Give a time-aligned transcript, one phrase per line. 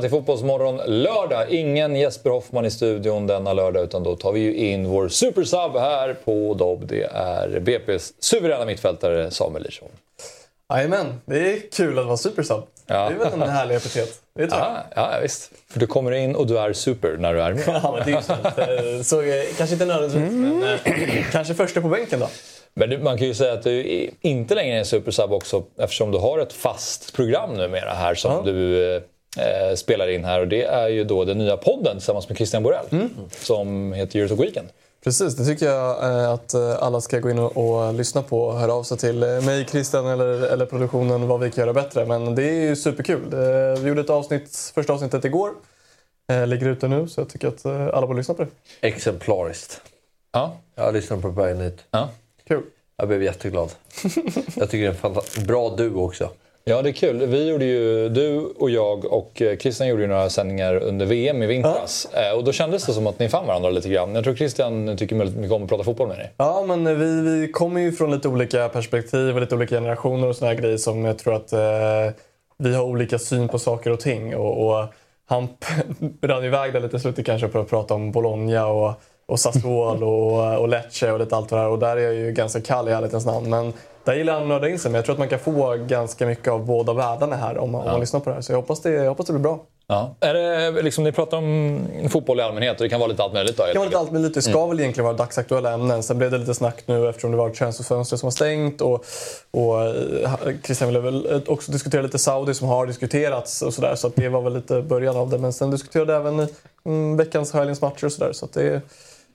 [0.00, 1.50] Välkomna till Fotbollsmorgon lördag.
[1.50, 5.72] Ingen Jesper Hoffman i studion denna lördag utan då tar vi ju in vår supersub
[5.76, 6.86] här på Dobb.
[6.86, 9.88] Det är BP's suveräna mittfältare Samuel Lirsson.
[10.72, 12.62] Jajamän, det är kul att vara supersub.
[12.86, 12.94] Ja.
[13.08, 14.20] Det är väl en härlig epitet.
[14.34, 14.70] Det tror jag.
[14.94, 15.50] Ja, ja, visst.
[15.70, 17.62] För du kommer in och du är super när du är med.
[17.82, 18.12] Ja, men det
[18.68, 18.96] är ju.
[18.96, 22.28] Eh, Så, eh, kanske inte nödvändigtvis, men eh, kanske första på bänken då.
[22.74, 26.18] Men man kan ju säga att du inte längre är en supersub också eftersom du
[26.18, 28.42] har ett fast program numera här som Ja.
[28.52, 29.02] du
[29.38, 30.40] eh, spelar in här.
[30.40, 32.86] Och det är ju då den nya podden tillsammans med Christian Borell
[33.30, 34.68] som heter Eurotalk Weekend.
[35.04, 38.42] Precis, det tycker jag eh, att eh, alla ska gå in och, och lyssna på
[38.42, 41.72] och höra av sig till eh, mig, Christian eller, eller produktionen vad vi kan göra
[41.72, 42.06] bättre.
[42.06, 43.20] Men det är ju superkul.
[43.80, 45.50] Vi gjorde ett avsnitt, första avsnittet igår.
[46.46, 48.48] Ligger ute nu så jag tycker att alla borde lyssna på det.
[48.88, 49.80] Exemplariskt.
[50.32, 51.78] Ja, Jag lyssnade på Bergen hit.
[51.90, 52.08] ja.
[52.48, 52.62] Kul.
[52.96, 53.70] Jag blev jätteglad.
[54.56, 56.30] Jag tycker det är en bra duo också.
[56.70, 57.26] Ja, det är kul.
[57.26, 61.42] Vi gjorde ju, du och jag och eh, Christian gjorde ju några sändningar under VM
[61.42, 62.08] i vintras.
[62.12, 64.14] Eh, Och då kändes det som att ni fann varandra lite grann.
[64.14, 66.32] Jag tror Christian tycker väldigt mycket om att prata fotboll med dig.
[66.36, 70.28] Ja, men eh, vi, vi kommer ju från lite olika perspektiv och lite olika generationer
[70.28, 71.60] och såna här grejer som jag tror att eh,
[72.58, 74.36] vi har olika syn på saker och ting.
[74.36, 74.86] Och, och
[75.26, 75.48] han
[76.22, 78.92] rann iväg där lite i slutet kanske för att prata om Bologna och,
[79.26, 81.68] och Sassuolo och, och Lecce och lite allt det här.
[81.68, 83.50] Och där är jag ju ganska kall i ärlighetens namn.
[83.50, 83.72] Men
[84.04, 84.90] där gillar han att nörda in sig.
[84.90, 87.80] Men jag tror att man kan få ganska mycket av båda världarna här om man,
[87.80, 88.42] om man lyssnar på det här.
[88.42, 89.60] Så jag hoppas det, jag hoppas det blir bra.
[89.90, 90.14] Ja.
[90.20, 93.32] Är det, liksom, ni pratar om fotboll i allmänhet och det kan vara lite allt
[93.32, 93.66] möjligt då?
[93.66, 94.34] Det kan vara lite allt möjligt.
[94.34, 96.02] Det ska väl egentligen vara dagsaktuella ämnen.
[96.02, 98.80] Sen blev det lite snack nu eftersom det var ett transferfönster som var stängt.
[98.80, 99.04] Och,
[99.50, 100.30] och eh,
[100.64, 103.94] Christian ville väl också diskutera lite Saudi som har diskuterats och sådär.
[103.94, 105.38] Så att det var väl lite början av det.
[105.38, 106.48] Men sen diskuterade även
[106.86, 108.32] mm, veckans och helgens matcher och sådär.
[108.32, 108.80] Så att det,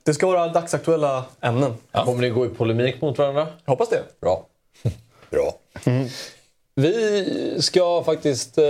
[0.03, 1.73] det ska vara dagsaktuella ämnen.
[1.91, 3.47] Kommer ni gå i polemik mot varandra?
[3.65, 4.03] Jag hoppas det.
[4.21, 4.45] Bra.
[5.29, 5.53] Bra.
[6.77, 8.63] Vi ska faktiskt eh,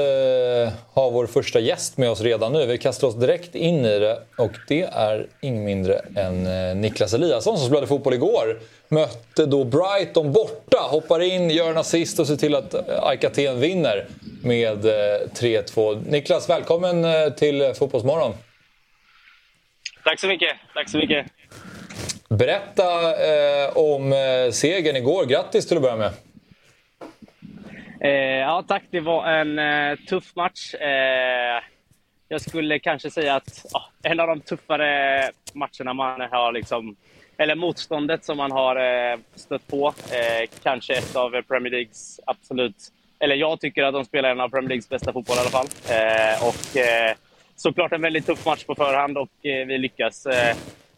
[0.94, 2.66] ha vår första gäst med oss redan nu.
[2.66, 7.14] Vi kastar oss direkt in i det och det är ingen mindre än eh, Niklas
[7.14, 8.60] Eliasson som spelade fotboll igår.
[8.88, 13.24] Mötte då Brighton borta, hoppar in, gör en assist och ser till att eh, AIK
[13.24, 14.08] Aten vinner
[14.44, 16.10] med eh, 3-2.
[16.10, 18.34] Niklas, välkommen eh, till Fotbollsmorgon.
[20.04, 20.58] Tack så mycket.
[20.74, 21.26] Tack så mycket.
[22.30, 24.14] Berätta eh, om
[24.52, 25.26] segern igår.
[25.26, 26.12] Grattis till att börja med.
[28.06, 28.84] Eh, ja, tack.
[28.92, 30.74] Det var en eh, tuff match.
[30.74, 31.64] Eh,
[32.28, 35.22] jag skulle kanske säga att ja, en av de tuffare
[35.54, 36.96] matcherna man har liksom,
[37.38, 39.88] eller motståndet som man har eh, stött på.
[39.88, 42.76] Eh, kanske ett av Premier Leagues absolut,
[43.20, 45.68] eller jag tycker att de spelar en av Premier Leagues bästa fotboll i alla fall.
[45.90, 47.16] Eh, och eh,
[47.56, 50.56] såklart en väldigt tuff match på förhand och eh, vi lyckas eh,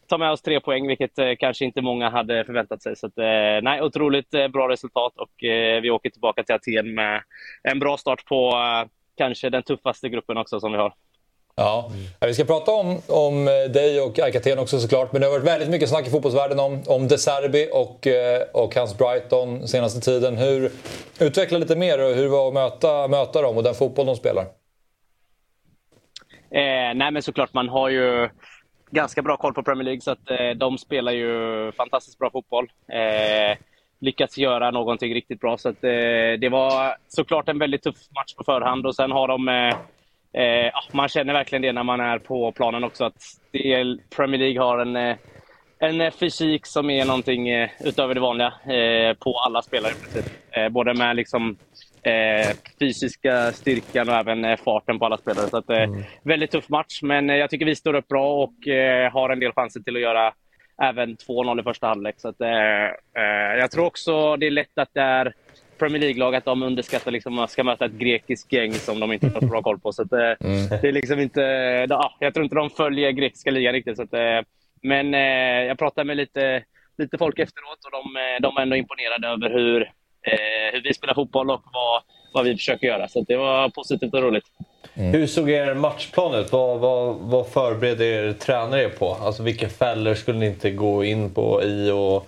[0.07, 2.95] ta med oss tre poäng, vilket eh, kanske inte många hade förväntat sig.
[2.95, 6.95] Så att, eh, nej, otroligt eh, bra resultat och eh, vi åker tillbaka till Aten
[6.95, 7.21] med
[7.63, 10.93] en bra start på eh, kanske den tuffaste gruppen också som vi har.
[11.55, 11.91] Ja.
[12.21, 15.11] Vi ska prata om, om eh, dig och AIK Aten också såklart.
[15.11, 18.07] Men det har varit väldigt mycket snack i fotbollsvärlden om, om De Serbi och,
[18.63, 20.37] och hans Brighton senaste tiden.
[20.37, 20.71] Hur,
[21.19, 24.15] utveckla lite mer och hur det var att möta, möta dem och den fotboll de
[24.15, 24.45] spelar.
[26.95, 28.29] Nej, men såklart, man har ju
[28.91, 32.71] ganska bra koll på Premier League, så att eh, de spelar ju fantastiskt bra fotboll.
[32.91, 33.57] Eh,
[33.99, 38.35] lyckats göra någonting riktigt bra, så att eh, det var såklart en väldigt tuff match
[38.35, 38.85] på förhand.
[38.85, 39.47] Och sen har de...
[39.47, 39.75] Eh,
[40.43, 43.21] eh, ah, man känner verkligen det när man är på planen också, att
[43.51, 45.15] det är, Premier League har en, eh,
[45.79, 49.93] en eh, fysik som är någonting eh, utöver det vanliga eh, på alla spelare.
[50.51, 51.57] Eh, både med liksom
[52.03, 55.47] eh, fysiska styrkan och även eh, farten på alla spelare.
[55.47, 55.89] Så att, eh,
[56.23, 59.39] Väldigt tuff match, men eh, jag tycker vi står upp bra och eh, har en
[59.39, 60.33] del chanser till att göra
[60.81, 62.15] även 2-0 i första halvlek.
[62.17, 62.49] Så att, eh,
[63.59, 65.33] jag tror också det är lätt att det är
[65.79, 69.13] Premier League-lag att de underskattar liksom, att man ska möta ett grekiskt gäng som de
[69.13, 69.91] inte har bra koll på.
[69.91, 70.19] Så att, eh,
[70.81, 71.41] det är liksom inte,
[71.89, 73.97] ja, jag tror inte de följer grekiska ligan riktigt.
[73.97, 74.45] Så att,
[74.81, 75.13] men
[75.67, 76.63] jag pratade med lite,
[76.97, 78.03] lite folk efteråt och de,
[78.41, 79.91] de var ändå imponerade över hur,
[80.73, 82.01] hur vi spelar fotboll och vad,
[82.33, 83.07] vad vi försöker göra.
[83.07, 84.45] Så det var positivt och roligt.
[84.93, 86.51] Hur såg er matchplan ut?
[86.51, 89.13] Vad, vad, vad förberedde er tränare er på?
[89.13, 92.27] Alltså vilka fällor skulle ni inte gå in på i och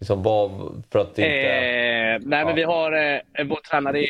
[0.00, 0.50] Liksom vad,
[0.92, 1.22] för att inte...
[1.22, 4.06] Eh, nej, men vi har eh, vår tränare är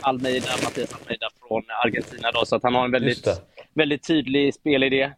[0.00, 2.32] Almeida, Mattias Almeida från Argentina.
[2.32, 3.28] Då, så att han har en väldigt,
[3.74, 5.02] väldigt tydlig spelidé.
[5.02, 5.10] Eh,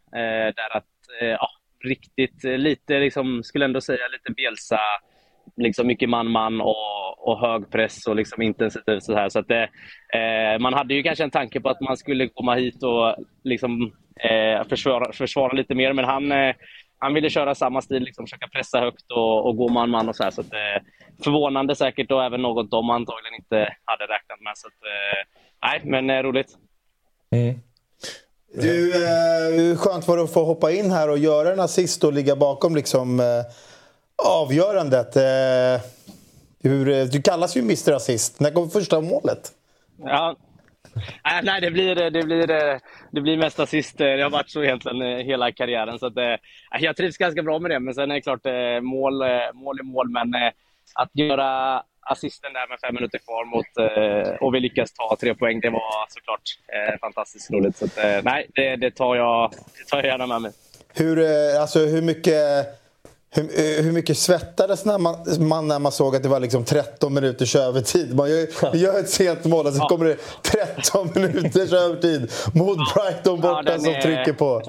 [0.56, 0.84] där att,
[1.20, 1.48] eh, ja,
[1.84, 4.80] riktigt eh, lite, liksom, skulle ändå säga lite Bielsa
[5.56, 9.02] liksom mycket man-man och, och hög press och liksom intensivt.
[9.02, 9.28] Så här.
[9.28, 12.82] Så att, eh, man hade ju kanske en tanke på att man skulle komma hit
[12.82, 13.14] och
[13.44, 13.92] liksom,
[14.30, 16.54] eh, försvara, försvara lite mer, men han, eh,
[16.98, 20.08] han ville köra samma stil, liksom, försöka pressa högt och, och gå man-man.
[20.08, 20.82] och så, här, så att, eh,
[21.24, 24.52] Förvånande säkert och även något de antagligen inte hade räknat med.
[24.54, 26.48] Så att, eh, nej, men eh, roligt.
[27.30, 27.54] Mm.
[28.54, 32.12] Du, eh, skönt var det att få hoppa in här och göra en assist och
[32.12, 33.26] ligga bakom liksom, eh,
[34.24, 35.16] avgörandet.
[35.16, 35.84] Eh,
[36.62, 38.40] hur, eh, du kallas ju Mr Assist.
[38.40, 39.52] När kom första målet?
[39.98, 40.36] Ja.
[41.24, 42.46] Äh, nej, det blir, det, blir,
[43.10, 43.98] det blir mest assist.
[43.98, 45.98] Det har varit så egentligen eh, hela karriären.
[45.98, 46.40] Så att,
[46.80, 48.44] jag trivs ganska bra med det, men sen är det klart
[48.82, 49.14] mål,
[49.54, 50.08] mål är mål.
[50.08, 50.34] Men
[50.94, 55.60] att göra assisten där med fem minuter kvar mot, och vi lyckas ta tre poäng,
[55.60, 56.42] det var såklart
[57.00, 57.76] fantastiskt roligt.
[57.76, 60.52] Så att, nej, det, det, tar jag, det tar jag gärna med mig.
[60.94, 61.24] Hur,
[61.60, 62.66] alltså, hur mycket
[63.36, 66.64] hur, eh, hur mycket svettades när man, man, när man såg att det var liksom
[66.64, 68.16] 13 minuters övertid?
[68.16, 69.88] Man gör, gör ett sent mål och så ja.
[69.88, 74.00] kommer det 13 minuters övertid mot Brighton borta ja, som är...
[74.00, 74.62] trycker på.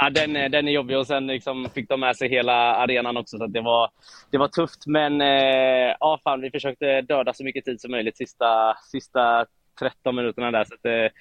[0.00, 3.38] Ja, den, den är jobbig och sen liksom fick de med sig hela arenan också.
[3.38, 3.90] Så det, var,
[4.30, 4.86] det var tufft.
[4.86, 9.46] Men eh, ja, fan, vi försökte döda så mycket tid som möjligt sista, sista
[9.78, 10.64] 13 minuterna där.
[10.64, 11.12] Så att, eh,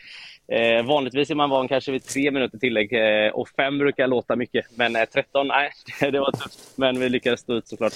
[0.47, 4.35] eh, vanligtvis är man van kanske vid tre minuter tillägg eh, och fem brukar låta
[4.35, 4.65] mycket.
[4.75, 5.71] Men eh, 13, nej,
[6.11, 6.59] det var tufft.
[6.75, 7.93] Men vi lyckades stå ut såklart.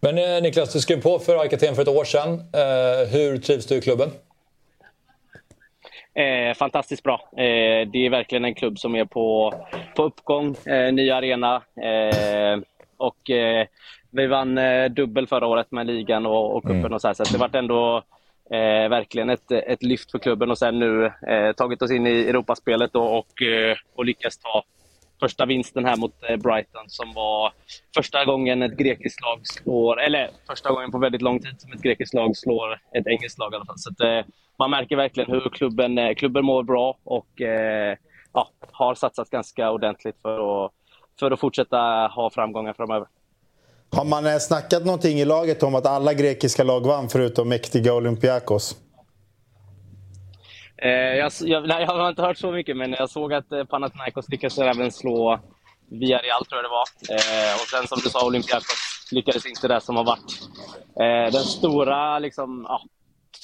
[0.00, 2.32] Men eh, Niklas, du skrev på för AIK för ett år sedan.
[2.32, 4.10] Eh, hur trivs du i klubben?
[6.14, 7.28] Eh, fantastiskt bra.
[7.36, 9.54] Eh, det är verkligen en klubb som är på,
[9.96, 10.56] på uppgång.
[10.92, 11.62] Ny arena.
[12.96, 13.30] Och
[14.10, 14.60] vi vann
[14.90, 16.78] dubbel förra året med ligan och, och cupen.
[16.78, 16.92] Mm.
[16.92, 18.02] Och så, här, så det varit ändå
[18.50, 22.20] eh, verkligen ett, ett lyft för klubben och sen nu eh, tagit oss in i
[22.20, 23.42] Europaspelet och, och,
[23.94, 24.64] och lyckats ta
[25.22, 27.52] första vinsten här mot eh, Brighton som var
[27.94, 31.82] första gången ett grekiskt lag slår, eller första gången på väldigt lång tid som ett
[31.82, 33.78] grekiskt lag slår ett engelskt lag i alla fall.
[33.78, 37.28] Så att, eh, man märker verkligen hur klubben, eh, klubben mår bra och
[38.32, 40.72] ja, har satsat ganska ordentligt för att,
[41.20, 41.78] för att fortsätta
[42.14, 43.08] ha framgångar framöver.
[43.96, 47.94] Har man eh, snackat någonting i laget om att alla grekiska lag vann förutom mäktiga
[47.94, 48.76] Olympiakos?
[50.76, 53.64] Eh, jag, jag, nej, jag har inte hört så mycket, men jag såg att eh,
[53.64, 55.40] Panathinaikos lyckades även slå
[55.90, 57.16] Villarreal, tror jag det var.
[57.16, 60.40] Eh, och sen som du sa, Olympiakos lyckades inte det som har varit
[61.00, 62.82] eh, den stora, liksom, ja,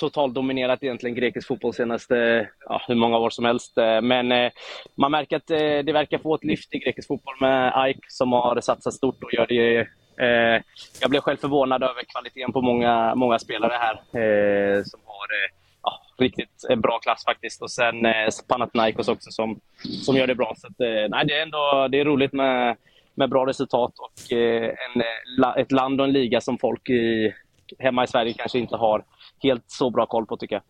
[0.00, 3.78] totaldominerat egentligen grekisk fotboll senaste ja, hur många år som helst.
[3.78, 4.50] Eh, men eh,
[4.94, 8.32] man märker att eh, det verkar få ett lyft i grekisk fotboll med AIK som
[8.32, 9.88] har satsat stort och gör det
[10.20, 10.62] Eh,
[11.00, 15.54] jag blev själv förvånad över kvaliteten på många, många spelare här eh, som har eh,
[15.82, 17.62] ja, riktigt bra klass faktiskt.
[17.62, 19.60] Och sen eh, Panathinaikos också som,
[20.04, 20.54] som gör det bra.
[20.56, 22.76] Så att, eh, nej, det, är ändå, det är roligt med,
[23.14, 25.00] med bra resultat och eh, en,
[25.44, 27.34] eh, ett land och en liga som folk i,
[27.78, 29.04] hemma i Sverige kanske inte har
[29.42, 30.62] helt så bra koll på tycker jag.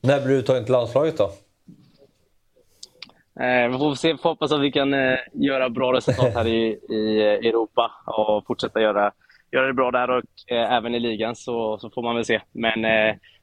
[0.00, 1.30] När blir du uttagen till landslaget då?
[3.40, 6.78] Eh, vi får se, får hoppas att vi kan eh, göra bra resultat här i,
[6.88, 9.12] i eh, Europa och fortsätta göra,
[9.52, 12.40] göra det bra där och även i ligan så, så får man väl se.
[12.52, 12.82] Men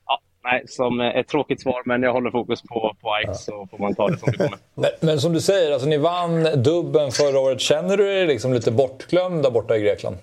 [0.05, 3.77] ja, nej, som ett tråkigt svar, men jag håller fokus på, på Ajax så får
[3.77, 4.57] man ta det som det kommer.
[4.75, 7.61] Men, men som du säger, alltså, ni vann dubben förra året.
[7.61, 10.17] Känner du dig liksom lite bortglömd där borta i Grekland?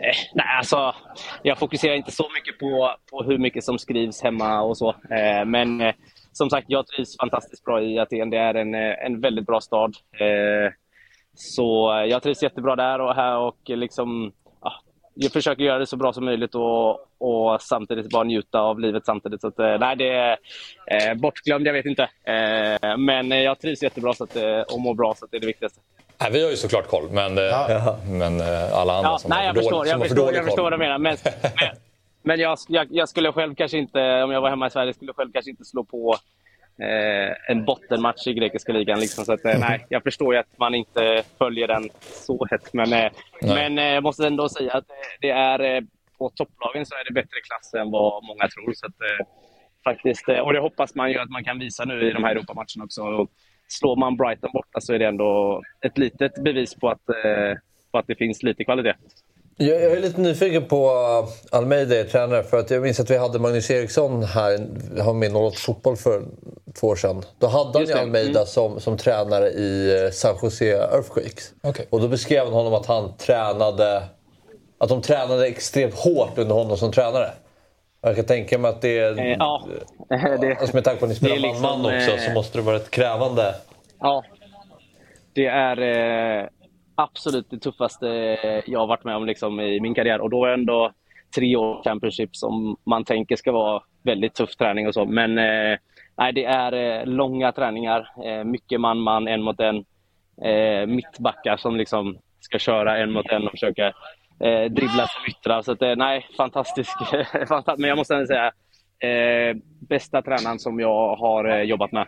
[0.00, 0.94] Eh, nej, alltså,
[1.42, 4.88] jag fokuserar inte så mycket på, på hur mycket som skrivs hemma och så.
[4.88, 5.94] Eh, men eh,
[6.32, 8.30] som sagt, jag trivs fantastiskt bra i Aten.
[8.30, 9.96] Det är en, eh, en väldigt bra stad.
[10.12, 10.72] Eh,
[11.34, 14.32] så jag trivs jättebra där och här och liksom,
[14.62, 14.72] ja,
[15.14, 19.06] jag försöker göra det så bra som möjligt och, och samtidigt bara njuta av livet
[19.06, 19.40] samtidigt.
[19.40, 20.38] Så att, eh, nej, det är
[20.86, 22.02] eh, bortglömd, jag vet inte.
[22.02, 24.36] Eh, men jag trivs jättebra så att,
[24.72, 25.80] och mår bra, så det är det viktigaste.
[26.20, 27.96] Nej, vi har ju såklart koll, men, ja.
[28.06, 28.40] men
[28.72, 30.72] alla andra ja, som nej, har för jag dålig, förstår, jag förstår, jag förstår vad
[30.72, 30.98] du menar.
[30.98, 31.76] Men, men,
[32.22, 35.12] men jag, jag, jag, skulle själv kanske inte, om jag var hemma i Sverige, skulle
[35.12, 36.16] själv kanske inte slå på
[36.78, 39.00] eh, en bottenmatch i grekiska ligan.
[39.00, 42.72] Liksom, så att, eh, nej, jag förstår ju att man inte följer den så hett.
[42.72, 43.12] Men, eh,
[43.42, 44.84] men eh, jag måste ändå säga att
[45.20, 45.82] det är, eh,
[46.18, 48.72] på topplagen så är det bättre klass än vad många tror.
[48.72, 49.26] Så att, eh,
[49.84, 52.84] faktiskt, och det hoppas man ju att man kan visa nu i de här Europamatcherna
[52.84, 53.02] också.
[53.02, 53.30] Och
[53.68, 57.06] slår man Brighton borta så är det ändå ett litet bevis på att,
[57.90, 58.94] på att det finns lite kvalitet.
[59.62, 60.90] Jag, är lite nyfiken på
[61.50, 62.42] Almeida, tränare.
[62.42, 64.66] För att jag minns att vi hade Magnus Eriksson här,
[65.02, 66.22] han med i 08 Fotboll för
[66.80, 67.22] två år sedan.
[67.38, 68.46] Då hade han ju Almeida mm.
[68.46, 71.52] som, som tränare i eh, San Jose Earthquakes.
[71.62, 71.86] Okej.
[71.90, 74.02] Och då beskrev han honom att han tränade...
[74.78, 77.30] Att de tränade extremt hårt under honom som tränare.
[78.00, 79.18] Jag kan tänka mig att det är...
[79.18, 79.66] Eh, ja,
[80.40, 82.62] det, Alltså med tanke på att ni spelar liksom, man-man också eh, så måste det
[82.62, 83.54] vara ett krävande...
[84.00, 84.24] Ja.
[85.34, 86.46] Det är eh,
[87.02, 88.06] absolut det tuffaste
[88.66, 90.20] jag har varit med om liksom, i min karriär.
[90.20, 90.92] Och då är ändå
[91.34, 95.04] tre år Championship som man tänker ska vara väldigt tuff träning och så.
[95.04, 95.78] Men eh,
[96.18, 98.08] nej, det är eh, långa träningar.
[98.24, 99.84] Eh, mycket man-man, en mot en.
[100.86, 103.92] Mittbackar som liksom ska köra en mot en och försöka
[104.70, 105.62] dribbla som yttrar.
[105.62, 106.98] Så att, nej, fantastisk.
[107.48, 107.78] fantastisk.
[107.78, 108.52] Men jag måste ändå säga
[109.88, 112.06] bästa tränaren som jag har jobbat med.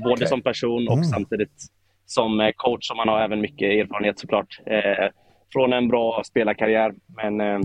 [0.00, 1.68] Både som person och samtidigt
[2.06, 4.60] som eh, coach som man har även mycket erfarenhet såklart.
[4.66, 5.08] Eh,
[5.52, 6.94] från en bra spelarkarriär.
[7.16, 7.58] Men eh,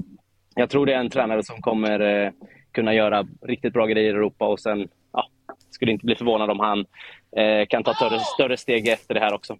[0.55, 2.31] jag tror det är en tränare som kommer eh,
[2.72, 5.25] kunna göra riktigt bra grejer i Europa och sen ja,
[5.69, 6.79] skulle inte bli förvånad om han
[7.38, 9.58] eh, kan ta större, större steg efter det här också.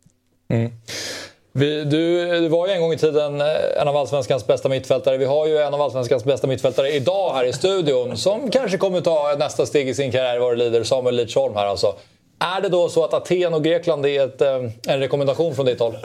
[0.50, 0.72] Mm.
[1.52, 5.18] Vi, du, du var ju en gång i tiden eh, en av allsvenskans bästa mittfältare.
[5.18, 9.02] Vi har ju en av allsvenskans bästa mittfältare idag här i studion som kanske kommer
[9.02, 10.84] ta nästa steg i sin karriär vad det lider.
[10.84, 11.94] Samuel Lidsholm här alltså.
[12.40, 14.56] Är det då så att Aten och Grekland är ett, eh,
[14.88, 15.98] en rekommendation från ditt håll?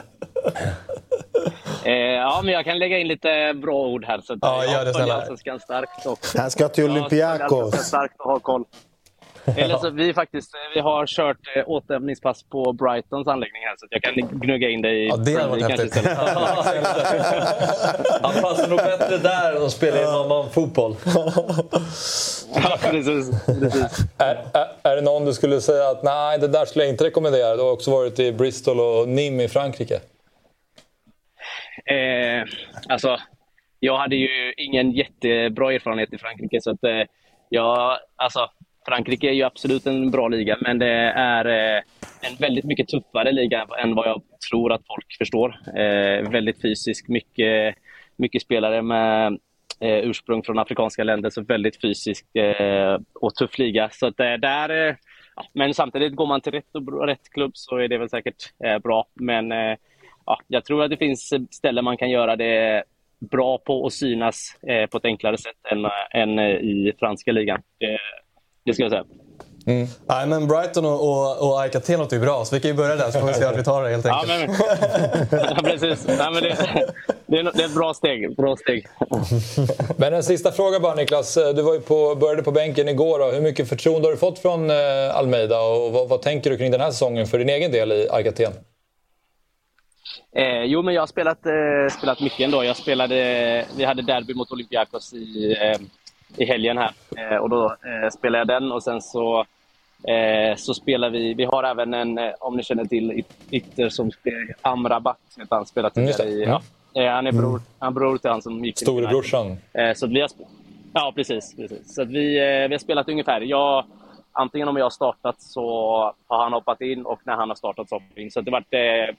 [1.84, 4.20] Eh, ja, men jag kan lägga in lite bra ord här.
[4.20, 5.58] Så att, Ja, gör det jag snälla.
[5.58, 6.06] Starkt.
[6.06, 7.60] Och, Han ska till Olympiakos.
[7.60, 8.64] ganska starkt att ha koll.
[9.56, 13.92] Eller så, vi, faktiskt, vi har kört eh, återhämtningspass på Brightons anläggning här så att
[13.92, 16.06] jag kan gnugga in dig i Ja, det hade varit häftigt.
[18.22, 20.96] Han passar nog bättre där än att spela i man-man-fotboll.
[22.54, 23.44] ja, precis.
[23.46, 23.98] precis.
[24.18, 27.04] Är, är, är det någon du skulle säga att nej, det där skulle jag inte
[27.04, 27.56] rekommendera?
[27.56, 30.00] Du har också varit i Bristol och Nîmes i Frankrike.
[31.86, 32.44] Eh,
[32.88, 33.18] alltså,
[33.80, 36.60] jag hade ju ingen jättebra erfarenhet i Frankrike.
[36.60, 37.02] Så att, eh,
[37.48, 38.50] jag, alltså,
[38.86, 41.82] Frankrike är ju absolut en bra liga, men det är eh,
[42.20, 45.56] en väldigt mycket tuffare liga än vad jag tror att folk förstår.
[45.78, 47.74] Eh, väldigt fysisk, mycket,
[48.16, 49.38] mycket spelare med
[49.80, 53.88] eh, ursprung från afrikanska länder, så väldigt fysisk eh, och tuff liga.
[53.92, 54.94] Så att, eh, där, eh,
[55.36, 58.52] ja, men samtidigt, går man till rätt, och, rätt klubb så är det väl säkert
[58.82, 59.06] bra.
[59.14, 59.50] Men
[60.26, 62.84] ja, jag tror att det finns ställen man kan göra det
[63.30, 64.58] bra på och synas
[64.90, 67.62] på ett enklare sätt än, än i franska ligan.
[68.64, 69.04] Det, ska jag säga.
[70.06, 72.76] Nej, men Brighton och, och, och Aika Aten låter ju bra, så vi kan ju
[72.76, 74.60] börja där så får vi se vart vi tar det helt Ja, enkelt.
[75.30, 76.06] men, ja, precis.
[76.06, 76.56] Nej, men det,
[77.26, 78.36] det, är, det är ett bra steg.
[78.36, 78.86] Bra steg.
[79.96, 81.34] Men en sista fråga bara Niklas.
[81.34, 83.18] Du var ju på, började på bänken igår.
[83.18, 83.24] Då.
[83.30, 86.70] Hur mycket förtroende har du fått från eh, Almeida och vad, vad tänker du kring
[86.70, 88.52] den här säsongen för din egen del i Arkaten?
[90.36, 92.64] Eh, jo, men jag har spelat, eh, spelat mycket ändå.
[92.64, 95.80] Jag spelade, vi hade derby mot Olympiakos i, eh,
[96.36, 96.90] i helgen här.
[97.16, 99.44] Eh, och då eh, spelade jag den och sen så,
[100.08, 101.34] eh, så spelar vi...
[101.34, 105.56] Vi har även en, eh, om ni känner till, it- Itter som spelar, Amrabat, heter
[105.56, 106.44] han, spelat Mm, tidigare i...
[106.44, 106.62] Ja.
[107.02, 108.78] Eh, han är bror, han bror till han som gick.
[108.78, 109.56] Storebrorsan.
[109.96, 110.30] Så vi har,
[110.92, 111.56] ja, precis.
[111.56, 111.94] precis.
[111.94, 112.34] Så att vi,
[112.68, 113.40] vi har spelat ungefär.
[113.40, 113.84] Jag,
[114.32, 115.62] antingen om jag har startat så
[116.26, 118.30] har han hoppat in och när han har startat så har hoppat in.
[118.30, 119.14] Så det varit, eh,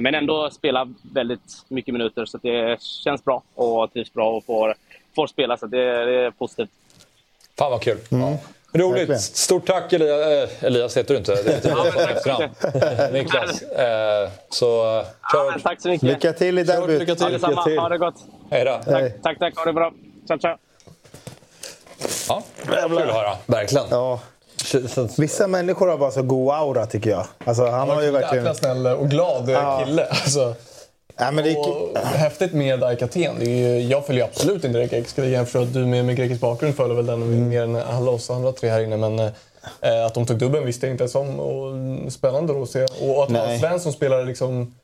[0.00, 4.74] men ändå spela väldigt mycket minuter så det känns bra och trivs bra och får,
[5.14, 5.56] får spela.
[5.56, 6.70] Så det, det är positivt.
[7.58, 7.98] Fan vad kul.
[8.72, 8.98] Roligt.
[9.00, 9.20] Verkligen.
[9.20, 10.26] Stort tack Elias.
[10.26, 11.42] Eh, Elias heter du inte.
[11.42, 11.68] Det heter
[12.26, 12.50] Ja, men
[12.96, 13.12] tack.
[13.12, 13.62] Niklas.
[13.72, 15.50] Eh, så Ja, kör.
[15.50, 16.08] men tack så mycket.
[16.08, 17.00] Lycka till i derbyt.
[17.00, 17.24] lycka till.
[17.24, 18.14] Allesamma, ha det gott.
[18.50, 18.92] Hej då.
[18.92, 19.18] Hej.
[19.22, 19.56] Tack, tack.
[19.56, 19.92] Ha det bra.
[20.28, 20.56] Ciao, ciao.
[22.28, 22.42] Ja,
[22.88, 23.36] kul att höra.
[23.46, 23.86] Verkligen.
[23.90, 24.20] Ja.
[25.18, 27.26] Vissa människor har bara så god aura tycker jag.
[27.44, 28.44] Alltså, han har ju verkligen...
[28.44, 29.82] Jäkla snäll och glad Ja.
[29.84, 30.06] kille.
[30.06, 30.54] Alltså.
[31.20, 33.38] Ja, men det, Och häftigt med Aika Aten.
[33.38, 35.38] Det är ju, jag följer absolut inte den grekiska ligan.
[35.38, 38.30] Jag förstår att du med, med grekisk bakgrund följer väl den mer än alla oss
[38.30, 38.96] andra tre här inne.
[38.96, 41.40] Men eh, att de tog dubben visste jag inte ens om.
[41.40, 42.86] Och spännande då att se.
[43.00, 44.74] Och att svensk som spelar liksom...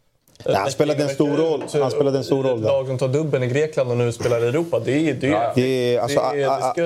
[0.47, 1.65] Nej, han spelade en stor roll.
[1.73, 4.45] Han spelade en stor roll Ett lag som tar dubben i Grekland och nu spelar
[4.45, 4.81] i Europa.
[4.85, 6.83] Det är det är, alltså, det, ska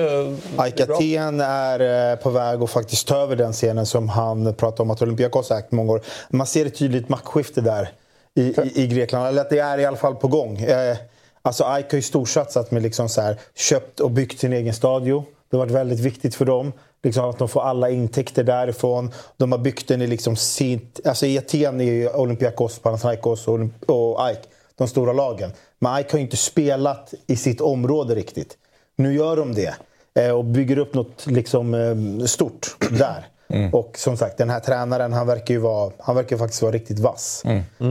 [1.41, 5.01] är eh, på väg att faktiskt ta över den scenen som han pratade om att
[5.01, 6.01] Olympiakos har ägt många år.
[6.29, 7.91] Man ser ett tydligt maktskifte där
[8.35, 9.27] i, i, i Grekland.
[9.27, 10.57] Eller att det är i alla fall på gång.
[10.57, 10.97] Eh,
[11.41, 15.23] alltså Aika har ju storsatsat med liksom så här, köpt och byggt sin egen stadio.
[15.49, 16.73] Det har varit väldigt viktigt för dem.
[17.03, 19.11] Liksom att de får alla intäkter därifrån.
[19.37, 20.99] De har byggt den i liksom sitt...
[21.05, 24.39] Alltså i Aten är Olympiakos, Panathinaikos och, och AIK
[24.81, 25.51] de stora lagen.
[25.79, 28.57] Men AIK har ju inte spelat i sitt område riktigt.
[28.95, 29.75] Nu gör de det
[30.13, 33.27] eh, och bygger upp något liksom, eh, stort där.
[33.73, 36.99] Och som sagt, den här tränaren han verkar ju vara, han verkar faktiskt vara riktigt
[36.99, 37.43] vass.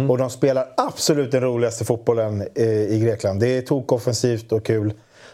[0.08, 3.40] Och de spelar absolut den roligaste fotbollen eh, i Grekland.
[3.40, 4.92] Det är tokoffensivt och kul.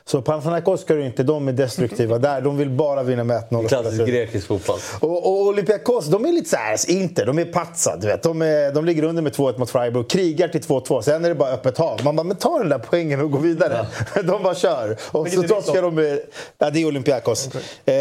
[0.09, 2.41] Så Panathinaikos ska du inte, de är destruktiva där.
[2.41, 3.41] De vill bara vinna med 1-0.
[3.41, 4.79] och spela Klassisk grekisk fotboll.
[5.01, 8.23] Och, och Olympiakos, de är lite såhär, inte, de är patsa, du vet.
[8.23, 11.03] De, är, de ligger under med 2-1 mot Freiburg, krigar till 2-2.
[11.03, 12.01] Sen är det bara öppet hav.
[12.05, 13.87] Man bara, men ta den där poängen och gå vidare.
[14.15, 14.97] De bara kör.
[15.13, 16.21] Och så torskar de med...
[16.59, 17.49] Ja, det är Olympiakos.
[17.87, 17.95] Eh,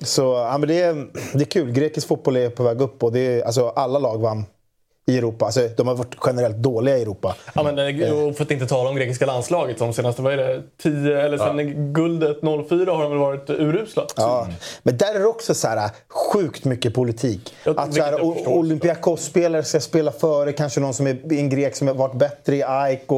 [0.00, 1.72] så ja, men det, är, det är kul.
[1.72, 4.44] Grekisk fotboll är på väg upp och det är, alltså, alla lag vann
[5.06, 5.44] i Europa.
[5.44, 7.36] Alltså, de har varit generellt dåliga i Europa.
[7.54, 10.36] Ja, men, eh, och för att inte tala om grekiska landslaget som senaste, vad är
[10.36, 14.06] det, 10 eller sen guldet 04 har de väl varit urusla.
[14.16, 14.48] Ja.
[14.82, 17.54] Men där är det också så här, sjukt mycket politik.
[17.64, 18.48] Ja, Att så här, jag.
[18.48, 22.62] Olympiakos-spelare ska spela före kanske någon som är en grek som har varit bättre i
[22.66, 23.10] AIK.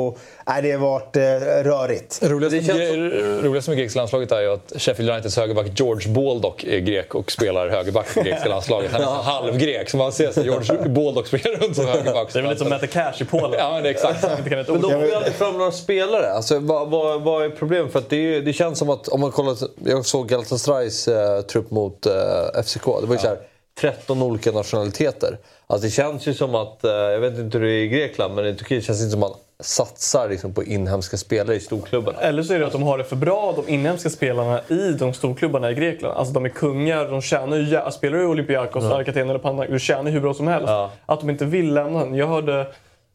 [0.46, 1.22] Nej, det har varit eh,
[1.62, 2.18] rörigt.
[2.22, 7.14] Roligast, känns med, grekiska landslaget är ju att Sheffield Uniteds högerback George Baldock är grek
[7.14, 8.90] och spelar högerback för grekiska landslaget.
[8.92, 12.32] Han är nästan halvgrek, så man ser sig George Baldock spela runt som högerback.
[12.32, 13.54] Det är väl lite som Mette Cash i Polen.
[13.58, 14.22] Ja, men det är exakt.
[14.22, 16.32] Men de får ju aldrig fram några spelare.
[16.32, 17.92] Alltså, vad, vad, vad är problemet?
[17.92, 19.56] För att det, är- det känns som att om man kollar...
[19.84, 22.84] Jag såg Galatasarays eh, trupp mot eh, FCK.
[23.00, 23.38] Det var ju så här,
[23.80, 25.38] 13 olika nationaliteter.
[25.66, 26.84] Alltså, det känns ju som att...
[26.84, 29.12] Eh, jag vet inte hur det är i Grekland, men i Turkiet känns det inte
[29.12, 32.18] som att man satsar liksom, på inhemska spelare i storklubbarna.
[32.20, 35.12] Eller så är det att de har det för bra, de inhemska spelarna i de
[35.14, 36.18] storklubbarna i Grekland.
[36.18, 37.62] Alltså de är kungar, de tjänar ju...
[37.76, 38.96] jä- Spelar du i Olympiakos, mm.
[38.96, 40.68] Arkaten eller Panathinaikos, du tjänar ju hur bra som helst.
[40.68, 40.90] Ja.
[41.06, 42.14] Att de inte vill lämna den.
[42.14, 42.60] Jag hörde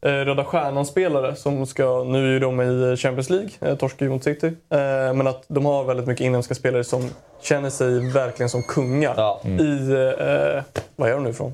[0.02, 2.04] eh, Röda Stjärnan-spelare som ska...
[2.04, 4.46] Nu är de i Champions League, eh, torskar ju mot City.
[4.46, 4.78] Eh,
[5.14, 7.10] men att de har väldigt mycket inhemska spelare som
[7.42, 9.40] känner sig verkligen som kungar Ja.
[9.44, 9.90] i...
[9.90, 10.62] Eh,
[10.96, 11.52] vad är de nu ifrån?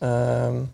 [0.00, 0.08] Eh,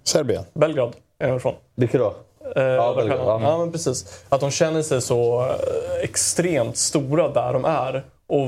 [0.05, 0.45] Serbien.
[0.53, 1.55] Belgrad är de ifrån.
[1.75, 2.15] Vilka då?
[2.57, 3.43] Eh, Ja, Röda Belgrad, Stjärnan.
[3.43, 3.49] ja.
[3.50, 4.25] ja, men precis.
[4.28, 8.05] Att de känner sig så eh, extremt stora där de är.
[8.26, 8.47] Och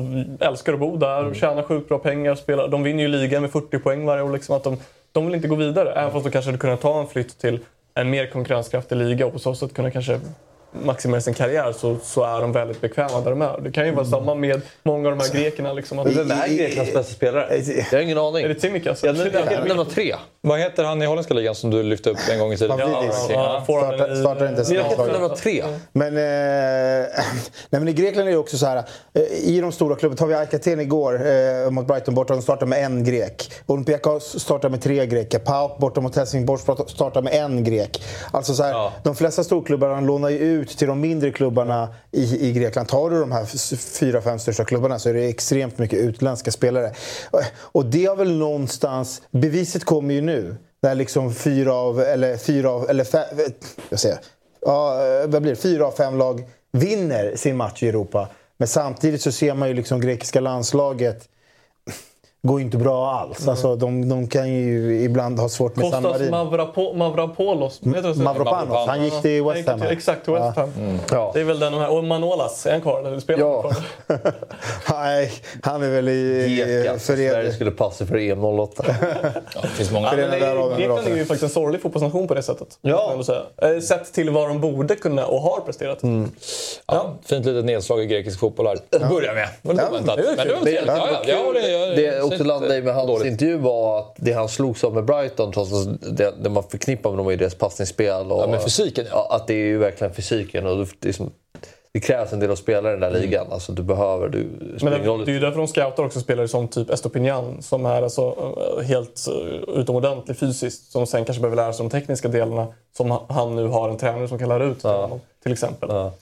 [0.49, 1.35] älskar att bo där, Mm.
[1.35, 2.35] tjänar sjukt bra pengar.
[2.35, 2.69] Spelar.
[2.69, 4.33] De vinner ju ligan med 40 poäng varje år.
[4.33, 4.77] Liksom, att de,
[5.13, 5.93] de vill inte gå vidare.
[5.93, 7.59] Även fast de kanske hade kunnat ta en flytt till
[7.95, 10.21] en mer konkurrenskraftig liga och på så sätt kunna kanske
[10.73, 13.61] maximera sin karriär så, så är de väldigt bekväma där de är.
[13.61, 14.11] Det kan ju vara Mm.
[14.21, 15.73] samma med många av de här grekerna.
[15.73, 17.63] Liksom, att, Vem är Greklands bästa spelare?
[17.67, 18.45] Jag har ingen aning.
[18.45, 19.03] är det Tsimikas?
[19.05, 20.15] Jag, kan nämna tre.
[20.41, 22.79] Vad heter han i holländska ligan som du lyfte upp en gång i tiden?
[22.79, 23.27] Pavlidis.
[23.31, 25.65] Ja, Startar, startar inte Men jag kan nämna tre.
[25.93, 26.23] Men, eh,
[27.71, 28.77] nej, men i Grekland är det också så här.
[29.15, 32.67] Eh, I de stora klubbarna, tar vi Arkaten igår eh, mot Brighton borta, de startar
[32.67, 33.53] med en grek.
[33.67, 35.39] Olympiakos startar med tre greker.
[35.39, 38.03] PAOK borta mot Helsingborg startar med en grek.
[38.33, 38.93] Alltså så här, Ja.
[39.03, 42.89] De flesta storklubbarna lånar ju ut till de mindre klubbarna i, i Grekland.
[42.89, 46.93] Tar du de här fyra, fem största klubbarna så är det extremt mycket utländska spelare.
[47.61, 49.23] Och- det har väl någonstans...
[49.31, 50.57] Beviset kommer ju nu.
[50.83, 53.53] När liksom fyra av, eller fyra av, eller fem, eh,
[53.89, 54.19] jag säger,
[54.61, 55.61] ja, eh, vad blir det?
[55.61, 58.29] Fyra av fem lag vinner sin match i Europa.
[58.59, 61.29] Men samtidigt så ser man ju liksom grekiska landslaget
[62.43, 63.49] går inte bra alls.
[63.49, 66.31] Alltså, de, de kan ju ibland ha svårt med San Kostas Marino.
[66.45, 67.79] Mavrapo, Mavrapolos.
[67.81, 68.17] Det?
[68.17, 69.83] Mavropanos, han gick till West Ham.
[69.83, 70.99] Exakt, Exakt, till West Ham.
[71.11, 71.31] Ja.
[71.35, 71.91] Det är väl den de här.
[71.97, 73.01] Och Manolas, är han kvar?
[73.05, 73.71] Eller spelar Ja.
[74.91, 76.93] Nej, han är väl i, i Geka.
[76.99, 78.85] för Sverige skulle passa för EM 08.
[79.55, 80.11] Ja, det finns många.
[80.13, 82.69] Det- Grekland är ju faktiskt en sorglig fotbollsnation på det sättet.
[82.83, 83.15] Ja.
[83.63, 85.99] Eh, Sett till vad de borde kunna och har presterat.
[86.87, 88.75] Ja, fint litet nedslag i grekisk fotboll här.
[89.03, 89.49] Att börja med.
[89.63, 90.17] Var lite Ja, oväntat.
[90.17, 90.85] det Men det var trevligt.
[90.87, 93.27] Ja, ja, ja, också landade i med hans dåligt.
[93.27, 97.11] intervju var att det han slogs av med Brighton, trots att det, det man förknippar
[97.11, 98.33] med dem är deras passningsspel.
[98.33, 99.27] Och, Ja, men fysiken, ja.
[99.31, 99.37] ja.
[99.37, 100.67] Att det är ju verkligen fysiken.
[100.67, 101.31] Och det, är som,
[101.93, 103.47] det krävs en del att spela i den där ligan.
[103.51, 104.29] Alltså, du behöver...
[104.29, 104.39] Du,
[104.83, 108.03] Men det, det är ju därför de scoutar också spelare som typ Estopinian som är
[108.03, 108.35] alltså
[108.79, 110.93] eh, helt uh, utomordentlig fysiskt.
[110.93, 112.67] Som sen kanske behöver lära sig de tekniska delarna.
[112.97, 115.21] Som ha- han nu har en tränare som kan lära ut till honom.
[115.43, 115.89] Till exempel.
[115.93, 116.13] Ja.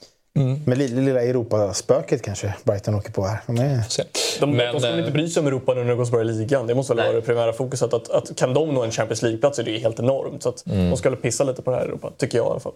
[0.64, 3.38] Men lilla, lilla Europaspöket kanske Brighton åker på här.
[3.46, 3.82] De är...
[4.40, 6.04] De, Men, de ska väl eh, inte bry sig om Europa nu när det går
[6.04, 6.66] så bra i ligan.
[6.66, 7.94] Det måste väl vara det primära fokuset.
[7.94, 10.42] Att, att kan de nå en Champions League-plats är det ju helt enormt.
[10.42, 12.60] Så att de ska väl pissa lite på det här Europa, tycker jag i alla
[12.60, 12.72] fall.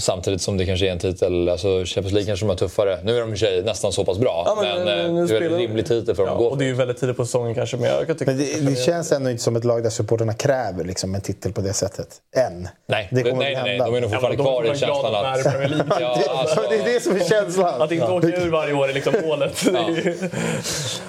[0.00, 2.98] Samtidigt som det kanske är en titel, alltså Champions League kanske de är tuffare.
[3.04, 5.12] Nu är de i för sig nästan så pass bra, Ja, men, men, eh, eh,
[5.12, 6.74] nu det är en rimlig titel för dem Ja, att gå och det är ju
[6.74, 7.76] väldigt tidigt på säsongen kanske.
[7.76, 10.34] Men jag kan tycka Men det, det känns ändå inte som ett lag där supporterna
[10.34, 12.08] kräver liksom, en titel på det sättet.
[12.36, 12.68] Än.
[12.88, 13.84] Nej, det kommer nej, väl nej, hända.
[13.84, 16.00] de är nog Ja, fortfarande de kvar i känslan att att...
[16.00, 17.82] Ja, alltså, det är det som är känslan.
[17.82, 19.64] Att inte åka ur varje år är liksom målet.
[19.64, 20.30] Det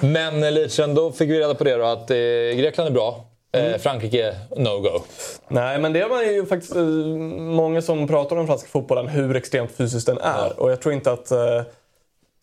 [0.00, 2.16] men eh, Lichen, då fick vi reda på det då att eh,
[2.56, 3.24] Grekland är bra.
[3.54, 3.72] Mm.
[3.72, 5.00] Eh, Frankrike, no-go.
[5.48, 9.70] Nej, men det var ju faktiskt eh, många som pratar om franska fotbollen, hur extremt
[9.70, 10.60] fysiskt den är.
[10.60, 11.30] Och jag tror inte att...
[11.30, 11.62] eh,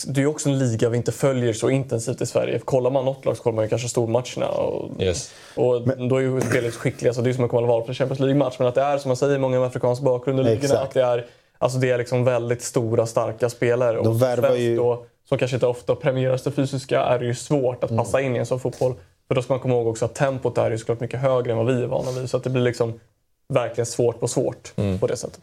[0.08, 2.60] Det är ju också en liga vi inte följer så intensivt i Sverige.
[2.60, 4.48] Kollar man något lag så kollar man ju kanske stormatcherna.
[4.48, 5.32] Och, Yes.
[5.56, 8.20] och då är ju spelet skickliga, så det är som att komma val för Champions
[8.20, 8.56] League-match.
[8.60, 10.80] Men att det är, som man säger, många med afrikansk bakgrund i ligorna.
[10.80, 11.26] Att det är,
[11.58, 13.98] alltså det är liksom väldigt stora, starka spelare.
[13.98, 17.26] Och De värvar svensk ju- Då, som kanske inte ofta premieras det fysiska, är det
[17.26, 18.94] ju svårt att passa in i en sån fotboll.
[19.32, 21.58] För då ska man komma ihåg också att tempot är ju såklart mycket högre än
[21.58, 22.30] vad vi är vana vid.
[22.30, 23.00] Så att det blir liksom
[23.48, 25.42] verkligen svårt på svårt på det sättet.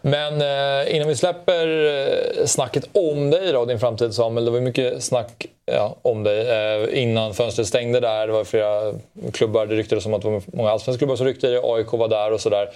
[0.00, 4.44] Men eh, innan vi släpper eh, snacket om dig då, din framtid Samuel.
[4.44, 8.26] Det var mycket snack ja, om dig eh, innan fönstret stängde där.
[8.26, 8.92] Det var flera
[9.32, 11.60] klubbar, det ryktades om att det var många allsvenska klubbar som ryckte dig.
[11.62, 12.70] AIK var där och sådär.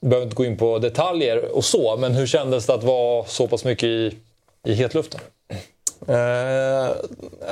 [0.00, 3.46] Behöver inte gå in på detaljer och så, men hur kändes det att vara så
[3.48, 4.16] pass mycket i,
[4.66, 5.20] i hetluften?
[6.08, 6.94] Eh,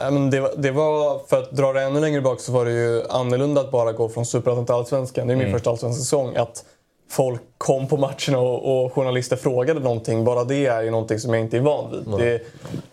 [0.02, 2.64] nej, men det, var- det var, för att dra det ännu längre bak så var
[2.64, 5.26] det ju annorlunda att bara gå från Superettan till Allsvenskan.
[5.26, 6.36] Det är min första allsvenska säsong.
[6.36, 6.64] Att
[7.10, 10.24] folk kom på matcherna och, och journalister frågade någonting.
[10.24, 12.00] Bara det är ju någonting som jag inte är van vid.
[12.18, 12.40] Det,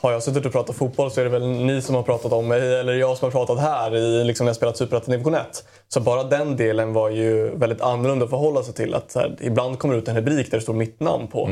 [0.01, 2.47] har jag suttit och pratat fotboll så är det väl ni som har pratat om
[2.47, 5.35] mig, eller jag som har pratat här i, liksom när jag spelat Superettan i division
[5.35, 5.41] 1.
[5.87, 8.93] Så bara den delen var ju väldigt annorlunda att förhålla sig till.
[8.93, 11.47] Att här, ibland kommer det ut en rubrik där det står mitt namn på.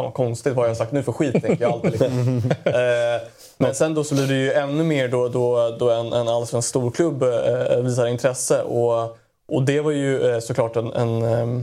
[0.00, 1.90] Fan vad konstigt, vad har jag sagt nu för skit tänker jag alltid.
[1.90, 2.42] Liksom.
[2.64, 6.28] eh, men sen då så blir det ju ännu mer då, då, då en, en
[6.28, 8.62] allsvensk storklubb eh, visar intresse.
[8.62, 11.62] Och, och det var ju eh, såklart en, en eh,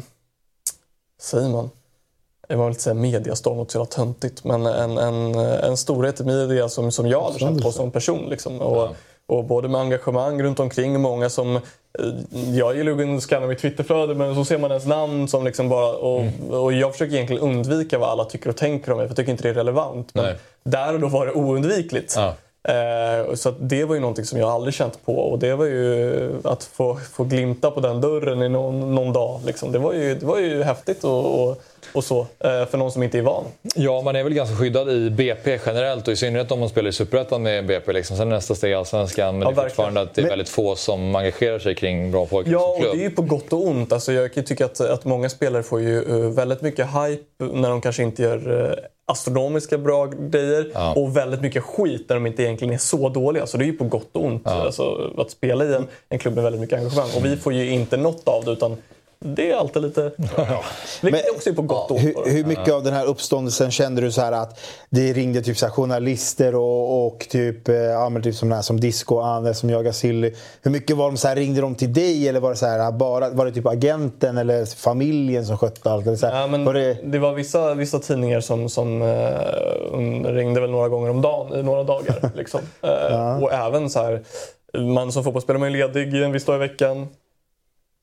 [1.22, 1.70] säger man?
[2.48, 4.44] Jag vill inte säga mediastorm, något så jävla töntigt.
[4.44, 8.30] Men en, en, en storhet i media som, som jag hade känt på som person.
[8.30, 8.62] Liksom.
[8.62, 8.90] Och,
[9.28, 11.56] och både med engagemang runt omkring och många som...
[11.56, 11.62] eh,
[12.54, 15.96] Jag gillar att scanna mitt Twitterflöde men så ser man ens namn som liksom bara...
[15.98, 19.18] Och, och jag försöker egentligen undvika vad alla tycker och tänker om mig för jag
[19.18, 20.14] tycker inte det är relevant.
[20.14, 20.36] Men Nej.
[20.64, 22.14] där och då var det oundvikligt.
[22.16, 22.34] Ja.
[22.68, 26.30] Eh, så det var ju någonting som jag aldrig känt på och det var ju
[26.44, 29.40] att få, få glimta på den dörren i någon, någon dag.
[29.46, 29.72] Liksom.
[29.72, 31.62] Det, var ju, det var ju häftigt och, och,
[31.94, 33.44] och så eh, för någon som inte är van.
[33.76, 36.90] Ja, man är väl ganska skyddad i BP generellt och i synnerhet om man spelar
[36.90, 37.94] i Superettan med BP.
[37.94, 38.18] Liksom.
[38.18, 39.70] Sen är nästa steg Allsvenskan, men Ja, det är verkligen.
[39.70, 42.82] fortfarande att det är Men- väldigt få som engagerar sig kring bra pojkar Ja, och
[42.82, 43.94] det är ju på gott och ont.
[43.94, 47.24] Alltså, jag kan ju tycka att, att många spelare får ju eh, väldigt mycket hype
[47.54, 48.72] när de kanske inte gör eh,
[49.12, 50.94] astronomiska bra grejer Ja.
[50.94, 53.48] och väldigt mycket skit när de inte egentligen är så dåliga.
[53.48, 56.36] Så det är ju på gott och ont alltså, att spela i en, en klubb
[56.36, 57.10] med väldigt mycket engagemang.
[57.18, 58.78] Och vi får ju inte något av det utan
[59.20, 60.02] det är alltid lite...
[61.02, 62.02] Vilket Men- också är på gott och då.
[62.02, 65.58] Hur, hur mycket av den här uppståndelsen kände du så här att det ringde typ
[65.58, 69.70] så här journalister och, och typ, eh, ja, typ som, här, som Disco Anne som
[69.70, 70.34] jagar Silly.
[70.62, 72.92] Hur mycket var de så här, ringde de till dig eller var det så här,
[72.92, 76.08] bara, var det typ agenten eller familjen som skötte allt?
[76.08, 76.98] Eller så här, Ja, men var det...
[77.04, 81.64] det, var vissa, vissa tidningar som, som eh, ringde väl några gånger om dagen i
[81.64, 82.32] några dagar.
[82.36, 82.62] liksom.
[82.82, 84.24] Eh, Och även så här,
[84.80, 87.08] man som fotbollsspelare man är ledig en viss dag i veckan.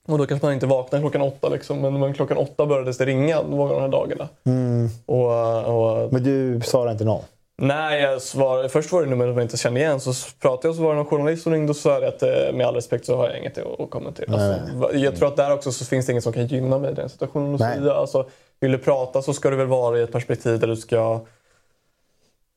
[0.08, 3.04] Och då kanske man inte vaknar klockan åtta liksom, men, men klockan åtta började det
[3.06, 4.28] ringa många av de här dagarna.
[5.06, 7.22] Och, och, men du svarade inte någon?
[7.56, 10.00] nej, jag svar, först var det som jag inte kände igen.
[10.00, 12.66] Så pratade jag så var det någon journalist som ringde och sa att eh, med
[12.66, 14.32] all respekt så har jag inget att kommentera.
[14.32, 16.90] Alltså, va- jag tror att där också så finns det ingen som kan gynna mig
[16.90, 17.54] i den situationen.
[17.54, 17.90] Och så Nej.
[17.90, 18.26] Alltså,
[18.60, 21.20] vill du prata så ska du väl vara i ett perspektiv där du ska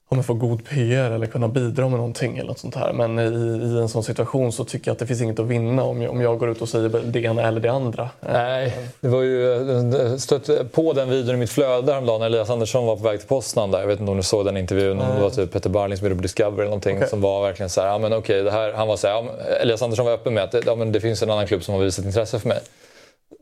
[0.10, 2.93] om jag får god PR eller kunna bidra med någonting eller något sånt här.
[2.93, 3.24] Men i,
[3.67, 6.12] i en sån situation så tycker jag att det finns inget att vinna om jag,
[6.12, 8.10] om jag går ut och säger det ena eller det andra.
[8.20, 12.50] Nej, det var ju jag stötte på den videon i mitt flöde häromdagen när Elias
[12.50, 13.80] Andersson var på väg till Poznan där.
[13.80, 14.98] Jag vet inte om du såg den intervjun.
[14.98, 17.10] Det var typ Peter Barling som gjorde på Discovery eller någonting Okej.
[17.10, 19.26] som var verkligen så här, ja men okej, det här, han var så här, ja,
[19.62, 21.82] Elias Andersson var öppen med att ja, men det finns en annan klubb som har
[21.82, 22.60] visat intresse för mig.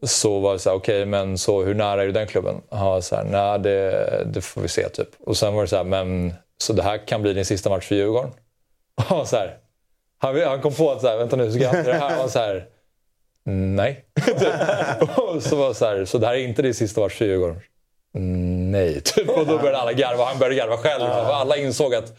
[0.04, 2.56] Så var det så här, okej, men så hur nära är du den klubben?
[2.70, 5.10] Han var så här, nej det, det får vi se typ.
[5.26, 7.88] Och sen var det så här, men så det här kan bli din sista match
[7.88, 8.32] för Djurgården?
[9.10, 9.58] Var så här,
[10.18, 12.18] han, han kom på att så här, vänta nu, ska jag det här?
[12.18, 12.66] Var så här,
[13.46, 14.06] nej.
[15.18, 17.60] Och så var så här, så det här är inte din sista match för Djurgården?
[18.16, 19.30] Mm, Nej, typ.
[19.30, 20.26] Och då började alla garva.
[20.26, 21.04] Han började garva själv.
[21.12, 22.18] Alla insåg att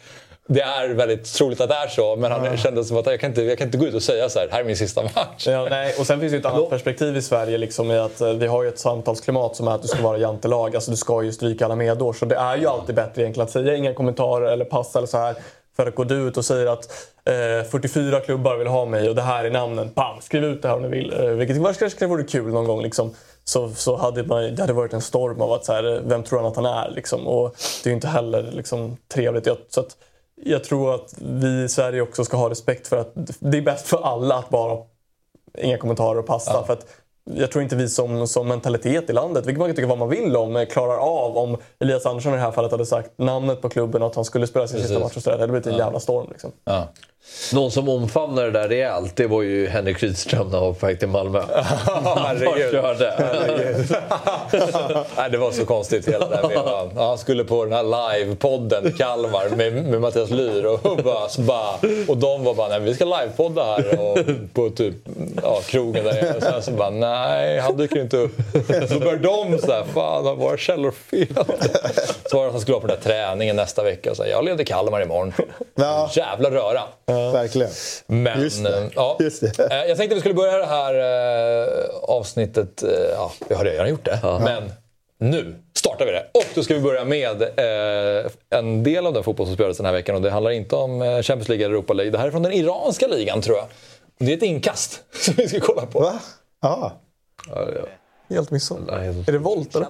[0.49, 2.17] det är väldigt troligt att det är så.
[2.17, 4.29] Men han kände som att jag kan, inte, jag kan inte gå ut och säga
[4.29, 5.47] så här, här är min sista match.
[5.47, 5.95] Ja, nej.
[5.99, 8.63] Och sen finns det ett annat perspektiv i Sverige liksom, i att eh, vi har
[8.63, 10.75] ju ett samtalsklimat som är att du ska vara jantelag.
[10.75, 12.13] Alltså du ska ju stryka alla medår.
[12.13, 15.19] Så det är ju alltid bättre egentligen att säga inga kommentarer eller pass eller så
[15.19, 15.35] här.
[15.77, 16.85] För att gå ut och säga att
[17.25, 19.91] eh, 44 klubbar vill ha mig och det här är namnen.
[19.95, 20.21] Bam!
[20.21, 21.13] Skriv ut det här om ni vill.
[21.13, 22.83] Eh, vilket kanske kanske vore kul någon gång.
[22.83, 23.15] Liksom.
[23.45, 26.39] Så, så hade man, det hade varit en storm av att så här, vem tror
[26.39, 26.91] han att han är?
[26.91, 27.27] Liksom.
[27.27, 29.47] Och det är ju inte heller liksom, trevligt.
[29.47, 29.97] Jag, så att,
[30.45, 33.87] jag tror att vi i Sverige också ska ha respekt för att det är bäst
[33.87, 34.79] för alla att bara
[35.59, 36.65] inga kommentarer och passa.
[36.65, 36.87] För att
[37.35, 40.09] jag tror inte vi som, som mentalitet i landet, vilket man kan tycka vad man
[40.09, 43.61] vill om, eh, klarar av om Elias Andersson i det här fallet hade sagt namnet
[43.63, 45.05] på klubben och att han skulle spela sin sista Precis.
[45.05, 45.37] match och sådär.
[45.37, 46.27] Det hade blivit en jävla storm.
[46.31, 46.53] Liksom.
[46.65, 46.89] Ja.
[47.53, 50.87] Någon som omfamnade det där rejält, det var ju Henrik Rydström när han var på
[50.87, 51.43] väg till Malmö.
[51.55, 53.15] Han bara körde.
[55.17, 56.91] Nej, det var så konstigt hela den vevan.
[56.97, 61.41] Han skulle på den här livepodden i Kalmar med, med Mattias Lyr och, bara, så
[61.41, 61.75] bara,
[62.09, 64.19] och de var bara nej, vi ska livepodda här och,
[64.53, 64.95] på typ,
[65.43, 66.35] ja, krogen där nere.
[66.37, 68.37] Och sen så bara nej, han dyker inte upp.
[68.89, 71.27] Så började de sådär, fan har våra källor fel?
[72.31, 74.27] Så var det att han skulle vara på den där träningen nästa vecka och så,
[74.27, 75.33] jag leder Kalmar imorgon.
[75.75, 76.11] Ja.
[76.15, 76.83] Jävla röra.
[77.33, 77.71] Verkligen.
[78.07, 78.79] Men, Just det.
[78.79, 79.59] eh, Ja, Just det.
[79.73, 82.83] Eh, Jag tänkte vi skulle börja det här eh, avsnittet.
[82.83, 84.19] eh, Ja, vi har redan gjort det.
[84.23, 84.73] Men
[85.19, 86.27] nu startar vi det.
[86.35, 89.87] Och då ska vi börja med eh, en del av den fotboll som spelades den
[89.87, 90.15] här veckan.
[90.17, 92.11] Och det handlar inte om Champions League eller Europa League.
[92.13, 93.67] Det här är från den iranska ligan tror jag.
[94.19, 96.01] Det är ett inkast som vi ska kolla på.
[96.01, 96.19] Va?
[96.63, 96.93] Ja.
[98.29, 98.79] Helt missat.
[98.89, 99.87] Är det Volt eller?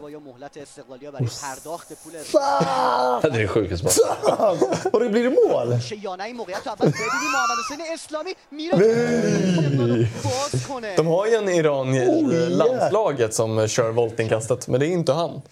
[3.23, 3.87] Det är det sjukaste
[4.93, 5.79] Och det blir det mål?
[8.77, 10.09] Nej!
[10.97, 15.43] De har ju en Iran i landslaget som kör voltinkastet, men det är inte han.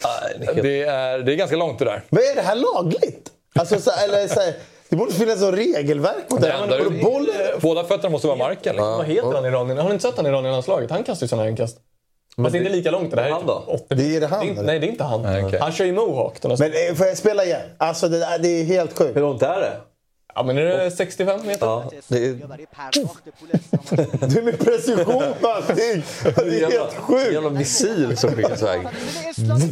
[0.63, 2.03] Det är, det är ganska långt det där.
[2.11, 3.31] Men är det här lagligt?
[3.55, 4.41] Alltså, så, eller, så,
[4.89, 6.49] det borde finnas något regelverk mot det.
[6.49, 7.31] Ja, där, boll...
[7.61, 8.73] Båda fötterna måste vara marken.
[8.77, 8.97] Liksom.
[8.97, 9.79] Vad heter han, iranien?
[9.79, 10.91] Har ni inte sett han, iranien i landslaget?
[10.91, 11.79] Han kastar ju sådana här inkast.
[12.37, 13.11] Fast det är inte lika långt.
[13.11, 13.61] Det här är Han då?
[13.61, 14.67] typ 80 Det är det han, är inte- eller?
[14.73, 15.23] Nej, det är inte han.
[15.23, 15.59] Nej, okej.
[15.63, 16.43] Han kör ju mohawk.
[16.43, 17.61] Men eh, får jag spela igen?
[17.79, 19.17] Alltså det, där- det är helt sjukt.
[19.17, 19.73] Hur långt är det?
[20.37, 21.67] Ja, men är det 65 meter?
[21.67, 22.35] Ja, det är...
[24.27, 26.03] det är med precision på allting!
[26.37, 27.25] Det är helt sjukt!
[27.25, 28.81] Det är Jävla missil som skickas iväg.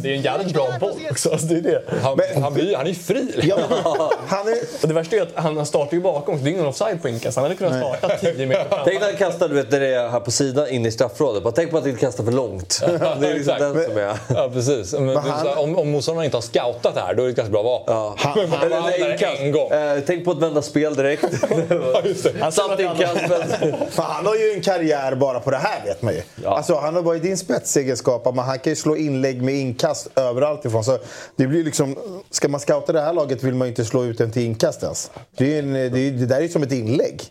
[0.01, 1.31] Det är en jävligt bra boll också.
[1.31, 1.83] Alltså, det är det.
[2.01, 2.43] Han, men...
[2.43, 3.39] han, blir, han är ju fri!
[3.43, 3.57] Ja,
[4.27, 4.57] han är...
[4.81, 7.09] Och det värsta är att han startar ju bakom, så det är ingen offside på
[7.09, 7.35] Inkas.
[7.35, 8.79] Han hade kunnat starta 10 meter fram.
[8.85, 11.55] Tänk när han kastar, du vet, det är här på sidan in i straffrådet.
[11.55, 12.81] Tänk på att inte kasta för långt.
[13.19, 14.17] det är liksom den som är...
[14.27, 14.93] Ja, precis.
[14.93, 15.47] Men, men han...
[15.47, 17.95] om, om motståndarna inte har scoutat det här, då är det ett ganska bra vapen.
[17.95, 18.15] Ja.
[18.17, 18.93] Han, han, han,
[19.39, 19.71] en gång.
[19.71, 21.23] Eh, tänk på att vända spel direkt.
[22.41, 23.15] Han Satt inkast.
[23.29, 26.21] men- Fan, han har ju en karriär bara på det här vet man ju.
[26.45, 30.65] Alltså, han har varit din spetsegenskap, men han kan ju slå inlägg med inkast överallt
[30.65, 30.83] ifrån.
[30.83, 30.97] Så
[31.35, 31.97] det blir liksom,
[32.31, 34.83] ska man scouta det här laget vill man ju inte slå ut den till inkast
[34.83, 35.11] ens.
[35.37, 37.21] Det, är en, det, är, det där är ju som ett inlägg.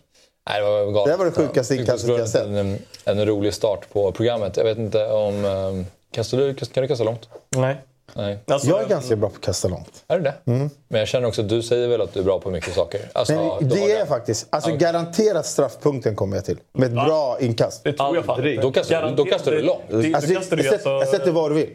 [0.50, 1.12] Nej, det var galet.
[1.12, 1.80] Det var det sjukaste Ja.
[1.80, 2.46] inkastet jag sett.
[2.46, 4.56] En, en rolig start på programmet.
[4.56, 5.84] Jag vet inte om...
[6.14, 7.28] Kastar du, kan du kasta långt?
[7.56, 7.76] Nej.
[8.14, 8.38] Nej.
[8.46, 10.04] Alltså, Jag är ganska bra på att kasta långt.
[10.08, 10.34] Är det det?
[10.88, 13.00] Men jag känner också att du säger väl att du är bra på mycket saker.
[13.12, 14.46] Alltså, Men du det är jag faktiskt.
[14.50, 14.78] Alltså Okej.
[14.78, 16.58] garanterat straffpunkten kommer jag till.
[16.72, 17.84] Med ett bra inkast.
[17.84, 18.56] Det tror jag fan.
[18.62, 19.80] Då kastar du- då kastar du långt.
[19.90, 21.16] Det, det, Alltså, jag, kastar du sätter, jag alltså...
[21.16, 21.70] sätter vad du vill.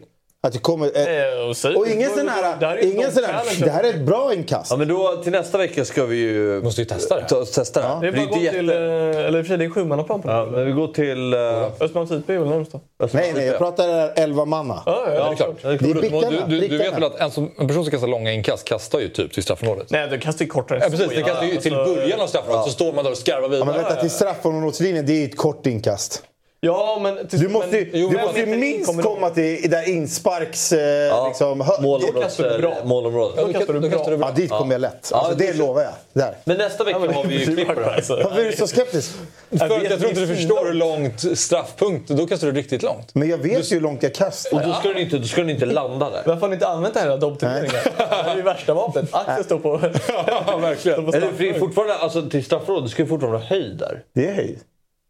[0.47, 0.85] Att det kommer...
[0.97, 1.39] Eh, Eh,
[1.73, 2.75] och och ingen sån Det här här...
[2.77, 4.71] är ju Ingen en sån här det här är ett bra inkast.
[4.71, 7.27] Ja, men då, till nästa vecka ska vi ju måste ju testa det.
[7.27, 7.87] ta, testa det.
[8.01, 8.69] Det är bara att gå till...
[8.69, 10.51] eh, Eller i och för sig, det är sjumannaplan på Ja, det.
[10.51, 11.33] men vi går till...
[11.33, 12.79] Uh, Östmalms IP är väl närmast då?
[13.11, 14.83] Nej, nej, jag pratar 11 manna.
[14.85, 15.55] Ja, ja, Ja, det är klart.
[15.61, 18.31] Det är Du, du, du, vet väl att en, som, en person som kastar långa
[18.31, 19.91] inkast kastar ju typ till straffområdet?
[19.91, 20.79] Nej, du kastar ju kortare.
[20.83, 21.09] Ja, precis.
[21.09, 23.47] Det kastar ju till Alltså, början av straffområdet, så står man där och skarvar Ja,
[23.47, 23.65] vidare.
[23.65, 26.23] men vänta, till straffområdeslinjen, det är ett kort inkast.
[26.59, 27.27] Ja, men...
[27.27, 30.71] Till, Du måste ju, men, jo, du måste ju minst kommer- komma till där insparks...
[30.71, 32.23] Eh, liksom, hö- målområdet.
[32.23, 32.75] kastar du bra.
[32.83, 33.37] målområdet.
[33.47, 34.27] Då kastar du, då kastar du bra.
[34.27, 35.09] Ja, dit kommer jag lätt.
[35.11, 35.91] Ja, Alltså, det lovar jag.
[36.13, 36.35] Där.
[36.45, 37.93] Men nästa vecka har vi ju klipp på det här.
[37.95, 38.15] Alltså.
[38.23, 39.11] Varför är du så skeptisk?
[39.57, 42.83] För att vet jag tror inte du förstår hur långt straffpunkt, då kastar du riktigt
[42.83, 43.15] långt.
[43.15, 44.57] Men jag vet ju hur långt jag kastar.
[44.59, 46.21] Och då ska, den inte, då ska den inte landa där.
[46.25, 47.71] Varför har ni inte använt det här i adobbturneringen?
[47.97, 49.09] Det här är ju värsta vapnet.
[49.11, 49.79] Axel står på...
[50.27, 51.07] Ja, verkligen.
[51.13, 54.03] Eller fortfarande, alltså till straffområdet, det ska ju fortfarande vara höjd där.
[54.13, 54.59] Det är höjd.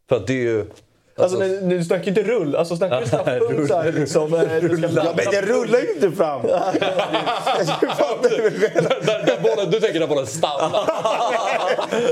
[0.08, 0.64] För att det är ju...
[1.18, 2.56] Alltså, nu, nu snackar ju inte rull.
[2.56, 4.34] Alltså, snackar du straffpunkt så här liksom...
[4.34, 4.40] eh,
[5.04, 6.42] Ja, men det rullar ju inte fram!
[9.26, 10.84] Du bollen, tänker när bollen stannar.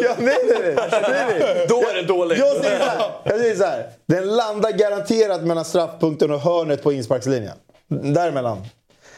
[0.02, 0.74] Ja, nej, nej, nej.
[0.90, 1.66] nej, nej.
[1.68, 2.38] Då är det dåligt.
[2.38, 3.10] Jag säger så här.
[3.24, 3.86] Jag säger så här.
[4.06, 7.56] Den landar garanterat mellan straffpunkten och hörnet på insparkslinjen.
[7.88, 8.58] Däremellan.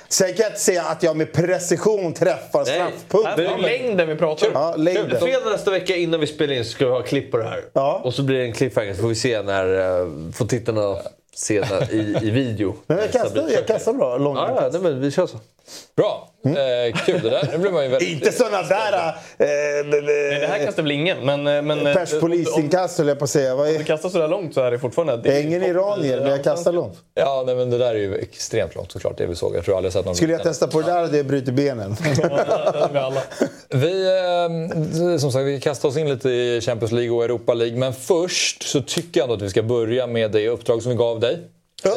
[0.09, 3.47] Sen kan jag inte säga att jag med precision träffar Det straffpunkten.
[3.47, 4.53] är längden vi pratar om.
[4.55, 5.21] Ja, längden.
[5.21, 7.65] Fredag nästa vecka innan vi spelar in så ska vi ha klipp på det här.
[7.73, 8.01] Ja.
[8.05, 10.01] Och så blir det en cliffhanger så får vi se när...
[10.01, 10.97] Uh, får tittarna
[11.35, 12.77] se när, i, i video.
[12.87, 15.39] Men jag kastar, jag kastar bra långa Ja, ja, nej, men vi kör så.
[15.97, 16.29] Bra.
[16.57, 17.49] Eh, kul det där.
[17.53, 18.09] Nu blir man ju väldigt...
[18.09, 18.93] Inte såna där...
[19.39, 19.47] Eh,
[19.87, 21.19] Nej, det här kastar väl ingen.
[21.27, 23.55] Men, eh, men, eh, Pers om- polisinkast höll jag på att säga.
[23.55, 23.85] Vad Om du är...
[23.85, 25.17] kastar sådär långt så är det fortfarande...
[25.17, 26.99] det är ingen iranier, men jag eh, kastar långt.
[27.15, 29.19] Ja, nej, men det där är ju extremt långt såklart.
[29.19, 29.57] Det vi såg.
[29.57, 30.15] Jag tror aldrig sett någon...
[30.17, 31.97] Skulle jag testa på det där hade jag brutit benen.
[33.69, 34.07] Vi,
[35.13, 37.79] eh, som sagt, vi kastar oss in lite i Champions League och Europa League.
[37.79, 40.97] Men först så tycker jag ändå att vi ska börja med det uppdrag som vi
[40.99, 41.39] gav dig.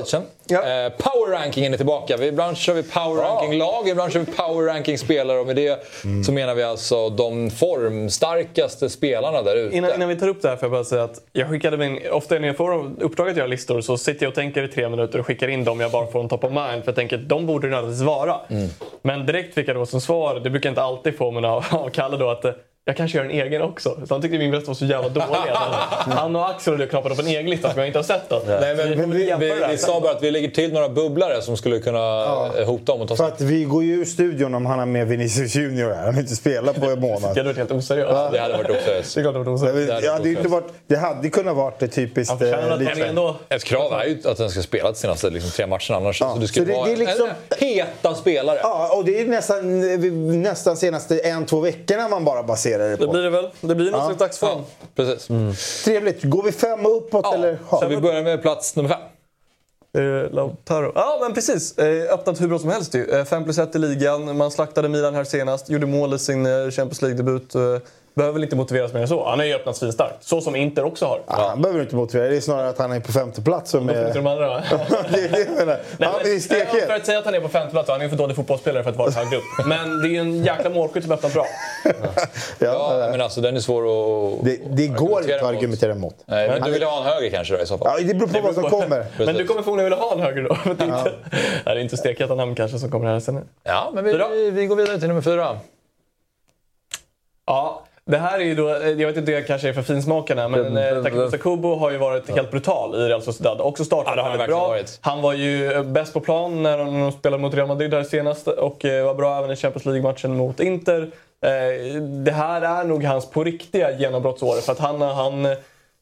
[0.06, 0.24] Sen.
[0.48, 0.58] Ja.
[0.58, 2.26] Eh, power rankingen är tillbaka.
[2.26, 5.40] Ibland kör vi power ranking lag, ibland kör vi power ranking spelare.
[5.40, 5.84] Och med det
[6.26, 9.78] så menar vi alltså de formstarkaste spelarna där ute.
[9.78, 12.00] Innan, innan vi tar upp det här får jag bara säga att jag skickade min,
[12.12, 14.90] ofta när jag får uppdraget att göra listor så sitter jag och tänker i tre
[14.90, 16.84] minuter och skickar in dem jag bara får en top of mind.
[16.84, 18.40] För jag tänker att de borde nödvändigtvis vara.
[19.02, 21.66] Men direkt fick jag då som svar, det brukar jag inte alltid få men av,
[21.72, 22.52] av Kalle då att eh,
[22.86, 23.98] jag kanske gör en egen också.
[24.08, 25.26] Så han tyckte min röst var så jävla dålig.
[25.54, 28.30] att Han och Axel hade knappat upp en egen lista som jag inte har sett
[28.30, 28.42] den.
[28.48, 31.58] Nej, men, får vi, vi, vi sa bara att vi lägger till några bubblare som
[31.58, 32.26] skulle kunna
[32.58, 34.86] eh, hota om att ta För att vi går ju ur studion om han har
[34.86, 36.06] med Vinicius Junior här.
[36.06, 37.22] Han har inte spelat på en månad.
[37.22, 38.32] Det hade varit helt oseriöst.
[38.32, 39.16] Det hade varit oseriöst.
[39.16, 40.02] Det hade varit oseriöst.
[40.02, 42.30] Det hade, inte varit, det hade kunnat varit det typiskt...
[42.30, 43.56] Han förtjänar eh, att lite-.
[43.56, 46.18] Ett krav är ju att den ska spela de senaste liksom, tre matcherna annars.
[46.18, 48.60] Så du ska så det- vara det är liksom- en heta spelare.
[48.64, 52.90] Ja, och det är nästan, nästan senaste en, två veckorna man bara, bara ser basera
[52.90, 53.12] det Det på.
[53.12, 53.48] blir det väl.
[53.62, 54.62] Det blir någon slags dagsform.
[54.96, 55.28] Precis.
[55.86, 56.24] Trevligt.
[56.24, 57.60] Går vi fem uppåt Ja, eller?
[57.70, 59.00] så vi börjar med plats nummer fem.
[59.98, 60.92] Eh, Lautaro.
[60.96, 61.78] Ja, men precis.
[61.78, 63.10] Eh, öppnat hur bra som helst ju.
[63.10, 64.38] Eh, 5 plus 1 i ligan.
[64.38, 65.70] Man slaktade Milan här senast.
[65.70, 67.56] Gjorde mål i sin eh, Champions League-debut.
[68.12, 69.30] Eh, behöver väl inte motiveras mer än så.
[69.30, 70.24] Han har ju öppnat svinstarkt.
[70.24, 71.22] Så som Inter också har.
[71.28, 72.28] Ja, han behöver inte motivera.
[72.30, 74.14] Det är snarare att han är på femte plats som är...
[74.14, 74.48] de andra
[75.12, 75.80] det är det jag menar.
[75.98, 76.88] Nej, Han men- är stekhet.
[76.88, 78.84] För att säga att han är på femte plats, han är ju för dålig fotbollsspelare
[78.84, 79.66] för att vara så högt upp.
[79.68, 81.46] Men det är ju en jäkla målskytt som öppnat bra.
[82.60, 84.46] Ja, men alltså den är svår att...
[84.46, 86.16] Det, det går inte att argumentera emot.
[86.26, 87.88] Nej, men du vill ha en höger kanske då i så fall?
[88.02, 89.06] Ja, det beror på vad som kommer.
[89.26, 90.58] Men du kommer förmodligen vilja ha en höger då.
[90.64, 91.12] Det, inte, Nej,
[91.66, 93.48] det är inte stekheta namn kanske som kommer här sen.
[93.64, 94.28] Ja, men vi, Fyra.
[94.52, 95.60] vi går vidare till nummer fyra.
[97.46, 100.78] Ja, det här är ju då, jag vet inte, det kanske är för finsmakarna, men
[100.78, 103.62] eh, Takehisa Kubo har ju varit helt brutal i Real Sociedad.
[103.62, 104.68] Också startat Ja, han väldigt bra.
[104.68, 105.00] varit.
[105.02, 108.48] Han var ju eh, bäst på plan när de spelade mot Real Madrid här senast
[108.48, 111.02] och eh, var bra även i Champions League-matchen mot Inter.
[111.46, 114.62] Eh, Det här är nog hans på riktiga genombrottsår.
[114.62, 115.48] För att han, han,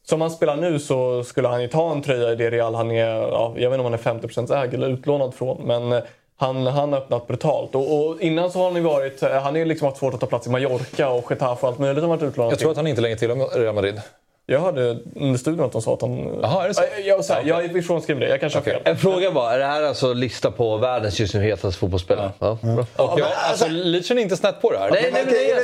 [0.05, 2.91] som han spelar nu så skulle han ju ta en tröja i det Real han
[2.91, 5.61] är, ja, jag vet inte om han är 50% ägd eller utlånad från.
[5.65, 5.99] Men eh,
[6.39, 7.75] han, han har öppnat brutalt.
[7.75, 10.25] Och, och innan så har han ju varit, han har liksom haft svårt att ta
[10.25, 12.87] plats i Mallorca och Getafe och allt möjligt han varit utlånad Jag tror att han
[12.87, 14.01] inte längre tillhör Real Madrid.
[14.45, 16.39] jag hörde under studion att de sa att han...
[16.41, 16.83] Jaha, är det så?
[16.97, 18.81] Jag, jag, så här, jag är ifrånskriven det, jag kanske har fel.
[18.83, 22.31] En fråga bara, är det här alltså lista på världens just nu hetaste fotbollsspelare?
[22.39, 22.57] Ja.
[22.95, 24.91] Och jag, alltså, Leach är inte snett på det här.
[24.91, 25.55] Nej, nej, nej.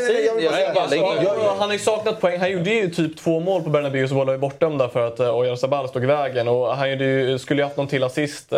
[0.97, 2.39] Ja, ja, han har ju saknat poäng.
[2.39, 5.19] Han gjorde ju typ två mål på Bernabéu så båda var ju bortdömda för att
[5.19, 6.47] uh, Oyarzabal stod i vägen.
[6.47, 6.87] Och han
[7.39, 8.53] skulle ju haft någon till assist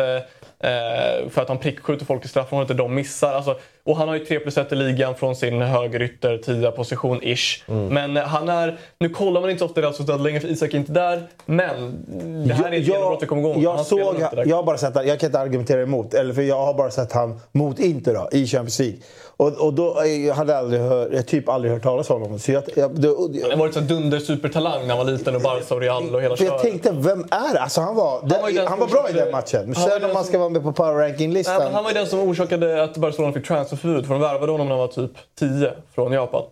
[0.59, 3.33] eh, för att han prickskjuter folk i straffområdet och de missar.
[3.33, 7.19] Alltså, och han har ju 3 plus 1 i ligan från sin högerytter, 10 position
[7.23, 7.63] ish.
[7.67, 7.87] Mm.
[7.87, 8.77] Men eh, han är...
[8.99, 11.27] Nu kollar man inte så ofta Real Sociedad längre för Isak är inte där.
[11.45, 12.05] Men
[12.47, 13.61] det här är ett genombrott vi kommer igång.
[13.63, 16.41] jag, Han såg, jag har bara sett han, jag kan inte argumentera emot, eller för
[16.41, 18.97] jag har bara sett han mot Inter då, i Champions League.
[19.37, 22.39] Och, och då jag hade jag aldrig hört, jag typ aldrig hört talas om honom.
[22.39, 25.41] Så jag, jag, då, Han har varit så dunder supertalang när han var liten och
[25.41, 26.61] Barca och Real och hela för jag köret.
[26.61, 27.59] tänkte, vem är det?
[27.61, 29.65] Alltså han var, var ju han var, bra i den matchen.
[29.65, 31.73] Men Han var sen om man som- ska vara med på power ranking-listan.
[31.73, 33.45] han var ju den som orsakade att Barcelona fick
[33.77, 36.43] transferförbud för de värvade honom när han var typ 10 från Japan.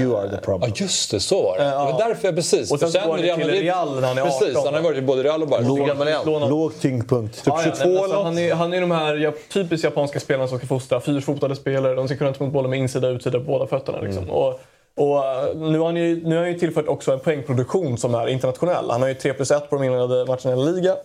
[0.00, 0.72] You are the Ja, problem.
[0.76, 1.20] just det.
[1.20, 1.64] Så var det.
[1.64, 1.70] Ja.
[1.86, 2.72] Det var därför jag precis.
[2.72, 4.64] Och sen För går han till Real när han är Precis, 18.
[4.64, 6.48] han har varit i både Real och Barca.
[6.48, 7.34] Låg- tyngdpunkt.
[7.36, 8.24] Typ Ja, ja, 22 nej, men eller något.
[8.24, 11.00] han, är, han är de här ja, typiskt japanska spelarna som ska fostra.
[11.00, 11.94] Fyrfotade spelare.
[11.94, 14.00] De ska kunna ta emot bollen med insida och utsida på båda fötterna.
[14.00, 14.22] Liksom.
[14.22, 14.34] Mm.
[14.34, 14.60] Och,
[14.96, 18.14] och, eh, nu, har han ju, nu har han ju tillfört också en poängproduktion som
[18.14, 18.90] är internationell.
[18.90, 20.96] Han har ju 3 plus 1 på de inledande matcherna i Liga.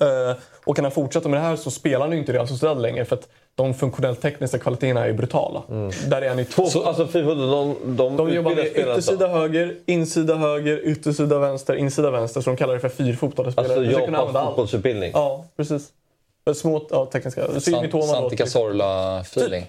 [0.00, 2.48] Eh, och kan han fortsätta med det här så spelar han ju inte i Real
[2.48, 3.28] Sociedad längre för att
[3.62, 5.62] de funktionellt tekniska kvaliteterna är brutala.
[6.06, 6.66] Där är han ju två.
[6.66, 9.12] Två, alltså Fifa, de, de, De jobbar med spelare så.
[9.12, 12.40] yttersida höger, insida höger, yttersida vänster, insida vänster.
[12.40, 13.78] Så de kallar det för fyrfotade spelare.
[13.78, 15.10] Alltså ska kunna Japans fotbollsutbildning.
[15.14, 15.88] Ja, precis.
[16.54, 17.60] Små ja, tekniska.
[17.60, 18.02] Sant, då.
[18.02, 19.62] Santi Cazorla-feeling.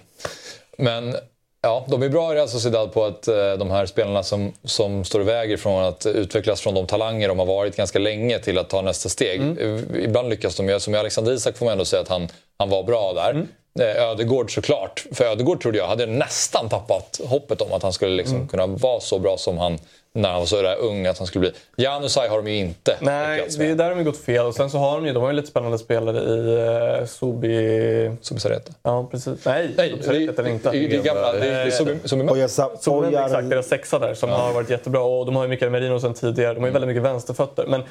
[0.78, 1.14] Men
[1.62, 5.04] ja, de är bra i Real Sociedad på att eh, de här spelarna som, som
[5.04, 8.58] står i väg från att utvecklas från de talanger de har varit ganska länge till
[8.58, 9.40] att ta nästa steg.
[9.60, 10.80] Eh, Ibland lyckas de ju.
[10.80, 12.28] Som i Alexander Isak får man ändå säga att han,
[12.58, 13.34] han var bra där.
[13.34, 13.40] Eh,
[13.80, 15.06] Ödegård såklart.
[15.12, 19.00] För Ödegård trodde jag hade nästan tappat hoppet om att han skulle liksom kunna vara
[19.00, 19.78] så bra som han
[20.14, 21.52] när han var så där ung att han skulle bli.
[21.84, 24.46] Janusaj har de ju inte Nej, det är där de har gått fel.
[24.46, 28.16] Och sen så har de ju, de har ju lite spännande spelare i uh, Subi...
[28.20, 28.72] Subisareta.
[28.82, 29.44] Ja, precis.
[29.44, 30.70] Nej, Nej, Subi det, Sareta är inte.
[30.70, 31.32] det, det gamla.
[31.32, 34.30] Det är, som, som Och jag sa, Som och jag, exakt deras sexa där som
[34.30, 35.02] har varit jättebra.
[35.02, 36.54] Och de har ju Mikael Merino sen tidigare.
[36.54, 37.66] De har ju väldigt mycket vänsterfötter.
[37.66, 37.82] Men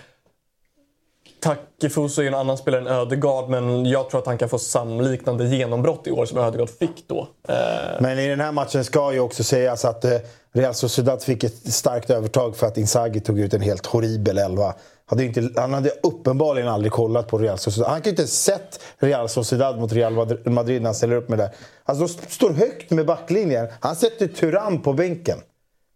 [1.42, 4.60] Takefuso är ju en annan spelare än Ödegaard men jag tror att han kan få
[4.60, 7.28] samliknande genombrott i år som Ödegaard fick då.
[7.48, 7.56] Eh.
[8.00, 10.18] Men i den här matchen ska ju också sägas att eh,
[10.54, 14.74] Real Sociedad fick ett starkt övertag för att Inzaghi tog ut en helt horribel elva.
[15.06, 17.92] Hade inte, han hade uppenbarligen aldrig kollat på Real Sociedad.
[17.92, 20.14] Han kan ju inte sett Real Sociedad mot Real
[20.46, 21.52] Madrid när han ställer upp med det.
[21.84, 23.68] Alltså de står högt med backlinjen.
[23.80, 25.38] Han sätter Turan på bänken.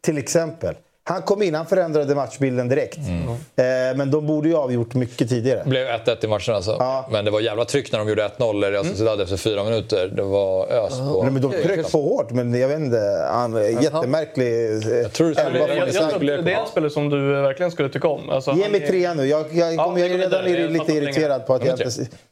[0.01, 0.75] Till exempel.
[1.07, 2.97] Han kom in, han förändrade matchbilden direkt.
[2.97, 3.63] Eh,
[3.97, 5.61] men de borde ju ha avgjort mycket tidigare.
[5.63, 6.75] Det blev 1-1 i matchen alltså.
[6.79, 7.07] Ja.
[7.11, 10.07] Men det var jävla tryck när de gjorde 1-0 i Real Sociedad efter fyra minuter.
[10.15, 11.23] Det var ös på...
[11.23, 13.27] Nej, men de tryckte på hårt, men jag vet inte.
[13.31, 16.67] Han, jättemärklig eh, tror det skulle- elva jag, från jag, jag tror det är en
[16.67, 18.29] spelare som du verkligen skulle tycka om.
[18.29, 19.25] Alltså, Ge mig är- tre nu.
[19.25, 21.89] Jag, jag, Ja, kommer, jag är redan lite irriterad på att jag inte...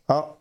[0.07, 0.35] Ja.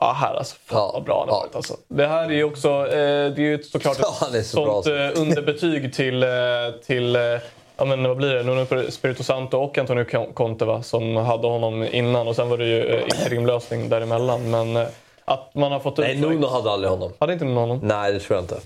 [0.00, 0.56] Ja, här alltså.
[0.64, 1.40] Fan Ja, vad bra han har ja.
[1.40, 1.74] varit alltså.
[1.88, 2.92] Det här är ju också, eh,
[3.32, 5.20] det är ju såklart ett Ja, är så bra, sånt alltså.
[5.20, 6.28] eh, underbetyg till, eh,
[6.86, 7.22] till eh,
[7.76, 11.82] ja men vad blir det, Nuno Spirito Santo och Antonio Conte va, som hade honom
[11.92, 14.50] innan och sen var det ju eh, interimlösning däremellan.
[14.50, 14.86] Men eh,
[15.24, 16.16] att man har fått Nej.
[16.16, 17.12] Nuno hade aldrig honom.
[17.18, 17.80] Hade inte Nuno honom?
[17.82, 18.60] Nej, det tror jag inte.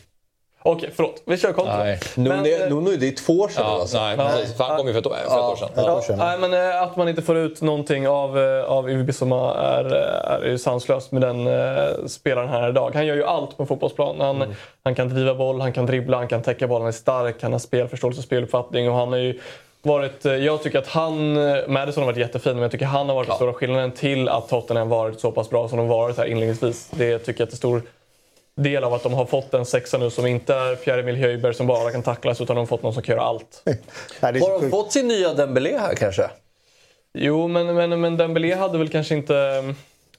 [0.65, 1.23] Okej, förlåt.
[1.27, 1.79] Vi kör kontra.
[1.79, 1.99] Nej.
[2.15, 3.99] Men, Nuno, eh, Nuno, det är två år sedan Ja, alltså.
[3.99, 4.57] nej, precis.
[4.57, 5.69] För han kom ju för ett år, för ett år sedan.
[5.69, 6.19] ett Ja, år sedan.
[6.19, 9.85] nej, men eh, att man inte får ut någonting av, eh, av Ivi Bissoma är,
[9.85, 12.91] eh, är ju sanslöst med den eh, spelaren här idag.
[12.95, 14.21] Han gör ju allt på fotbollsplan.
[14.21, 14.55] Han, Mm.
[14.85, 17.53] han kan driva boll, han kan dribbla, han kan täcka bollen, han är stark, han
[17.53, 18.91] har spelförståelse och speluppfattning.
[18.91, 19.41] Och han har ju
[19.83, 21.33] varit, jag tycker att han,
[21.73, 24.49] Madison har varit jättefin, men jag tycker han har varit den stora skillnaden till att
[24.49, 26.89] Tottenham varit så pass bra som de varit här inledningsvis.
[26.91, 27.83] Det tycker jag är en stor
[28.57, 31.67] del av att de har fått en sexa nu som inte är Pierre-Emil Höjberg som
[31.67, 33.63] bara kan tacklas utan de har fått någon som kan göra allt.
[34.21, 36.31] Nej, Har de fått sin nya Dembélé här kanske?
[37.15, 39.65] Jo, men, men, men Dembélé hade väl kanske inte...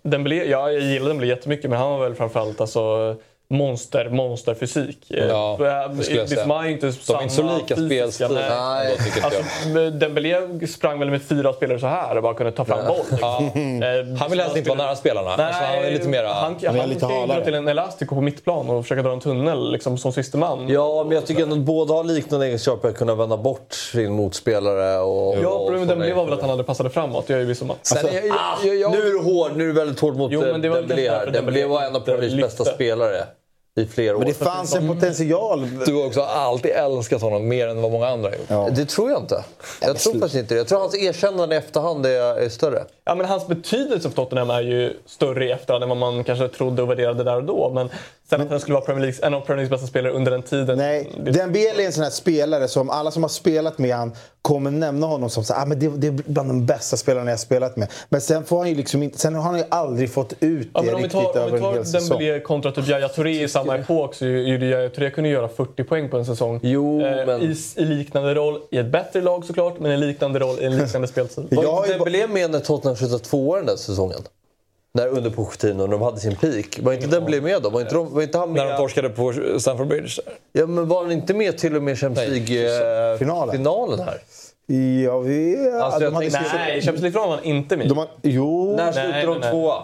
[0.02, 3.16] Dembélé, ja, jag gillar Dembélé jättemycket, men han var väl framförallt alltså,
[3.54, 4.98] monster, monsterfysik.
[5.08, 5.58] Ja,
[5.98, 6.42] det skulle jag säga.
[6.42, 8.28] Bismarck är inte De är inte så lika spelstil.
[8.32, 8.50] nej.
[8.50, 8.98] Nej.
[9.24, 9.40] Alltså,
[9.80, 9.94] jag.
[9.94, 13.20] Dembélé sprang väl med fyra spelare så här och bara kunde ta fram boll.
[13.22, 13.40] Ja.
[13.56, 15.36] Eh, Han vill helst inte vara nära spelarna.
[15.38, 16.28] Nej, alltså, han är lite mera...
[16.34, 19.20] han, är han lite ska ju till en Elastico på mittplan och försöka dra en
[19.20, 20.70] tunnel liksom, som siste man.
[20.70, 22.90] Ja, men jag tycker ändå att båda har liknande egenskaper.
[22.90, 25.00] Att kunna vända bort sin motspelare.
[25.00, 27.28] Och, Ja, problemet med Dembélé var väl att han hade passade framåt.
[27.28, 27.78] Det gör ju vi som att...
[27.86, 29.52] Sen, jag, jag, jag, jag, Nu är du hård.
[29.56, 32.66] Nu är du väldigt hård mot Jo, eh, Dembélé Dembélé var en av Premier bästa
[32.66, 33.24] spelare
[33.76, 34.20] i flera år.
[34.20, 35.70] Men det fanns en potential.
[35.86, 38.46] du har också alltid älskat honom mer än vad många andra har gjort.
[38.48, 38.70] Ja.
[38.76, 39.44] Det tror jag inte.
[39.82, 40.58] Jag tror faktiskt inte det.
[40.58, 42.84] Jag tror hans erkännande i efterhand är, är större.
[43.06, 46.48] Ja, men hans betydelse för Tottenham är ju större i efterhand än vad man kanske
[46.48, 47.72] trodde och värderade där och då.
[47.74, 47.90] Men
[48.30, 50.42] sen att han skulle vara Premier Leagues, en av Premier Leagues bästa spelare under den
[50.42, 50.78] tiden.
[50.78, 54.12] Nej, Dembele är en sån här spelare som alla som har spelat med han
[54.42, 57.34] kommer nämna honom som så, ah, men det, det är bland de bästa spelarna jag
[57.34, 57.88] har spelat med.
[58.10, 60.80] Men sen, får han ju liksom inte, sen har han ju aldrig fått ut ja,
[60.82, 62.10] det men om vi riktigt tar, om över vi en tar hel säsong.
[62.20, 65.84] Dembélé kontra typ Yahya Touré i samma epok så gjorde Yahya Touré kunde göra 40
[65.84, 66.60] poäng på en säsong.
[66.64, 70.40] Jo, Eh, men- I, I liknande roll, i ett bättre lag såklart, men i liknande
[70.40, 71.48] roll, i en liknande spelstil.
[71.52, 74.20] Var Jag Dembélé med när Tottenham slutade tvåa den där säsongen?
[74.96, 76.80] När under Pochettino, när de hade sin peak.
[76.82, 77.70] Var inte Dembélé med då?
[77.70, 78.64] Var inte, de, var inte han med?
[78.66, 80.22] När de torskade på Stamford Bridge.
[80.52, 82.30] Ja, men var han inte med till och med Champions.
[82.30, 84.22] League-finalen här?
[85.06, 88.08] Ja, vi, Alltså, de jag hade Nej, Champions League-finalen var han inte med de har,
[88.22, 89.84] Jo, När slutade de tvåa?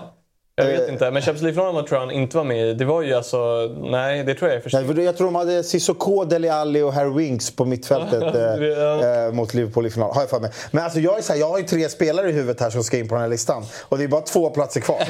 [0.66, 2.74] Jag vet inte, men Champions League-finalen tror jag han inte var med i.
[2.74, 3.38] Det var ju alltså...
[3.82, 6.94] Nej, det tror jag är för Nej, jag tror de hade Sissoko, Dele Alli och
[6.94, 9.26] Harry Winks på mittfältet eh, Ja.
[9.26, 10.12] eh, mot Liverpool i final.
[10.14, 10.52] Har jag för mig.
[10.72, 12.84] Men alltså jag, är så här, jag har ju tre spelare i huvudet här som
[12.84, 13.64] ska in på den här listan.
[13.82, 14.98] Och det är bara två platser kvar.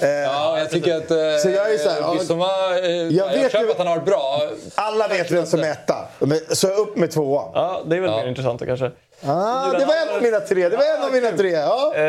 [0.00, 1.10] Eh, Ja, jag tycker att...
[1.10, 2.44] Eh, Så jag är så här, ja, Bissoma,
[2.78, 4.40] eh, jag, vet köper ju- att han har varit bra.
[4.74, 5.96] Alla vet vem som är etta.
[6.52, 7.50] Så upp med tvåan.
[7.54, 8.90] Ja, det är väl mer intressant kanske.
[9.26, 10.68] Ah, det var en av mina tre.
[10.68, 11.50] Det var en av mina tre.
[11.50, 11.92] Ja.
[11.94, 12.02] Eh,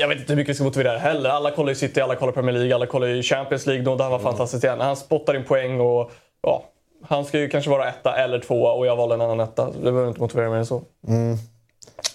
[0.00, 1.30] jag vet inte hur mycket vi ska motivera det heller.
[1.30, 3.84] Alla kollar ju City, alla kollar Premier League, alla kollar ju Champions League.
[3.84, 4.80] Då, där han var fantastisk igen.
[4.80, 6.10] Han spottar in poäng och
[6.42, 6.64] ja,
[7.08, 9.64] han ska ju kanske vara etta eller tvåa och jag valde en annan etta.
[9.70, 10.82] Det behöver inte motivera mer än så.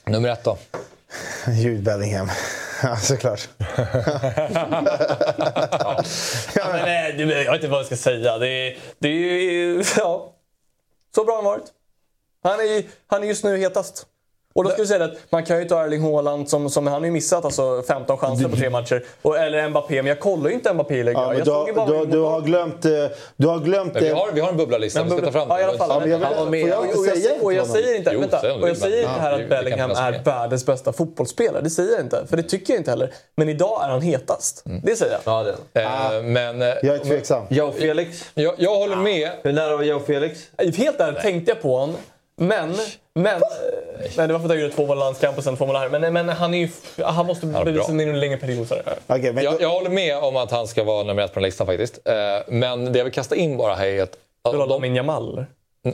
[0.06, 0.58] Nummer ett då.
[1.52, 2.30] Jude Bellingham.
[2.84, 3.50] Ja, såklart.
[6.56, 8.38] Ja, men, nej, det, jag vet inte vad jag ska säga.
[8.38, 9.12] Det, är- det är
[9.52, 9.84] ju...
[9.98, 10.34] Ja.
[11.16, 11.64] Så bra han varit.
[12.44, 14.06] Han är, han är just nu hetast.
[14.56, 17.02] Och då ska vi säga att man kan ju ta Erling Haaland som, som han
[17.02, 19.04] har ju missat alltså 15 chanser på tre matcher.
[19.22, 21.20] Och, eller Mbappé, men jag kollar ju inte Mbappé längre.
[21.22, 22.86] Ja, jag du, har, bara du, du har glömt...
[22.86, 22.92] eh,
[23.36, 23.96] Du har glömt...
[23.96, 25.48] Vi eh, har, vi har en bubblarlista vi ska ta fram.
[25.50, 25.90] Ja, i alla fall.
[25.90, 28.70] Ja, men jag vill- jag Och jag, och, jag säger inte, Jo, vänta, du och
[28.70, 31.62] jag säger inte här att Bellingham är världens bästa fotbollsspelare.
[31.62, 32.26] Det säger jag inte.
[32.30, 33.14] För det tycker jag inte heller.
[33.36, 34.64] Men idag är han hetast.
[34.84, 35.22] Det säger jag.
[35.26, 35.44] Ja,
[35.74, 36.18] det är.
[36.18, 37.44] Eh, men eh, Jag är tveksam.
[37.50, 38.26] Jao Felix.
[38.34, 39.30] jag, jag håller med.
[39.44, 40.40] Hur nära var Jao Felix?
[40.78, 41.96] Helt ärligt tänkte jag på honom.
[42.36, 42.76] Men,
[43.16, 43.42] men,
[44.18, 45.76] men det var för att jag gjorde två mål i landskamp och sen två mål
[45.76, 45.90] här.
[45.90, 46.70] Men, men han, är ju,
[47.04, 47.64] han måste bra.
[47.64, 48.68] bevisa i en längre period.
[48.68, 48.76] Så.
[49.08, 51.44] Okej, men, Jag, jag håller med om att han ska vara nummer ett på den
[51.46, 52.00] listan faktiskt.
[52.06, 52.14] Eh,
[52.48, 54.18] men det jag vill kasta in bara här är att...
[54.52, 55.46] Du la de, min Jamal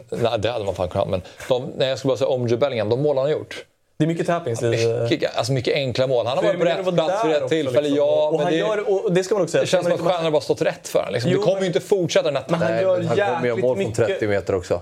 [0.09, 1.09] Nej, det hade man fan kunnat.
[1.09, 3.65] Men de, nej, jag skulle bara säga om Jude Bellingham, de mål han har gjort.
[3.97, 4.61] Det är mycket tappings.
[4.61, 6.25] Mycket, alltså mycket enkla mål.
[6.25, 7.97] Han har varit på rätt plats vid rätt tillfälle, liksom.
[7.97, 8.27] ja.
[8.27, 9.61] Och Men han det, gör, och det ska man också säga.
[9.61, 11.13] det känns som att har bara stått rätt för honom.
[11.13, 11.31] Liksom.
[11.31, 13.17] Jo, det kommer men- ju inte fortsätta den här Men han Nej, gör men han
[13.17, 14.81] kommer jäkligt mål från mycket- 30 meter också.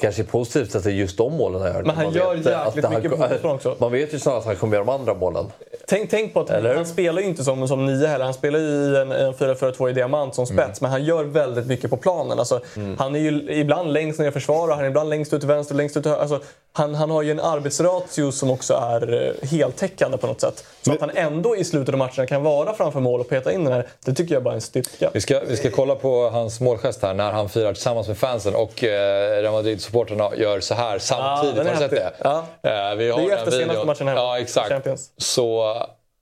[0.00, 1.82] Kanske är positivt att det är just de målen han gör.
[1.82, 3.76] Men han Man gör jäkligt mycket på fotbollsplan också.
[3.78, 5.52] Man vet ju snarare att han kommer göra de andra målen.
[5.88, 6.74] Tänk, tänk på att Eller?
[6.74, 8.24] han spelar ju inte som, som nia heller.
[8.24, 10.64] Han spelar ju i en, en 4-4-2 i diamant som Mm.
[10.64, 10.80] spets.
[10.80, 12.38] Men han gör väldigt mycket på planen.
[12.38, 12.60] Alltså,
[12.98, 15.74] Han är ju ibland längst ner i försvar han är ibland längst ut till vänster
[15.74, 16.22] och längst ut till höger.
[16.22, 16.40] Alltså,
[16.72, 20.64] han, han har ju en arbetsratio som också är eh, heltäckande på något sätt.
[20.82, 23.64] Så att han ändå i slutet av matcherna kan vara framför mål och peta in
[23.64, 25.10] den här, det tycker jag bara är en styrka.
[25.14, 28.54] Vi ska, vi ska kolla på hans målgest här när han firar tillsammans med fansen
[28.54, 31.56] och eh, Real Madrid-supportrarna gör så här samtidigt.
[31.58, 32.12] är har du sett det?
[32.22, 32.38] Ja.
[32.62, 33.86] Eh, vi har Det är den efter senaste videon.
[33.86, 34.68] matchen här Ja, i exakt.
[34.68, 35.10] Champions.
[35.16, 35.62] Så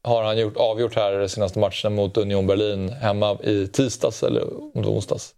[0.04, 4.42] har han gjort, avgjort här senaste matchen mot Union Berlin hemma i tisdags eller
[4.76, 5.30] om onsdags.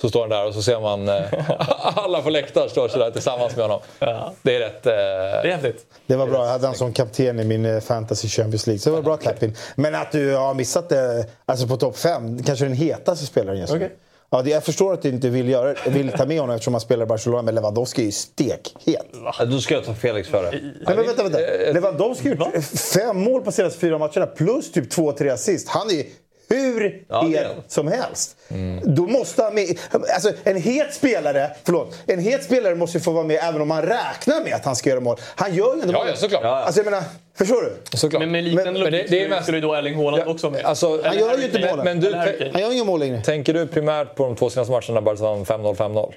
[0.00, 1.22] Så står han där och så ser man eh,
[1.98, 3.80] alla på läktaren står så där tillsammans med honom.
[3.98, 4.32] Ja.
[4.42, 4.86] Det är rätt...
[4.86, 5.86] Eh, Det är häftigt.
[6.06, 6.44] Det var bra.
[6.44, 8.78] Jag hade han som kapten i min eh, fantasy Champions League.
[8.80, 9.56] Så det var bra tappin.
[9.74, 13.72] Men att du har missat det alltså på topp fem, kanske den hetaste spelaren just
[13.72, 13.78] nu.
[13.78, 13.96] Okej.
[14.30, 16.80] Ja, det, jag förstår att du inte vill, göra, vill ta med honom eftersom han
[16.80, 19.06] spelar i Barcelona, men Lewandowski är ju stekhet.
[19.38, 20.50] Ja, Då ska jag ta Felix före.
[20.50, 21.38] Nej, men vänta, vänta.
[21.72, 25.68] Lewandowski har gjort fem mål på senaste fyra matcherna plus typ två, tre assist.
[25.68, 26.04] Han är ju
[26.48, 28.36] hur Ja, det het som helst.
[28.84, 29.78] Då måste han med.
[30.14, 33.68] Alltså, en het spelare, förlåt, en het spelare måste ju få vara med även om
[33.68, 35.16] man räknar med att han ska göra mål.
[35.36, 36.08] Han gör ju ändå Ja, mål.
[36.08, 36.44] ja, såklart.
[36.44, 37.02] Alltså, jag menar,
[37.38, 37.96] förstår du?
[37.96, 38.20] Såklart.
[38.22, 39.94] Men med liknande Men- men det- logik det är skulle- mest- skulle ju då Erling
[39.96, 40.64] Haaland också med.
[40.64, 41.84] Alltså, Han gör ju inte målen.
[41.84, 42.14] men du.
[42.52, 43.22] Han gör inga mål längre.
[43.22, 46.14] tänker du primärt på de två senaste matcherna bara som 5-0, 5-0?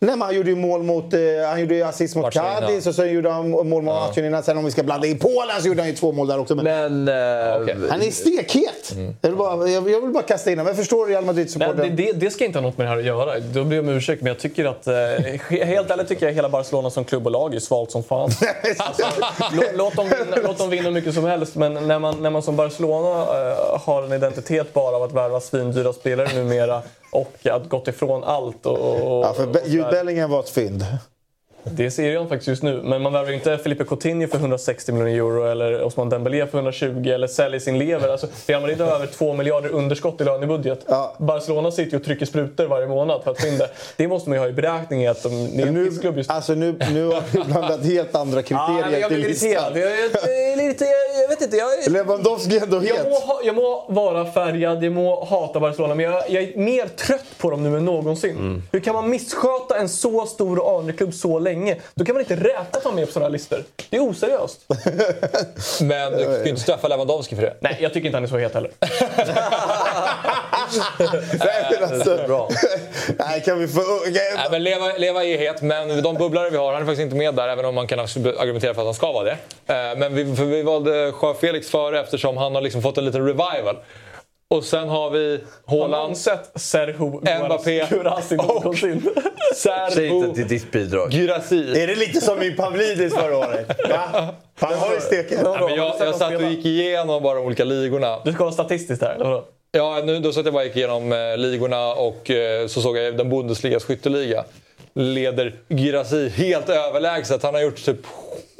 [0.00, 2.32] Nej, men han gjorde ju mål mot, eh, han gjorde ju assist mot.
[2.32, 4.42] Cadiz och sen gjorde han mål mot matchen innan.
[4.42, 6.54] Sen om vi ska blanda in Polen så gjorde han ju två mål där också.
[6.54, 7.08] Men Men...
[7.08, 7.76] eh, okej.
[7.90, 8.94] han är stekhet!
[9.20, 10.68] Jag, vill bara, jag, jag vill bara kasta in honom.
[10.68, 11.96] Jag förstår Real Nej, det, Madrid-supporten.
[11.96, 13.38] det, det ska inte ha något med det här att göra.
[13.40, 14.86] Då ber jag om ursäkt, men jag tycker att...
[14.86, 14.94] Eh,
[15.66, 18.30] helt ärligt tycker jag hela Barcelona som klubb och lag är svalt som fan.
[19.52, 22.30] låt, låt, dem vinna, låt dem vinna hur mycket som helst, men när man, när
[22.30, 27.46] man som Barcelona eh, har en identitet bara av att värva svindyra spelare numera och
[27.46, 28.78] att gått ifrån allt och...
[29.18, 29.88] och, Ja, för Be- Jude.
[29.90, 30.86] Bellingham var ett fynd.
[31.72, 32.80] Det ser jag faktiskt just nu.
[32.84, 36.58] Men man värvar ju inte Felipe Coutinho för 160 miljoner euro eller Osman Dembélé för
[36.58, 38.08] 120 eller säljer sin lever.
[38.08, 40.80] Alltså, Real Madrid har över 2 miljarder underskott i lönebudget.
[40.88, 41.14] Ja.
[41.18, 43.68] Barcelona sitter ju och trycker sprutor varje månad för att få in det.
[43.96, 46.24] Det måste man ju ha i beräkning att de, det är en Nu, just nu.
[46.26, 49.74] alltså nu, nu har vi blandat helt andra kriterier jag till blir irriterad.
[49.74, 49.80] listan.
[49.80, 51.56] Jag, jag, jag, jag, jag vet inte.
[51.56, 53.22] Jag, Lewandowski är ändå jag, må, het.
[53.44, 57.50] jag må vara färgad, jag må hata Barcelona, men jag, jag är mer trött på
[57.50, 58.62] dem nu än någonsin.
[58.72, 61.57] Hur kan man missköta en så stor och anrik klubb så länge?
[61.94, 63.64] Då kan man inte räkna att ha med på sådana här listor.
[63.90, 64.60] Det är oseriöst.
[65.80, 67.54] Men du kan ju inte straffa Lewandowski för det.
[67.60, 68.70] Nej, jag tycker inte han är så het heller.
[71.38, 72.48] Nej, alltså, Bra.
[73.18, 73.80] Nej, kan vi få...
[73.80, 77.02] okej, Nej, men leva, leva är het, men de bubblare vi har, han är faktiskt
[77.02, 79.36] inte med där, även om man kan argumentera för att han ska vara det.
[79.66, 83.04] Eh, Men vi, för vi valde Joao Felix före eftersom han har liksom fått en
[83.04, 83.76] liten revival.
[84.54, 87.10] Och sen har vi Har Haaland, sett Serhu
[87.46, 88.76] Mbappé Gurasi och-
[89.56, 91.10] Serbo, inte till ditt bidrag.
[91.12, 91.82] Gyrasi.
[91.82, 93.68] Är det lite som min Pavlidis förra året?
[93.90, 94.28] Va?
[94.60, 95.40] Han var ju steket.
[95.44, 98.18] Ja, men jag, jag satt och gick igenom bara de olika ligorna.
[98.24, 99.44] Du ska vara statistiskt här, eller vadå?
[99.72, 103.16] Ja, nu, då satt jag bara gick igenom eh, ligorna och eh, så såg jag
[103.16, 104.44] den Bundesligas skytteliga.
[104.94, 107.42] Leder Girassi helt överlägset.
[107.42, 108.00] Han har gjort typ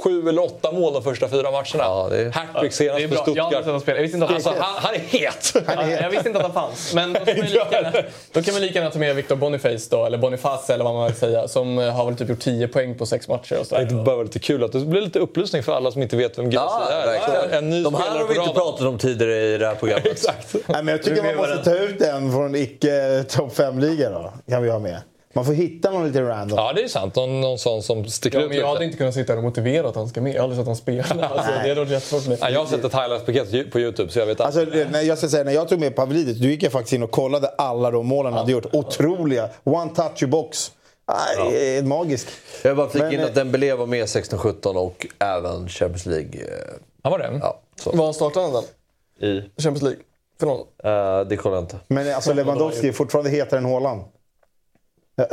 [0.04, 1.64] sju eller åtta mål de första fyra matcherna.
[1.74, 3.24] Ja, det är- Hattrick senast Det är för bra.
[3.36, 3.82] Jag har inte Stuttgart.
[3.82, 3.96] spela.
[3.98, 5.52] Jag visste inte att han Alltså, han, han är het!
[5.66, 6.94] Ja, jag visste inte att han fanns.
[6.94, 7.92] Men då kan man lika gärna,
[8.32, 11.06] då kan man lika gärna ta med Victor Boniface då, eller Boniface eller vad man
[11.06, 13.64] vill säga, som eh, har väl typ gjort 10 poäng på sex matcher och Det
[13.64, 14.04] sådär.
[14.04, 16.50] bara var lite kul att det blir lite upplysning för alla som inte vet vem
[16.50, 17.06] Girassi Ja, är.
[17.06, 17.50] verkligen.
[17.64, 20.06] En ny De här har vi inte pratat om tidigare i det här programmet.
[20.12, 20.54] Exakt.
[20.54, 24.32] Nej, men jag tycker man måste ta ut en från icke topp 5-liga då.
[24.48, 24.96] Kan vi ha med.
[25.32, 26.58] Man får hitta någon lite random.
[26.58, 27.16] Ja, det är sant.
[27.16, 29.44] Någon, någon sån som sticker Ja, ut men jag hade inte kunnat sitta här och
[29.44, 30.34] motivera att han ska med.
[30.34, 31.26] Jag har aldrig sett honom spela.
[31.30, 32.38] Alltså, det är nog jättesvårt för mig.
[32.40, 34.56] Ja, jag har sett ett highlights-paket på Youtube så jag vet allt.
[34.56, 36.92] Alltså, det- när jag ska säga, när jag tog med Pavlidis, då gick jag faktiskt
[36.92, 38.66] in och kollade alla de målen han hade gjort.
[38.74, 39.48] Otroliga.
[39.64, 40.72] One touch i box.
[41.50, 42.28] Nej, Magiskt.
[42.62, 46.06] Jag vill bara flika Men, in eh, att Dembélé var med 16-17 och även Champions
[46.06, 46.30] League.
[46.40, 47.38] eh, Han var det?
[47.42, 47.90] Ja, så.
[47.92, 48.64] Var startade han den?
[49.30, 50.00] I, Champions League?
[50.40, 50.64] Finalen?
[50.84, 51.76] eh, det kollar jag inte.
[51.88, 54.02] Men alltså Lewandowski är fortfarande hetare än Haaland.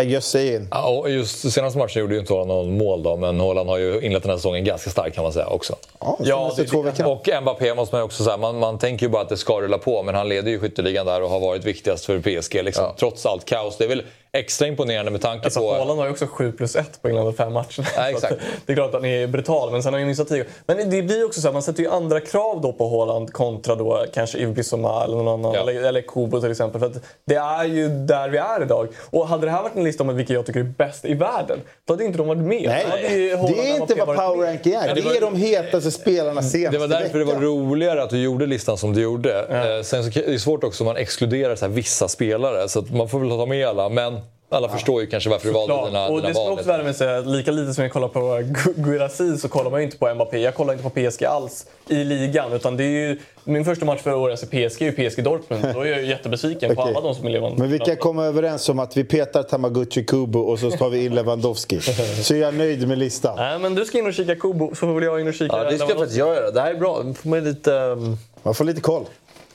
[0.04, 0.68] Just saying.
[0.72, 3.78] Ja, och just senaste matchen gjorde ju inte Haaland någon mål då, men Haaland har
[3.78, 5.76] ju inlett den här säsongen ganska starkt kan man säga också.
[6.00, 7.06] Ja, Ja, ja, det två veckor.
[7.06, 9.62] Och Mbappé måste man ju också säga, man, man tänker ju bara att det ska
[9.62, 12.64] rulla på, men han leder ju skytteligan där och har varit viktigast för PSG.
[12.64, 13.78] Liksom, Trots allt kaos.
[13.78, 14.04] Det är väl
[14.36, 15.74] extra imponerande med tanke Alltså, på...
[15.74, 17.88] Haaland har ju också 7 plus 1 på innan fem matcher.
[17.98, 18.36] Ja, exakt.
[18.66, 20.46] Det är klart att han är brutal, men sen har han ju missat 10.
[20.66, 23.76] Men det blir också så här, man sätter ju andra krav då på Haaland kontra
[23.76, 25.54] då kanske Yves Bissouma eller någon annan.
[25.54, 25.60] Ja.
[25.62, 26.80] Eller, eller Kubo till exempel.
[26.80, 28.88] För att det är ju där vi är idag.
[29.10, 31.60] Och hade det här varit en lista om vilka jag tycker är bäst i världen,
[31.88, 32.64] då hade inte de varit med.
[32.90, 34.88] Nej, ju det är inte vad power ranking är.
[34.88, 38.04] Ja, det Det var- är de hetaste spelarna senaste Det var därför det var roligare
[38.04, 39.40] att du gjorde listan som du gjorde.
[39.40, 42.80] Eh, sen så är det svårt också om man exkluderar så här vissa spelare, så
[42.80, 43.90] att man får väl ta med alla.
[43.90, 44.20] Men
[44.50, 45.88] alla förstår ju kanske varför du valde Klart.
[45.88, 46.54] dina, och dina det ska val.
[46.54, 46.68] också
[47.04, 49.98] med att lika lite som jag kollar på Gu- Guirassy så kollar man ju inte
[49.98, 50.40] på Mbappé.
[50.40, 52.54] Jag kollar inte på PSG alls i ligan.
[52.54, 55.66] Utan det är ju, min första match förra året i PSG är ju PSG Dortmund.
[55.74, 56.94] Då är jag ju jättebesviken på Okej.
[56.96, 57.58] alla de som är levande.
[57.60, 61.06] Men vi kan komma överens om att vi petar Tamagotchi Kubo och så tar vi
[61.06, 61.80] in Lewandowski.
[62.24, 63.36] Så är jag nöjd med listan.
[63.36, 65.46] Nej, men du ska in och kika Kubo så får väl jag in och kika
[65.58, 66.00] Ja, det ska Lewandowski.
[66.00, 66.52] faktiskt jag göra.
[66.52, 66.96] Det här är bra.
[67.14, 67.72] Får man lite...
[67.72, 69.06] um, Man får lite koll.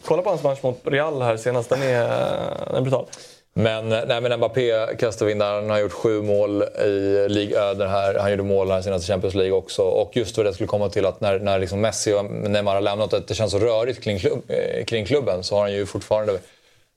[0.04, 1.68] Kolla på hans match mot Real här senast.
[1.70, 2.08] Den är,
[2.66, 3.06] den är brutal.
[3.54, 5.54] Men, eh, nej, men Mbappé kastar vi in där.
[5.54, 7.74] Han har gjort sju mål i Ligue Ö.
[7.74, 8.14] den här.
[8.14, 9.82] Han gjorde mål här senaste Champions League också.
[9.82, 12.80] Och just vad det skulle komma till att när, när liksom Messi och Neymar har
[12.80, 15.86] lämnat att det känns så rörigt kring, klubb, eh, kring klubben så har han ju
[15.86, 16.38] fortfarande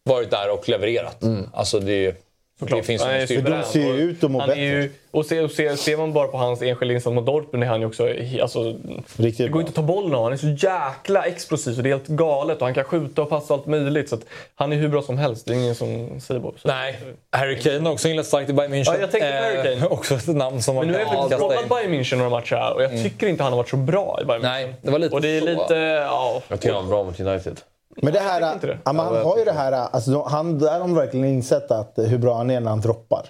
[0.03, 1.23] varit där och levererat.
[1.53, 2.15] Alltså det
[2.59, 2.79] Såklart.
[2.79, 4.61] Det finns ju Han är ser ju ut att må bättre.
[4.61, 7.67] Ju, och ser, och ser, ser man bara på hans enskilda insats mot Dortmund är
[7.67, 8.09] han ju också...
[8.41, 8.75] Alltså,
[9.17, 9.59] Riktigt det går bra.
[9.61, 12.57] inte att ta bollen av Han är så jäkla explosiv så det är helt galet.
[12.57, 14.09] Och han kan skjuta och passa allt möjligt.
[14.09, 14.21] Så att
[14.55, 15.45] han är hur bra som helst.
[15.45, 16.51] Det är ingen som säger så.
[16.63, 16.99] Nej,
[17.31, 18.83] Harry Kane har också inlett starkt i Bayern München.
[18.93, 19.85] Ja, jag tänkte på Harry Kane.
[19.85, 21.69] Eh, också ett namn som man Men nu har jag kan faktiskt kasta kollat.
[21.69, 24.25] Bayern München några matcher här och jag tycker inte han har varit så bra i
[24.25, 24.47] Bayern München.
[24.49, 25.45] Nej, det var lite Och det är så.
[25.45, 25.75] lite...
[25.75, 27.59] Ja, Jag tycker han var bra mot United.
[28.01, 28.77] Men det här, det.
[28.83, 31.97] ja, men han har ju det här, alltså, han, där har de verkligen insett att,
[31.97, 33.25] eh, hur bra han är när han droppar.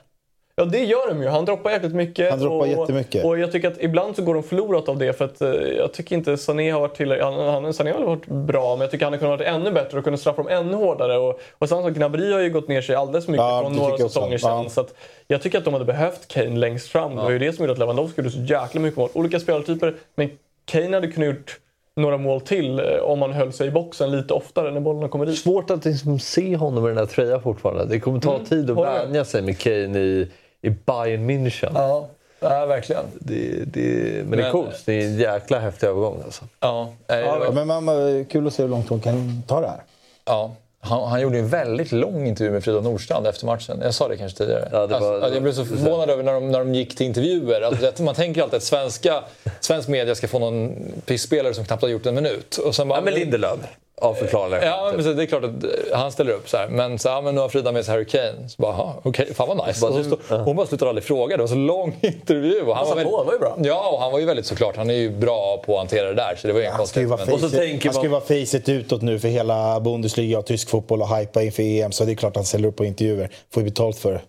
[0.55, 1.27] Ja, det gör de ju.
[1.27, 2.29] Han droppar jäkligt mycket.
[2.29, 3.25] Han droppar och, jättemycket.
[3.25, 5.93] Och jag tycker att ibland så går de förlorat av det för att eh, jag
[5.93, 7.25] tycker inte Sané har varit tillräckligt...
[7.25, 9.97] Han, han, Sané har varit bra, men jag tycker han har kunnat vara ännu bättre
[9.97, 11.17] och kunnat straffa dem ännu hårdare.
[11.17, 13.73] Och, och samma sak, Gnabry har ju gått ner sig alldeles för mycket Ja, från
[13.73, 14.63] det några säsonger sedan.
[14.63, 14.69] Ja.
[14.69, 14.93] Så att
[15.27, 17.15] jag tycker att de hade behövt Kane längst fram.
[17.15, 19.09] Det var ju det som gjorde att Lewandowski gjorde så jäkla mycket mål.
[19.13, 20.29] Olika spelartyper, men
[20.65, 21.59] Kane hade kunnat gjort
[21.95, 25.25] några mål till eh, om han höll sig i boxen lite oftare när bollarna kommer
[25.25, 25.39] dit.
[25.39, 27.85] Svårt att liksom se honom i den här tröjan fortfarande.
[27.85, 30.27] Det kommer ta tid att vänja sig med Kane i,
[30.61, 31.71] i Bayern München.
[31.73, 32.07] Ja,
[32.39, 33.03] ja verkligen.
[33.19, 34.83] Det, det, men, det är Men- coolt.
[34.85, 36.21] Det är en jäkla häftig övergång.
[36.25, 36.43] Alltså.
[36.59, 39.81] Ja, Ja, men man, man, kul att se hur långt hon kan ta det här.
[40.25, 40.51] Ja,
[40.83, 43.79] han, han gjorde en väldigt lång intervju med Frida Nordstrand efter matchen.
[43.83, 44.69] Jag sa det kanske tidigare.
[44.71, 47.05] Ja, det var- alltså, jag blev så förvånad över när de, när de gick till
[47.05, 47.61] intervjuer.
[47.61, 49.23] Alltså, man tänker alltid att svenska,
[49.59, 50.75] svensk media ska få någon
[51.05, 52.57] pissspelare som knappt har gjort en minut.
[52.57, 53.59] Och sen bara, Ja, men Lindelöf,
[54.01, 55.51] av förklarliga Ja, men precis, det är klart att
[55.93, 56.67] han ställer upp så här.
[56.67, 58.49] Men så, ja, men nu har Frida med sig Harry Kane.
[58.49, 59.81] Så bara, "Jaha, okej, fan vad nice.
[59.81, 61.37] Bara Och så du- stå, hon bara slutar aldrig fråga.
[61.37, 62.61] Det var så lång intervju.
[62.61, 63.57] Och han Passa väldigt- på, det var ju bra.
[63.63, 64.77] Ja, och han var ju väldigt såklart.
[64.77, 66.35] Han är ju bra på att hantera det där.
[66.41, 66.81] Så det var ju Han.
[66.81, 70.45] Och så facet, tänker han ska ju vara facet utåt nu för hela Bundesliga och
[70.45, 71.91] tysk fotboll och hypa inför EM.
[71.91, 73.29] Så det är klart att han ställer upp på intervjuer.
[73.53, 74.21] Får ju betalt för det.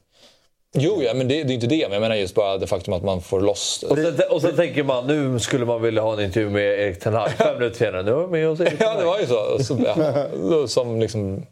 [0.74, 1.82] Jo, ja, men det, det är inte det.
[1.88, 3.84] Men jag menar just bara det faktum att man får loss...
[3.88, 7.00] Och sen, och sen tänker man, nu skulle man vilja ha en intervju med Erik
[7.00, 7.30] Ten Hag.
[7.30, 9.64] Fem minuter senare, nu är jag med oss Erik Ja, det var ju så.
[9.64, 11.46] så ja, som liksom...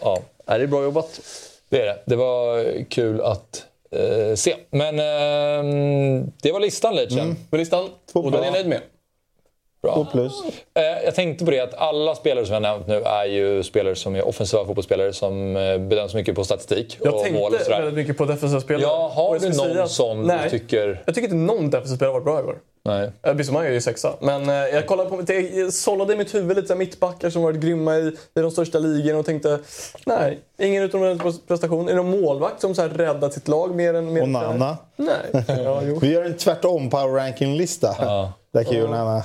[0.00, 1.20] Ja, Ja, det är bra jobbat.
[1.68, 1.98] det är det.
[2.06, 4.56] Det var kul att eh, se.
[4.70, 7.36] Men eh, det var listan, Leitchen.
[7.50, 7.88] På listan.
[8.12, 8.80] Två Och den är jag nöjd med.
[9.82, 10.06] Bra.
[10.12, 10.32] Plus.
[10.74, 13.94] Eh, jag tänkte på det att alla spelare som jag nämnt nu är ju spelare
[13.94, 17.64] som är offensiva fotbollsspelare som eh, bedöms mycket på statistik Jag och mål och tänkte
[17.64, 17.78] sådär.
[17.78, 18.82] väldigt mycket på defensiva spelare.
[18.82, 20.38] Ja, har jag du någon att- sån Nej.
[20.44, 21.02] du tycker...
[21.06, 22.58] Jag tycker inte någon defensiv spelare har varit bra i år.
[22.84, 23.10] Nej.
[23.22, 24.14] Eh, Bissouma är ju sexa.
[24.20, 27.96] Men jag kollade på mitt, jag sållade i mitt huvud lite mittbackar som varit grymma
[27.96, 29.58] i, i de största ligorna och tänkte
[30.06, 31.84] nej, ingen utomordentlig prestation.
[31.88, 34.12] Är det någon målvakt som så här räddat sitt lag mer än...
[34.12, 34.76] Mer Och Nana.
[34.96, 35.44] Nej.
[35.64, 35.98] Ja, jo.
[36.02, 37.88] Vi gör en tvärtom power ranking-lista.
[38.52, 39.22] Där kan ju Nana.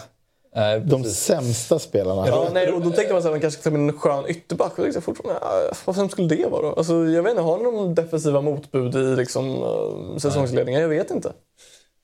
[0.57, 1.19] Nej, De precis.
[1.19, 2.27] sämsta spelarna.
[2.27, 4.71] Ja, nej, och då tänkte man att man kanske ska ta med en skön ytterback.
[4.79, 6.73] Och då jag fortfarande, ja, vad vem skulle det vara då?
[6.73, 10.81] Alltså, jag vet inte, har ni någon defensiva motbud i liksom, uh, säsongsledningen?
[10.81, 11.31] Jag vet inte.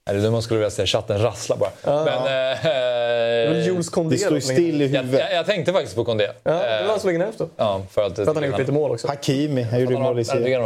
[0.09, 1.69] Är nu man skulle vilja säga chatten rassla bara.
[1.83, 5.25] Men, är väl eh, Det står då ju still i jag, huvudet.
[5.29, 6.27] jag, jag tänkte faktiskt på Kondé.
[6.43, 7.47] Ja, det var han som ligger närmast då.
[7.55, 9.07] Ja, för att, För att han har gjort lite mål också.
[9.07, 10.63] Hakimi, han gjorde Han mål i jag serien.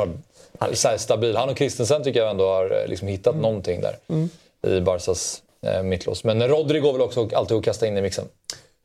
[0.59, 1.38] han här stabil.
[1.38, 3.95] Han och Christensen tycker jag ändå har eh, liksom hittat någonting där
[4.77, 5.47] i Barsas eh,
[5.84, 6.24] mittlås.
[6.24, 8.26] Men Rodri går väl också alltid att kasta in i mixen.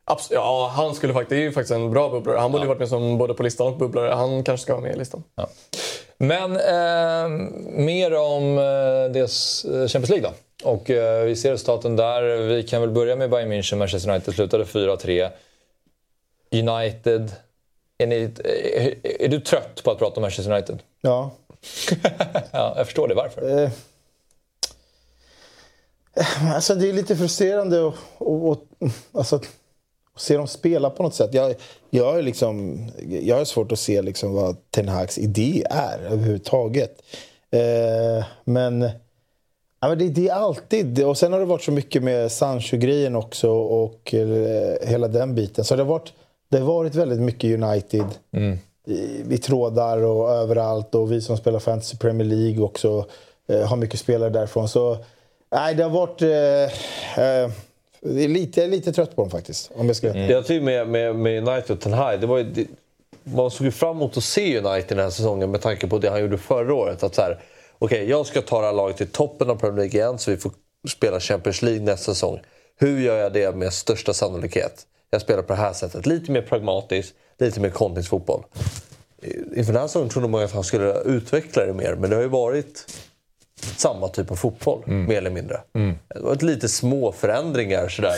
[0.05, 2.37] Abs- ja, han skulle faktiskt, det är ju faktiskt en bra bubblare.
[2.37, 4.13] Han borde ju varit med som både på listan och bubblare.
[4.13, 5.23] Han kanske ska vara med i listan.
[5.35, 5.49] Ja.
[6.17, 7.29] Men eh,
[7.83, 10.69] mer om eh, dels eh, Champions League då.
[10.69, 12.21] Och eh, vi ser resultaten där.
[12.37, 13.75] Vi kan väl börja med Bayern München.
[13.75, 15.29] Manchester United slutade 4-3.
[16.51, 17.31] United.
[17.97, 20.79] Är, ni, är, är du trött på att prata om Manchester United?
[21.01, 21.31] Ja.
[22.51, 23.13] Ja, jag förstår det.
[23.15, 23.69] Varför?
[26.15, 27.93] Eh, Alltså det är lite frustrerande att,
[28.51, 29.45] att, alltså, att
[30.17, 31.33] se dem spela på något sätt.
[31.33, 31.55] Jag,
[31.89, 32.77] jag, är liksom,
[33.21, 37.01] jag har svårt att se liksom vad Ten Hags idé är överhuvudtaget.
[37.51, 38.81] Eh, men,
[39.81, 41.03] ja, men det, det är alltid...
[41.03, 45.63] Och sen har det varit så mycket med Sancho-grejen också och eh, hela den biten.
[45.65, 46.13] Så det har varit,
[46.49, 48.05] det har varit väldigt mycket United
[48.87, 50.95] i, i trådar och överallt.
[50.95, 53.05] Och vi som spelar Fantasy Premier League också
[53.47, 54.69] eh, har mycket spelare därifrån.
[54.69, 54.97] Så
[55.53, 56.21] nej, det har varit...
[56.21, 57.51] Eh, eh,
[58.01, 59.71] det är lite, jag är lite trött på dem faktiskt.
[59.75, 60.13] Om jag ska...
[60.13, 62.67] Det jag tycker med, med, med United och Ten Hag, det var ju, det,
[63.23, 66.09] man såg ju fram emot att se United den här säsongen med tanke på det
[66.09, 67.03] han gjorde förra året.
[67.03, 67.39] Att så här,
[67.79, 70.37] okej, jag ska ta det här laget till toppen av Premier League igen så vi
[70.37, 70.51] får
[70.89, 72.39] spela Champions League nästa säsong.
[72.79, 74.85] Hur gör jag det med största sannolikhet?
[75.09, 76.05] Jag spelar på det här sättet.
[76.05, 78.43] Lite mer pragmatiskt, lite mer kontringsfotboll.
[79.55, 82.23] Inför den här säsongen trodde man att han skulle utveckla det mer, men det har
[82.23, 82.85] ju varit
[83.61, 85.61] samma typ av fotboll, mer eller mindre.
[85.73, 88.15] Det har varit lite små förändringar sådär.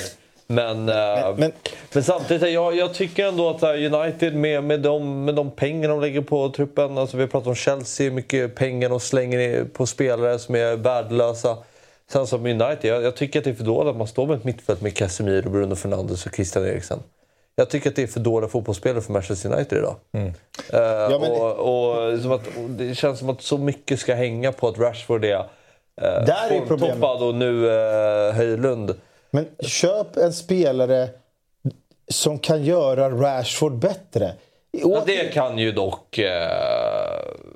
[0.48, 1.52] Men, men, men-
[1.94, 5.90] men samtidigt, jag, jag tycker ändå att här, United med, med, de, med de pengar
[5.90, 10.40] de lägger på truppen, alltså vi pratat om Chelsea, mycket pengar de slänger på spelare
[10.40, 11.58] som är värdelösa.
[12.12, 14.38] Sen som United, jag, jag tycker att det är för dåligt att man står med
[14.38, 17.00] ett mittfält med Casemiro, Bruno Fernandes och Christian Eriksen.
[17.58, 19.96] Jag tycker att det är för dåliga fotbollsspelare för Manchester United idag.
[20.14, 20.28] Mm.
[20.28, 24.52] Eh, men- och, och, som att, och det känns som att så mycket ska hänga
[24.52, 25.46] på att Rashford är uh,
[26.02, 26.96] Där är problemet.
[26.96, 28.96] toppad och nu uh, Höjlund.
[29.32, 31.10] Men köp en spelare
[32.12, 34.34] som kan göra Rashford bättre.
[34.72, 36.20] Ja, det kan ju dock...
[36.20, 36.26] Uh,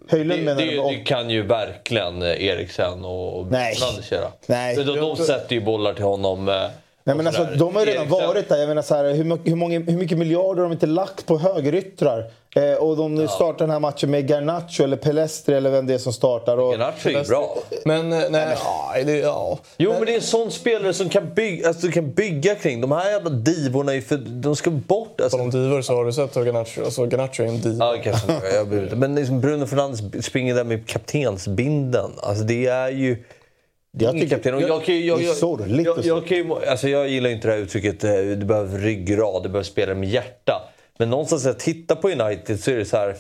[0.09, 0.79] Höjlund det, menar det, du?
[0.79, 3.75] Och- det kan ju verkligen eh, Eriksen och Nej.
[3.75, 4.27] Fernandes göra.
[4.45, 4.75] Nej.
[4.75, 6.49] De, de sätter ju bollar till honom.
[6.49, 6.65] eh,
[7.03, 8.57] Nej, men alltså, de har ju redan varit där.
[8.57, 11.25] Jag menar, så här, hur, mycket- hur, många, hur mycket miljarder har de inte lagt
[11.25, 12.31] på högeryttrar?
[12.55, 15.97] Eh, och de startar den här matchen med Garnacho eller Pelestri eller vem det är
[15.97, 16.57] som startar.
[16.57, 17.57] Och, Garnacho är bra.
[17.85, 19.59] Men eh, nej, ja, det, ja.
[19.77, 22.81] Jo, men det är en sån spelare som kan bygga, alltså, du kan bygga kring.
[22.81, 25.21] De här jävla divorna, är ju för, de ska bort.
[25.21, 25.37] Alltså.
[25.37, 27.85] På de divor så har du sett hur Garnacho, alltså Garnacho är en diva.
[27.95, 28.47] Ja, kanske inte.
[28.47, 28.97] Jag.
[28.97, 32.11] Men liksom Bruno Fernandes springer där med kaptensbinden.
[32.21, 33.23] Alltså det är ju...
[33.91, 34.61] Jag tycker- jag-
[35.21, 38.03] ju- det är sorgligt Jag, att jag, ju, alltså jag gillar inte det här uttrycket
[38.03, 40.61] eh, du behöver ryggrad, du behöver spela med hjärta.
[40.97, 43.09] Men någonstans när jag tittar på United så är det så här...
[43.09, 43.15] eh,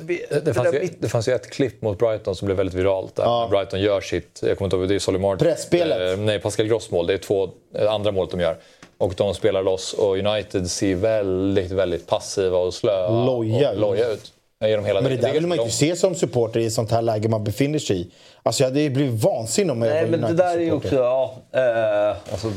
[0.00, 3.16] Det, det, fanns ju, det fanns ju ett klipp mot Brighton som blev väldigt viralt.
[3.16, 3.48] Där Ja.
[3.50, 5.46] Brighton gör sitt, jag kommer inte ihåg, det är Solly Martin.
[5.46, 6.18] Pressspelet.
[6.18, 7.06] Eh, nej, Pascal Gross mål.
[7.06, 8.56] Det är två, eh, andra målet de gör.
[8.98, 14.08] Och de spelar loss och United ser väldigt, väldigt passiva och slöa Loja och loja
[14.12, 14.32] ut.
[14.64, 16.90] Genom hela men det där vill man ju inte se som supporter i ett sånt
[16.90, 18.10] här läge man befinner sig i.
[18.42, 20.72] Alltså jag hade ju blivit vansinnig om jag Nej, var men det där är ju
[20.72, 20.94] också...
[20.94, 22.52] Ja, eh, alltså,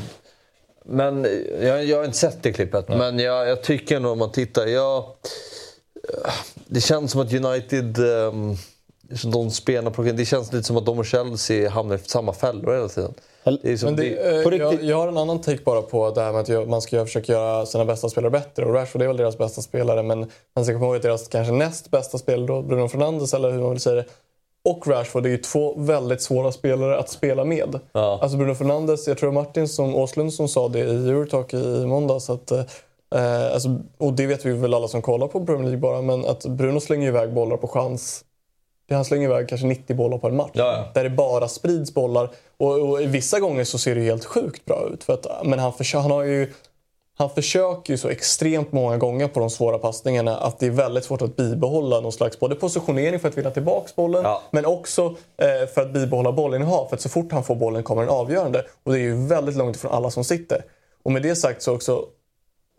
[0.86, 1.28] men
[1.62, 4.66] jag, jag har inte sett det klippet, men jag, jag tycker nog om man tittar...
[4.66, 6.32] Jag, eh,
[6.68, 8.00] det känns som att United...
[8.00, 8.58] Um,
[9.24, 12.74] de spelar på, det känns lite som att de och Chelsea hamnar i samma fällor
[12.74, 13.14] hela tiden.
[13.44, 16.60] Men det, det, eh, jag, jag har en annan take bara på det här med
[16.60, 18.66] att man ska försöka göra sina bästa spelare bättre.
[18.66, 21.54] Och Rashford är väl deras bästa spelare men man ska komma ihåg att deras kanske
[21.54, 24.06] näst bästa spelare, då, Bruno Fernandes eller hur man vill säga det,
[24.66, 27.80] och Rashford är ju två väldigt svåra spelare att spela med.
[27.92, 28.20] Ja.
[28.22, 32.30] Alltså Bruno Fernandes, jag tror Martin som Åslund som sa det i Eurotalk i måndags
[32.30, 32.64] att eh,
[33.54, 36.46] alltså, och det vet vi väl alla som kollar på Premier League bara, men att
[36.46, 38.26] Bruno slänger iväg bollar på chans
[38.94, 40.52] han slänger iväg kanske 90 bollar på en match.
[40.54, 40.92] Ja, ja.
[40.94, 42.30] Där det bara sprids bollar.
[42.58, 45.04] Och, och vissa gånger så ser det helt sjukt bra ut.
[45.04, 46.54] För att, men han, försö- han, har ju,
[47.18, 51.04] han försöker ju så extremt många gånger på de svåra passningarna att det är väldigt
[51.04, 54.42] svårt att bibehålla någon slags både positionering för att vinna tillbaka bollen Ja.
[54.52, 56.88] men också eh, för att bibehålla bollinnehav.
[56.88, 58.66] För att så fort han får bollen kommer den avgörande.
[58.84, 60.66] Och det är ju väldigt långt ifrån alla som sitter.
[61.04, 62.06] Och med det sagt så också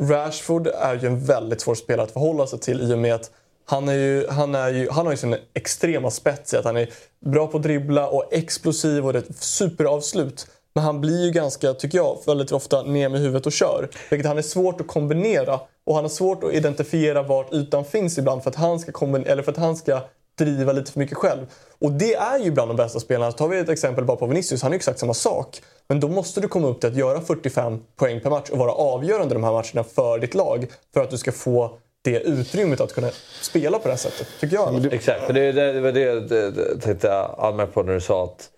[0.03, 3.31] Rashford är ju en väldigt svår spelare att förhålla sig till i och med att
[3.65, 6.77] han, är ju, han, är ju, han har ju sin extrema spets i att han
[6.77, 10.47] är bra på att dribbla och explosiv och det är ett superavslut.
[10.77, 13.89] Men han blir ju ganska, tycker jag, väldigt ofta ner med huvudet och kör.
[14.11, 18.19] Vilket han är svårt att kombinera och han har svårt att identifiera vart ytan finns
[18.19, 20.01] ibland för att han ska, kombin- eller för att han ska
[20.39, 21.47] driva lite för mycket själv.
[21.79, 23.33] Och det är ju bland de bästa spelarna.
[23.33, 25.63] Tar vi ett exempel bara på Vinicius, han är ju exakt samma sak.
[25.89, 28.73] Men då måste du komma upp till att göra 45 poäng per match och vara
[28.73, 30.67] avgörande de här matcherna för ditt lag.
[30.95, 33.11] För att du ska få det utrymmet att kunna
[33.43, 34.93] spela på det här sättet, tycker jag.
[34.93, 38.25] Exakt, för det, det, det var det, det, det tänkte anmärka på när du sa
[38.25, 38.51] att,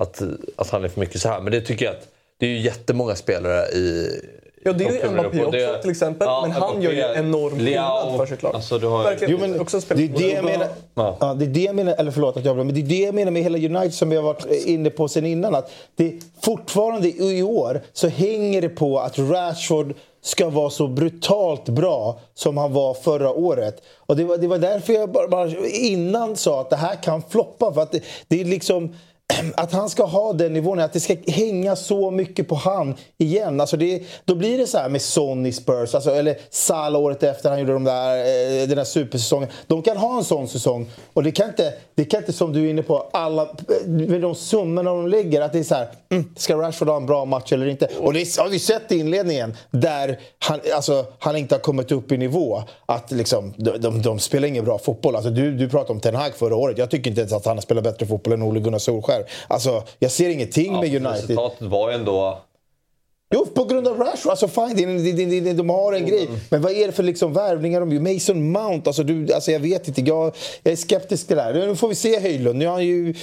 [0.00, 0.22] att,
[0.56, 1.40] att han är för mycket så här.
[1.40, 4.20] Men det tycker jag att det är ju jättemånga spelare i...
[4.64, 5.82] Ja, det är ju Mbappé på också det.
[5.82, 6.26] till exempel.
[6.26, 8.54] Ja, men han gör ju enorm skillnad för sitt lag.
[8.54, 9.32] Alltså, du har, Verkligen.
[9.32, 10.68] Jo, men också det är det jag menar.
[10.94, 11.16] Ja.
[11.20, 13.14] Ja, det är det jag menar, eller förlåt att jag men det är det jag
[13.14, 15.54] menar med hela United som vi har varit inne på sen innan.
[15.54, 21.68] Att det fortfarande i år så hänger det på att Rashford ska vara så brutalt
[21.68, 23.82] bra som han var förra året.
[23.98, 27.22] Och det var, det var därför jag bara, bara innan sa att det här kan
[27.22, 27.72] floppa.
[27.72, 28.94] För att det, det är liksom
[29.54, 33.60] att han ska ha den nivån, att det ska hänga så mycket på han igen.
[33.60, 37.50] Alltså det, då blir det så här med Sonny Spurs, alltså, eller Salah året efter
[37.50, 39.48] han gjorde de där, eh, den där supersäsongen.
[39.66, 42.66] De kan ha en sån säsong och det kan inte, det kan inte som du
[42.66, 45.88] är inne på, alla, eh, med de summorna de lägger, att det är så här,
[46.10, 47.88] mm, ska Rashford ha en bra match eller inte?
[47.98, 52.12] Och det har vi sett i inledningen, där han, alltså, han inte har kommit upp
[52.12, 52.62] i nivå.
[52.86, 55.16] Att liksom, de, de, de spelar ingen bra fotboll.
[55.16, 57.56] Alltså, du, du pratade om Ten Hag förra året, jag tycker inte ens att han
[57.56, 59.19] har spelat bättre fotboll än Ole Gunnar Solskjaer.
[59.48, 61.12] Alltså, jag ser ingenting med United.
[61.12, 62.38] Resultatet var ju ändå...
[63.34, 64.30] Jo, på grund av Rashford.
[64.30, 66.28] Alltså fine, det, det, det, de har en grej.
[66.50, 68.14] Men vad är det för liksom värvningar de gör?
[68.14, 70.00] Mason Mount, alltså, du, alltså jag vet inte.
[70.00, 71.54] Jag, jag är skeptisk till det här.
[71.54, 72.58] Nu får vi se Höjlund.
[72.58, 73.14] Nu är han ju...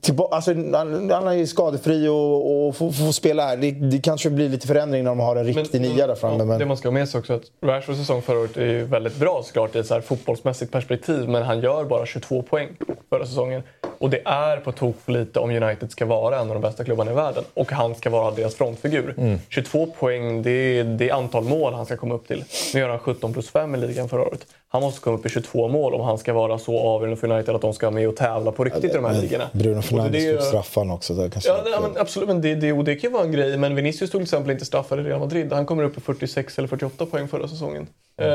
[0.00, 3.56] Tillbaka, alltså, han, han är skadefri och, och får, får spela här.
[3.56, 6.44] Det, det kanske blir lite förändring när de har en riktig nia där framme.
[6.44, 6.58] Men...
[6.58, 8.84] Det man ska ha med sig också är att Rashfords säsong förra året är ju
[8.84, 12.68] väldigt bra såklart i ett så här fotbollsmässigt perspektiv men han gör bara 22 poäng
[13.10, 13.62] förra säsongen.
[13.98, 16.84] Och det är på tok för lite om United ska vara en av de bästa
[16.84, 17.44] klubbarna i världen.
[17.54, 19.14] Och han ska vara deras frontfigur.
[19.48, 22.44] 22 poäng, det är, det är antal mål han ska komma upp till.
[22.74, 24.46] Nu gör han 17 plus 5 i ligan förra året.
[24.68, 27.54] Han måste komma upp i 22 mål om han ska vara så avgörande för United
[27.54, 29.39] att de ska vara med och tävla på riktigt i de här ligorna.
[29.52, 31.14] Bruno Och Fernandes tog straffarna också.
[31.14, 32.28] Det kanske Ja, nej, men absolut.
[32.28, 33.56] Men det, det, och det kan ju vara en grej.
[33.56, 35.52] Men Vinicius tog till exempel inte straffar i Real Madrid.
[35.52, 37.86] Han kommer upp i 46 eller 48 poäng förra säsongen.
[38.16, 38.26] Eh,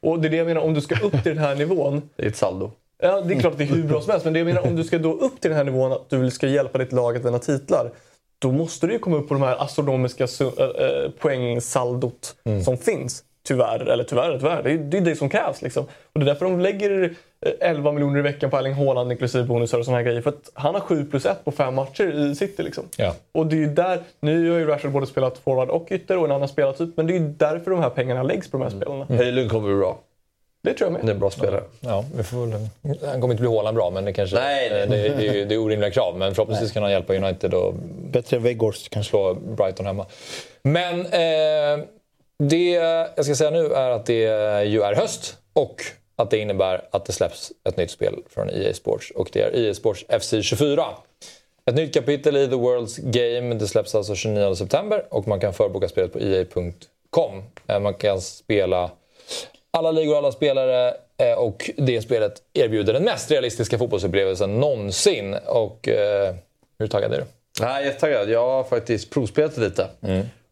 [0.00, 2.02] och det är det jag menar, om du ska upp till den här nivån.
[2.16, 2.70] Det är ett saldo.
[3.02, 4.24] Ja, det är klart att det är hur bra som helst.
[4.24, 6.30] Men det jag menar, om du ska då upp till den här nivån att du
[6.30, 7.90] ska hjälpa ditt lag att vinna titlar.
[8.38, 13.24] Då måste du ju komma upp på de här astronomiska äh, äh, poängsaldot som finns.
[13.48, 14.62] Tyvärr, eller tyvärr, tyvärr.
[14.62, 15.62] Det är det, är det som krävs.
[15.62, 15.84] Liksom.
[15.84, 17.14] Och det är därför de lägger
[17.46, 20.20] eh, 11 miljoner i veckan på Erling Haaland inklusive bonusar och såna här grejer.
[20.22, 22.62] För att han har 7 plus 1 på fem matcher i City.
[22.62, 22.84] Liksom.
[22.96, 23.14] Ja.
[23.32, 26.24] Och det är ju där, nu har ju Rashford både spelat forward och ytter och
[26.24, 26.88] en annan spelartyp.
[26.96, 29.06] Men det är ju därför de här pengarna läggs på de här spelarna.
[29.08, 29.98] Höjlund kommer bli bra.
[30.62, 31.02] Det tror jag med.
[31.06, 31.62] Det är en bra spelare.
[31.80, 32.68] Ja, vi får väl,
[33.10, 34.82] han kommer inte bli Haaland bra, men det kanske Nej, nej.
[34.82, 36.18] eh, Det, det, är ju- det är orimliga krav.
[36.18, 37.74] Men förhoppningsvis kan han hjälpa United och
[38.12, 39.10] Bättre än Weghorst kanske.
[39.10, 40.06] slå Brighton hemma.
[40.62, 41.84] Men eh,
[42.38, 42.70] det
[43.16, 45.82] jag ska säga nu är att det ju är höst och
[46.16, 49.56] att det innebär att det släpps ett nytt spel från EA Sports och det är
[49.56, 50.86] EA Sports FC 24.
[51.66, 53.54] Ett nytt kapitel i The World's Game.
[53.54, 57.42] Det släpps alltså 29 september och man kan förboka spelet på EA.com.
[57.66, 58.90] Eh, Man kan spela
[59.70, 65.34] alla ligor och alla spelare eh, och det spelet erbjuder den mest realistiska fotbollsupplevelsen någonsin.
[65.46, 66.34] Och eh,
[66.78, 67.24] hur taggad är du?
[67.60, 68.30] Nej, jag är jättetaggad.
[68.30, 69.86] Jag har faktiskt provspelat lite.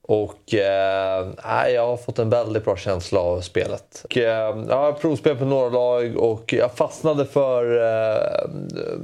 [0.09, 1.27] Och eh,
[1.75, 4.03] jag har fått en väldigt bra känsla av spelet.
[4.05, 8.51] Och, eh, jag har provspelat på några lag och jag fastnade för eh,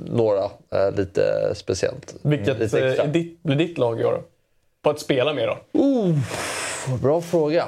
[0.06, 2.14] några eh, lite speciellt.
[2.22, 3.04] Vilket lite eh, extra.
[3.04, 4.22] är ditt, blir ditt lag i år?
[4.82, 5.58] På att spela med då?
[7.02, 7.66] Bra fråga.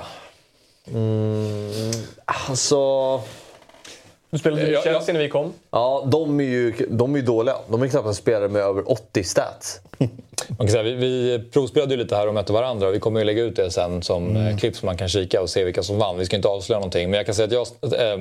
[0.92, 1.72] Mm,
[2.24, 3.20] alltså...
[4.30, 5.52] Du spelade ju i Chelsea när vi kom.
[5.70, 7.54] Ja, de är ju, de är ju dåliga.
[7.68, 9.80] De är knappt spelare med över 80 stats.
[10.48, 13.20] Man kan säga, vi, vi provspelade ju lite här och mötte varandra och vi kommer
[13.20, 14.58] ju lägga ut det sen som mm.
[14.58, 16.18] klipp som man kan kika och se vilka som vann.
[16.18, 18.18] Vi ska inte avslöja någonting men jag kan säga att jag eh,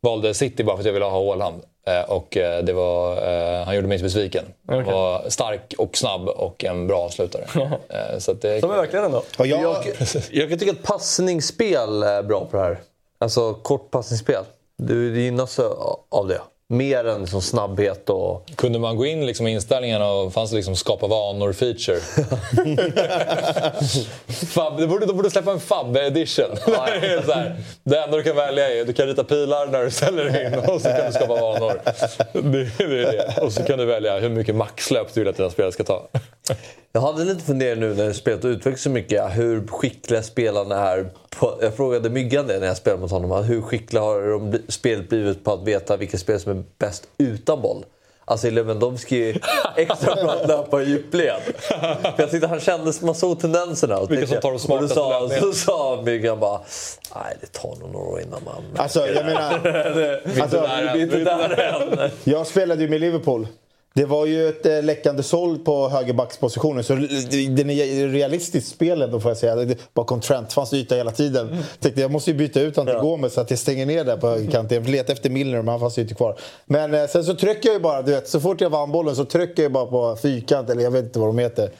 [0.00, 1.62] valde City bara för att jag ville ha Haaland.
[1.86, 4.44] Eh, och eh, det var, eh, han gjorde mig inte besviken.
[4.68, 4.92] Han Okej.
[4.92, 7.44] var stark och snabb och en bra avslutare.
[7.88, 9.22] eh, så att det, verkligen ändå.
[9.38, 9.84] Ja, jag, Jag,
[10.30, 12.80] jag kan tycka att passningsspel är bra på det här.
[13.18, 14.44] Alltså kort passningsspel.
[14.78, 15.58] Du du gynnas
[16.08, 16.40] av det.
[16.68, 18.46] Mer än liksom snabbhet och...
[18.56, 22.00] Kunde man gå in liksom i inställningarna och fanns det liksom skapa vanor-feature?
[24.46, 25.60] Fab, de, borde, de borde släppa en
[27.02, 29.90] är så här, det enda du kan välja är du kan rita pilar när du
[29.90, 31.80] ställer dig in och så kan du skapa vanor.
[32.32, 33.38] Det, det det.
[33.40, 36.08] Och så kan du välja hur mycket maxlöp du vill att dina spelare ska ta.
[36.92, 39.36] Jag hade lite funderingar nu när spelet utvecklas så mycket.
[39.36, 41.10] Hur skickliga spelarna är.
[41.38, 43.44] På, jag frågade Myggan det när jag spelade mot honom.
[43.44, 47.08] Hur skickliga har de, bli- spelet blivit på att veta vilka spelare som är bäst
[47.18, 47.84] utan boll?
[48.28, 49.38] Alltså Lewandowski är
[49.76, 51.40] extra bra att löpa i djupled.
[52.02, 53.98] För jag tyckte han kände, man såg tendenserna.
[53.98, 55.52] Och Vilka som tar de smartaste sa, löpningarna.
[55.52, 56.60] Så sa Myggan bara,
[57.14, 58.64] nej det tar nog några år innan man...
[58.76, 59.52] alltså, jag menar...
[60.42, 61.60] alltså, Vi är inte där
[62.02, 62.10] än.
[62.24, 63.46] jag spelade ju med Liverpool.
[63.96, 66.84] Det var ju ett eh, läckande såll på högerbackspositionen.
[66.84, 67.08] Så det
[67.48, 69.76] det är realistiskt spel ändå får jag säga.
[69.94, 71.56] Bakom Trent fanns det yta hela tiden.
[71.80, 74.16] Tänkte jag måste ju byta ut honom till Gomes så att jag stänger ner där
[74.16, 74.78] på högerkanten.
[74.78, 76.38] Jag letade efter Milner men han fanns ju inte kvar.
[76.66, 78.28] Men eh, sen så trycker jag ju bara, du vet.
[78.28, 81.18] Så fort jag vann bollen så trycker jag bara på fyrkant eller jag vet inte
[81.18, 81.70] vad de heter.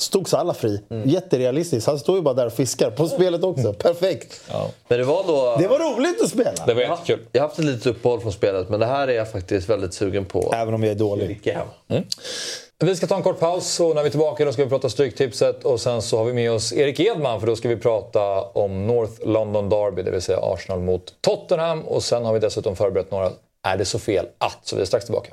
[0.00, 0.80] Stod Salah fri.
[1.04, 1.86] Jätterealistiskt.
[1.86, 2.90] Han står ju bara där och fiskar.
[2.90, 3.72] På spelet också.
[3.72, 4.40] Perfekt.
[4.88, 5.56] Men det var då...
[5.58, 6.52] Det var roligt att spela.
[6.66, 7.26] Det var Jag har- jättekul.
[7.32, 9.94] Jag har haft ett litet uppehåll från spelet, men det här är jag faktiskt väldigt
[9.94, 10.52] sugen på.
[10.56, 11.40] Även om jag är dålig.
[11.88, 12.04] Hem.
[12.84, 14.88] Vi ska ta en kort paus och när vi är tillbaka då ska vi prata
[14.88, 18.40] Stryktipset och sen så har vi med oss Erik Edman för då ska vi prata
[18.42, 22.76] om North London Derby, det vill säga Arsenal mot Tottenham och sen har vi dessutom
[22.76, 23.30] förberett några
[23.68, 24.58] Är det så fel att?
[24.62, 25.32] Så vi är strax tillbaka.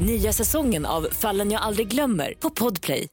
[0.00, 3.08] Nya säsongen av Fallen jag aldrig glömmer på Podplay.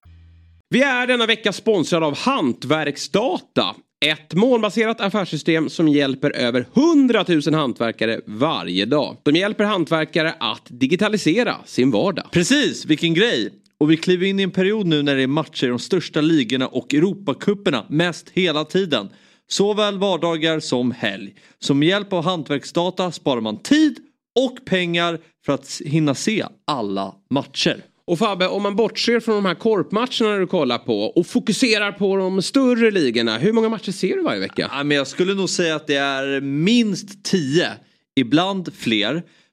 [0.70, 3.76] Vi är denna vecka sponsrade av Hantverksdata.
[4.06, 9.18] Ett målbaserat affärssystem som hjälper över 100 000 hantverkare varje dag.
[9.24, 12.26] De hjälper hantverkare att digitalisera sin vardag.
[12.32, 13.54] Precis, vilken grej!
[13.80, 16.22] Och vi kliver in i en period nu när det är matcher i de största
[16.22, 19.10] ligorna och Europacuperna mest hela tiden.
[19.48, 21.34] Såväl vardagar som helg.
[21.60, 24.00] Så med hjälp av Hantverksdata sparar man tid
[24.40, 27.84] och pengar för att hinna se alla matcher.
[28.06, 32.16] Och Fabbe, om man bortser från de här korpmatcherna du kollar på och fokuserar på
[32.16, 33.38] de större ligorna.
[33.38, 34.70] Hur många matcher ser du varje vecka?
[34.72, 37.72] Ja, men jag skulle nog säga att det är minst tio,
[38.16, 39.24] ibland fler.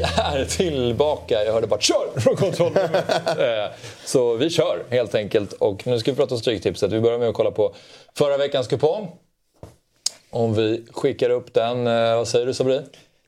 [0.00, 1.44] Vi är tillbaka.
[1.44, 3.04] Jag hörde bara kör från kontrollrummet.
[3.38, 3.70] Eh,
[4.04, 5.52] Så vi kör helt enkelt.
[5.52, 6.92] Och nu ska vi prata om Stryktipset.
[6.92, 7.74] Vi börjar med att kolla på
[8.18, 9.08] förra veckans kupong.
[10.30, 11.86] Om vi skickar upp den.
[11.86, 12.80] Eh, Vad säger du Sabri?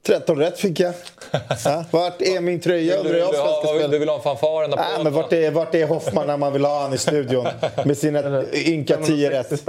[0.07, 0.95] 13 rätt fick jag.
[1.65, 2.97] Ja, vart är min tröja?
[3.03, 3.89] Vill du, vill du, ska ha, spela.
[3.89, 5.03] du vill ha en fanfar?
[5.05, 7.47] men vart är, vart är Hoffman när man vill ha han i studion?
[7.85, 9.63] Med sina ynka 10 rätt.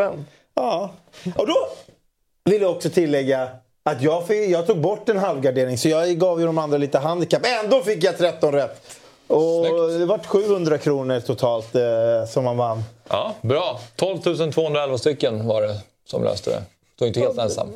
[0.55, 0.93] Ja.
[1.37, 1.55] Och då
[2.49, 3.49] vill jag också tillägga
[3.83, 6.99] att jag, fick, jag tog bort en halvgardering så jag gav ju de andra lite
[6.99, 7.45] handikapp.
[7.63, 8.81] Ändå fick jag 13 rätt.
[9.27, 9.65] Och
[9.99, 11.81] det vart 700 kronor totalt eh,
[12.27, 12.83] som man vann.
[13.09, 13.79] Ja, bra.
[13.95, 14.19] 12
[14.51, 16.63] 211 stycken var det som löste det.
[16.99, 17.73] Du är inte helt ensam.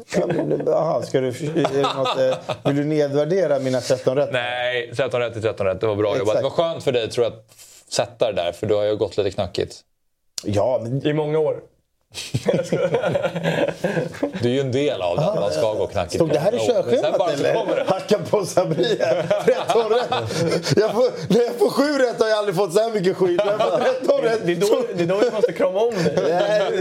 [0.65, 4.29] Jaha, ska du, är något, eh, vill du nedvärdera mina 13 rätt?
[4.31, 5.81] Nej, 13 rätt till 13 rätt.
[5.81, 6.21] Det var bra jobbat.
[6.21, 6.37] Exakt.
[6.37, 7.45] Det var skönt för dig tror jag att
[7.89, 9.75] sätta det där, för du har ju gått lite knackigt.
[10.43, 11.59] Ja, men I många år.
[14.41, 16.15] Du är ju en del av det, att man ska gå knackigt.
[16.15, 17.75] Stod det här i körschemat bara så kommer eller?
[17.75, 17.85] det.
[17.91, 19.25] Hacka på Sabri här.
[19.45, 20.09] 13 rätt.
[20.77, 23.41] Jag får, när jag får 7 rätt har jag aldrig fått så här mycket skit.
[23.45, 24.39] Jag får 13 rätt.
[24.45, 26.15] Det är då, det är då vi måste krama om dig.
[26.29, 26.71] Nej,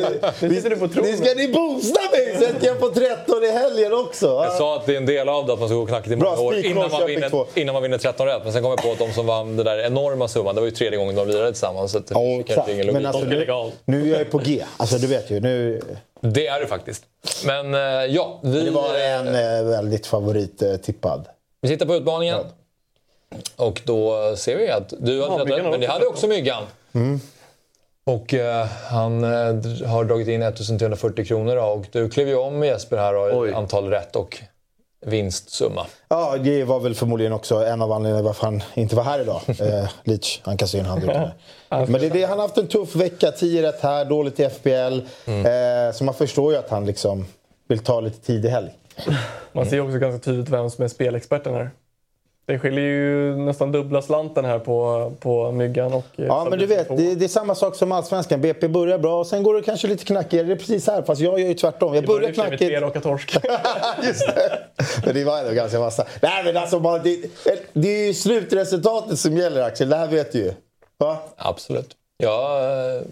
[0.41, 1.11] Nu sitter du på tronen.
[1.11, 4.27] Ni ska ni boosta mig så att jag får 13 i helgen också.
[4.27, 6.16] Jag sa att det är en del av det att man ska gå knackigt i
[6.16, 8.41] många år innan man, vinner, innan man vinner 13 rätt.
[8.45, 10.68] Men sen kom jag på att de som vann den där enorma summan, det var
[10.68, 11.93] ju tredje gången de lirade tillsammans.
[11.93, 13.03] Så det Ja, kanske ingen logik.
[13.03, 14.62] Men alltså, nu, nu är jag på G.
[14.77, 15.40] Alltså du vet ju.
[15.40, 15.82] Nu,
[16.20, 17.04] Det är det faktiskt.
[17.46, 17.80] Men eh,
[18.14, 21.28] ja, vi, det var en eh, väldigt favorittippad.
[21.60, 22.38] vi tittar på utmaningen.
[23.56, 26.62] Och då ser vi att du hade Ja, rätt, men det också hade också Myggan.
[28.04, 32.58] Och eh, han eh, har dragit in 1340 kronor då, och du klev ju om
[32.58, 33.52] med Jesper här i Oj.
[33.54, 34.42] antal rätt och
[35.07, 35.86] vinstsumma.
[36.09, 39.40] Ja, det var väl förmodligen också en av anledningarna varför han inte var här idag.
[39.61, 41.28] Eh, Leach, han kastar in handduken.
[41.68, 43.32] Men det är det, han har haft en tuff vecka.
[43.32, 44.98] 10 rätt här, dåligt i FBL.
[45.30, 47.26] Eh, så man förstår ju att han liksom
[47.68, 48.70] vill ta lite tidig helg.
[49.52, 51.70] Man ser också ganska tydligt vem som är spelexperten här.
[52.47, 56.05] Det skiljer ju nästan dubbla slanten här på, på Myggan och...
[56.16, 58.40] Ja, men du vet, det, det är samma sak som allsvenskan.
[58.40, 60.47] BP börjar bra och sen går det kanske lite knackigare.
[60.47, 61.94] Det är precis här, fast jag gör ju tvärtom.
[61.94, 62.59] Jag börjar börjar med knackigt.
[62.59, 63.36] tre raka torsk.
[64.07, 64.59] Just det.
[65.05, 66.07] Men det var ändå ganska massa.
[66.22, 67.30] Nej, men alltså, man, det,
[67.72, 69.88] det är ju slutresultatet som gäller, Axel.
[69.88, 70.53] Det här vet du ju.
[70.99, 71.18] Va?
[71.36, 71.97] Absolut.
[72.18, 73.03] Ja, eh,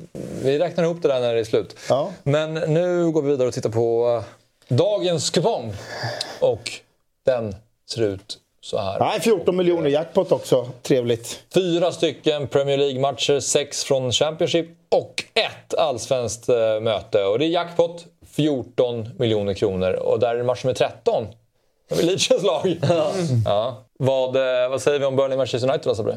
[0.42, 1.76] vi räknar ihop det där när det är slut.
[1.88, 2.10] Ja.
[2.22, 4.22] Men nu går vi vidare och tittar på
[4.68, 5.72] dagens kupong.
[6.40, 6.70] Och
[7.26, 7.54] den
[7.90, 8.98] ser ut så här.
[8.98, 10.68] Nej, 14 miljoner jackpot också.
[10.82, 11.40] Trevligt.
[11.54, 17.24] Fyra stycken Premier League-matcher, sex från Championship och ett allsvenskt eh, möte.
[17.24, 19.92] Och det är jackpot, 14 miljoner kronor.
[19.92, 21.26] Och där är det match med 13.
[21.88, 22.76] Det är Leachens lag.
[23.44, 23.82] Ja.
[23.98, 26.14] Vad, eh, vad säger vi om Burnley Manchester United då, Sabri?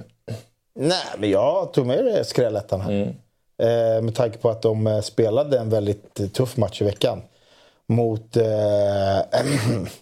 [0.75, 3.13] Nej, men jag tog med det skrällettan här.
[3.61, 7.21] Eh, med tanke på att de eh, spelade en väldigt tuff match i veckan.
[7.89, 8.43] Mot, eh,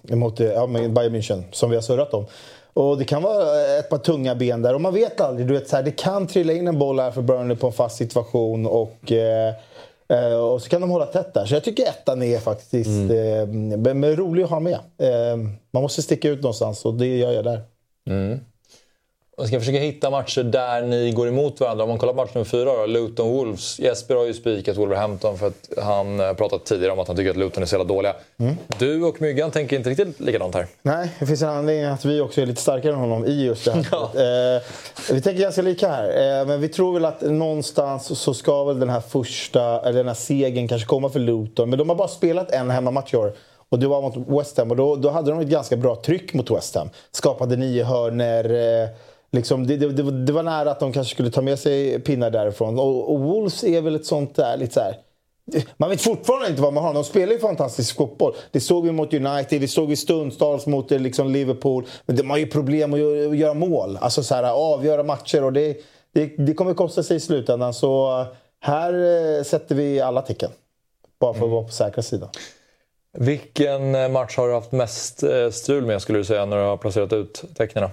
[0.16, 2.26] mot eh, ja, Bayern München, som vi har surrat om.
[2.74, 4.74] Och det kan vara ett par tunga ben där.
[4.74, 5.48] Och man vet aldrig.
[5.48, 7.74] Du vet, så här, det kan trilla in en boll här för Burnley på en
[7.74, 8.66] fast situation.
[8.66, 9.54] Och, eh,
[10.10, 11.46] eh, och så kan de hålla tätt där.
[11.46, 13.48] Så jag tycker ettan är faktiskt eh,
[13.94, 14.80] men, rolig att ha med.
[14.98, 15.38] Eh,
[15.72, 17.62] man måste sticka ut någonstans och det gör jag där.
[19.38, 21.84] Jag ska försöka hitta matcher där ni går emot varandra.
[21.84, 23.80] Om man kollar på match nummer fyra då, Luton Wolves.
[23.80, 27.30] Jesper har ju spikat Wolverhampton för att han eh, pratat tidigare om att han tycker
[27.30, 28.16] att Luton är så jävla dåliga.
[28.80, 30.68] Du och Myggan tänker inte riktigt likadant här.
[30.82, 33.66] Nej, det finns en anledning att vi också är lite starkare än honom i just
[33.66, 34.56] det här.
[34.56, 34.62] eh,
[35.12, 36.40] vi tänker ganska lika här.
[36.40, 40.08] Eh, men vi tror väl att någonstans så ska väl den här första, eller den
[40.08, 41.70] här segern kanske komma för Luton.
[41.70, 43.34] Men de har bara spelat en hemmamatch i år.
[43.70, 46.34] Och det var mot West Ham och då, då hade de ett ganska bra tryck
[46.34, 46.90] mot West Ham.
[47.12, 48.44] Skapade nio hörner.
[48.84, 48.90] Eh,
[49.36, 52.80] liksom, det, det, det, var- nära att de kanske skulle ta med sig pinnar därifrån.
[52.80, 54.98] Och, och Wolves är väl ett sånt där, lite så här.
[55.78, 56.94] Man vet fortfarande inte vad man har.
[56.94, 58.34] De spelar ju fantastisk fotboll.
[58.52, 61.86] Det såg vi mot United, det såg vi stundtals mot eh, liksom Liverpool.
[62.06, 63.00] Men de har ju problem att
[63.38, 63.98] göra, mål.
[64.02, 65.44] Alltså så här, avgöra matcher.
[65.44, 65.78] Och det,
[66.14, 67.74] det, det kommer kosta sig i slutändan.
[67.74, 68.28] Så eh,
[68.60, 68.94] här
[69.38, 70.52] eh, sätter vi alla tecken.
[71.20, 72.30] Bara för att vara på säkra sidan.
[73.18, 77.14] Vilken match har du haft mest strul med skulle du säga när du har placerat
[77.14, 77.90] ut tecknen?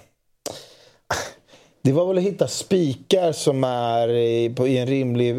[1.85, 5.31] Det var väl att hitta spikar som är i, på, i en rimlig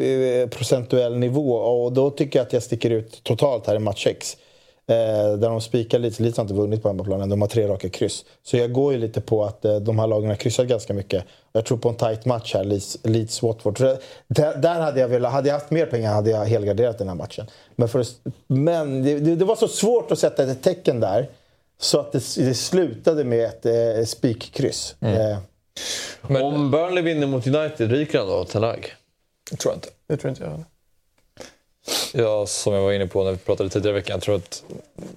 [0.42, 4.04] eh, procentuell nivå och då tycker jag att jag sticker ut totalt här i match
[4.04, 4.38] 6.
[4.88, 4.96] Eh,
[5.38, 8.26] där de spikar lite, lite har inte vunnit på hemmaplanen, de har tre raka kryss.
[8.44, 11.24] Så jag går ju lite på att eh, de här lagen har kryssat ganska mycket.
[11.54, 13.42] Jag tror på en tight match här, Leeds, Leeds
[14.28, 17.16] Där, där hade jag velat, hade jag haft mer pengar hade jag helgarderat den här
[17.16, 17.46] matchen.
[17.76, 18.06] Men, för,
[18.48, 21.30] men det, det, det var så svårt att sätta ett tecken där.
[21.80, 24.96] Så att det, det slutade med ett eh, spikkryss.
[25.00, 25.38] Eh,
[26.22, 28.94] Om Burnley vinner mot United, ryker han då, Ten Hag?
[29.52, 29.90] Det tror jag inte.
[30.08, 30.66] Det tror inte jag heller.
[32.14, 34.14] Ja, som jag var inne på när vi pratade tidigare i veckan.
[34.14, 34.64] Jag tror, att,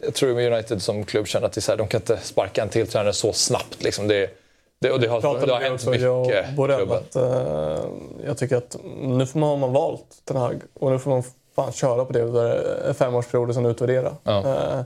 [0.00, 2.18] jag tror med United som klubb känner att det är så här, de kan inte
[2.22, 3.82] sparka en till tränare så snabbt.
[3.82, 4.08] Liksom.
[4.08, 4.30] Det,
[4.78, 7.84] det, och det har, det har hänt också, mycket jag att, eh,
[8.26, 11.22] Jag tycker att nu får man, har man valt den här och nu får man
[11.56, 14.16] fan köra på det under femårsperioder som utvärdera.
[14.24, 14.38] Ja.
[14.38, 14.82] Eh,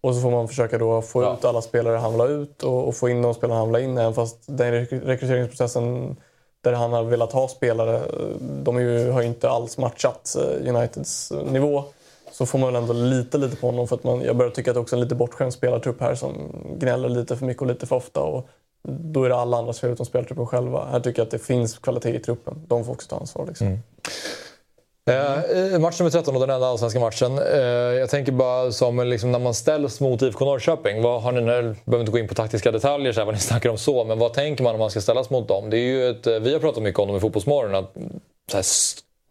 [0.00, 2.88] och så får man försöka då få ut alla spelare han vill ha ut och,
[2.88, 3.98] och få in de spelare han vill ha in.
[3.98, 6.16] Även fast den rek- rekryteringsprocessen
[6.60, 8.02] där han har velat ha spelare,
[8.40, 11.84] de är ju, har ju inte alls matchat eh, Uniteds eh, nivå.
[12.32, 14.70] Så får man väl ändå lita lite på honom för att man, jag börjar tycka
[14.70, 16.34] att det också är en lite bortskämd spelartrupp här som
[16.78, 18.20] gnäller lite för mycket och lite för ofta.
[18.20, 18.48] Och
[18.88, 20.84] då är det alla andras fel utom spelartruppen själva.
[20.84, 22.62] Här tycker jag att det finns kvalitet i truppen.
[22.66, 23.46] De får också ta ansvar.
[23.46, 23.78] Liksom.
[25.08, 27.38] Eh, eh match nummer 13 och den enda allsvenska matchen.
[27.38, 27.58] Eh,
[27.98, 31.02] jag tänker bara som liksom, när man ställs mot IFK Norrköping.
[31.02, 33.40] Vad har ni, nu behöver inte gå in på taktiska detaljer så här, vad ni
[33.50, 34.04] snackar om så.
[34.04, 35.70] Men vad tänker man om man ska ställas mot dem?
[35.70, 37.74] Det är ju ett, eh, vi har pratat mycket om dem i Fotbollsmorgon.
[37.74, 37.94] Att,
[38.50, 38.64] så här,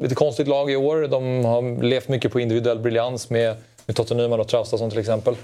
[0.04, 1.08] lite konstigt lag i år.
[1.08, 3.56] De har levt mycket på individuell briljans med,
[3.86, 5.36] med Totte Nyman och Traustason till exempel.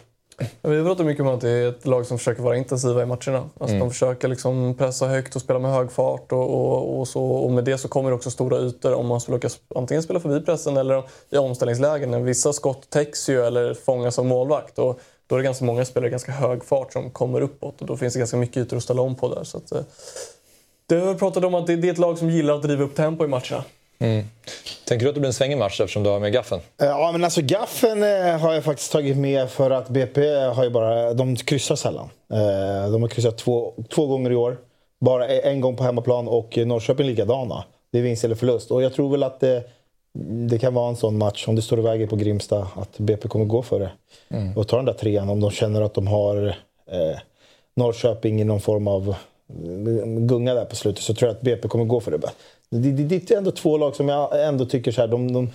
[0.61, 3.49] Vi pratar mycket om att det är ett lag som försöker vara intensiva i matcherna.
[3.59, 3.79] Alltså Mm.
[3.79, 6.31] De försöker liksom pressa högt och spela med hög fart.
[6.31, 9.21] Och, och, och, så, och med det så kommer det också stora ytor om man
[9.21, 12.25] skulle lyckas antingen spela förbi pressen eller i omställningslägen.
[12.25, 14.79] Vissa skott täcks ju eller fångas av målvakt.
[14.79, 17.81] Och då är det ganska många spelare i ganska hög fart som kommer uppåt.
[17.81, 19.43] Och då finns det ganska mycket ytor att ställa om på där.
[19.43, 19.81] Så att, eh,
[20.87, 22.83] det har vi pratat om att det, det är ett lag som gillar att driva
[22.83, 23.63] upp tempo i matcherna.
[23.99, 24.25] Mm.
[24.87, 26.59] Tänker du att det blir en svängig match eftersom du har med gaffen?
[26.77, 30.69] Ja, men alltså gaffen eh, har jag faktiskt tagit med för att BP har ju
[30.69, 32.09] bara, de kryssar sällan.
[32.33, 34.57] Eh, de har kryssat två, två gånger i år.
[34.99, 37.63] Bara e- en gång på hemmaplan och Norrköping likadana.
[37.91, 38.71] Det är vinst eller förlust.
[38.71, 39.63] Och jag tror väl att det,
[40.49, 43.27] det kan vara en sån match, om det står i vägen på Grimsta, att BP
[43.27, 43.91] kommer gå för det.
[44.29, 44.57] Mm.
[44.57, 46.47] Och ta den där trean om de känner att de har
[46.91, 47.19] eh,
[47.75, 51.67] Norrköping i någon form av eh, gunga där på slutet så tror jag att BP
[51.67, 52.31] kommer gå för det.
[52.79, 55.49] Det, det, det är ändå två lag som jag ändå tycker så här, de, de,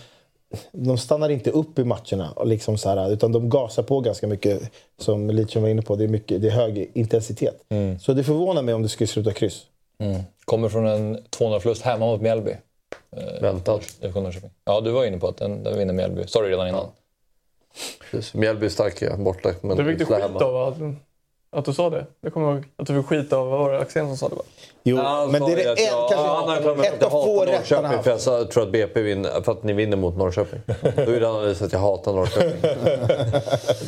[0.73, 4.71] de stannar inte upp i matcherna liksom så här, utan de gasar på ganska mycket.
[4.99, 7.65] Som Litchen var inne på, det är, mycket, det är hög intensitet.
[7.69, 7.99] Mm.
[7.99, 9.63] Så det förvånar mig om det skulle sluta kryss.
[9.99, 10.21] Mm.
[10.45, 12.51] Kommer från en 200-förlust hemma mot Mjällby.
[13.17, 13.55] Eh,
[14.15, 14.51] Norrköping.
[14.65, 16.27] Ja, du var inne på att den, den vinner Mjällby.
[16.27, 16.87] Sa du redan innan.
[18.11, 18.35] Precis.
[18.35, 19.55] Mjällby är starka borta.
[19.61, 20.45] Men Du fick slår skit hemma.
[20.45, 20.97] av
[21.51, 22.07] att, du sa det.
[22.23, 22.65] Det kommer jag ihåg.
[22.77, 24.35] Att du fick skit av, vad var det Axén som sa det?
[24.35, 24.43] Va?
[24.83, 27.03] Jo, Ja, men det är det en, jag- kanske han mig för ett att av
[27.03, 28.05] jag få hatar rätt han haft.
[28.05, 30.61] för jag sa- tror att BP vinner, för att ni vinner mot Norrköping.
[31.21, 32.61] Då han visa att jag hatar Norrköping.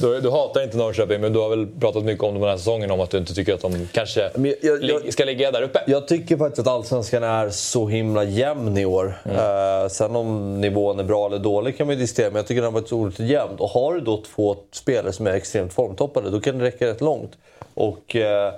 [0.00, 2.56] Du, du hatar inte Norrköping, men du har väl pratat mycket om dem den här
[2.56, 4.30] säsongen om att du inte tycker att de kanske
[4.60, 5.80] jag- jag- ska ligga där uppe.
[5.86, 9.14] Jag tycker faktiskt att Allsvenskan är så himla jämn i år.
[9.24, 12.72] Eh, sen om nivån är bra eller dålig kan vi diskutera, men jag tycker den
[12.74, 13.54] har varit så otroligt jämn.
[13.58, 17.00] Och har du då två spelare som är extremt formtoppade, då kan det räcka rätt
[17.00, 17.30] långt.
[17.74, 18.54] Och eh,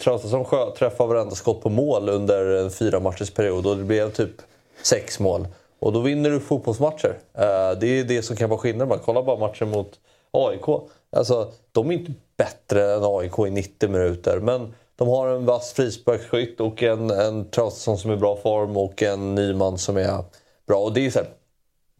[0.00, 0.44] Traustason
[0.78, 4.30] träffar varenda skott på mål under en fyra matchers period och det blev typ
[4.82, 5.46] sex mål.
[5.78, 7.18] Och då vinner du fotbollsmatcher.
[7.34, 8.98] Eh, det är det som kan vara skillnaden.
[9.04, 9.98] Kolla bara matchen mot
[10.30, 10.90] AIK.
[11.10, 15.72] Alltså, de är inte bättre än AIK i 90 minuter, men de har en vass
[15.72, 20.24] frisparksskytt och en, en Traustason som är i bra form och en Nyman som är
[20.66, 20.78] bra.
[20.78, 21.28] Och det är så här,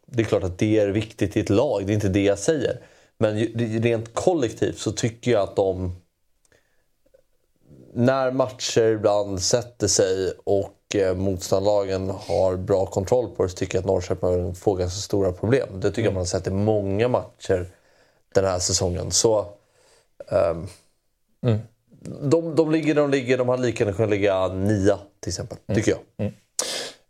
[0.07, 2.39] det är klart att det är viktigt i ett lag, det är inte det jag
[2.39, 2.81] säger.
[3.19, 3.39] Men
[3.83, 5.97] rent kollektivt så tycker jag att de...
[7.93, 13.75] När matcher ibland sätter sig och eh, motståndarlagen har bra kontroll på det så tycker
[13.79, 15.69] jag att Norrköping får ganska stora problem.
[15.81, 17.67] Det tycker jag man har sett i många matcher
[18.35, 19.11] den här säsongen.
[19.11, 19.47] Så...
[20.31, 20.67] ehm,
[22.23, 25.91] de, de ligger de ligger, de hade lika gärna kunnat ligga nia till exempel, tycker
[25.93, 26.33] jag.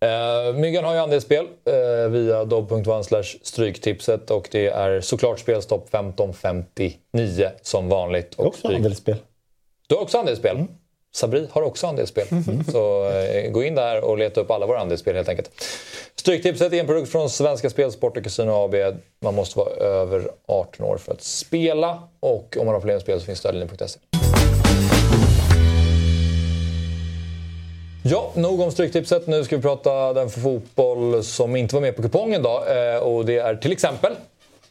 [0.00, 7.50] Eh, Myggan har ju andelsspel eh, via dobb.one stryktipset och det är såklart spelstopp 15.59
[7.62, 8.34] som vanligt.
[8.34, 9.16] Och Också stryk- andelsspel.
[9.88, 10.64] Du har också andelsspel?
[11.14, 12.26] Sabri har också andelsspel.
[12.72, 15.50] Så eh, gå in där och leta upp alla våra andelsspel helt enkelt.
[16.14, 18.74] Stryktipset är en produkt från Svenska Spel, Sport och Casino AB.
[19.20, 23.02] Man måste vara över 18 år för att spela och om man har problem med
[23.02, 24.00] spel så finns stödlinjen.se.
[28.04, 29.26] Ja, nog om Stryktipset.
[29.26, 32.64] Nu ska vi prata den för fotboll som inte var med på kupongen då.
[32.64, 34.12] Eh, och det är till exempel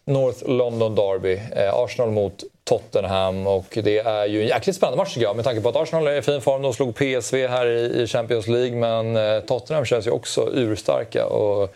[0.06, 1.41] North London Derby.
[1.56, 5.45] Eh, Arsenal mot Tottenham och det är ju en jäkligt spännande match tycker jag med
[5.45, 6.61] tanke på att Arsenal är i fin form.
[6.61, 11.73] De slog PSV här i, Champions League men eh, Tottenham känns ju också urstarka och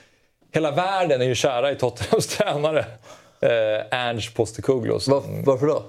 [0.54, 2.86] hela världen är ju kära i Tottenhams tränare.
[3.42, 5.00] Eh, Ange Postecoglou.
[5.08, 5.84] Var, varför då?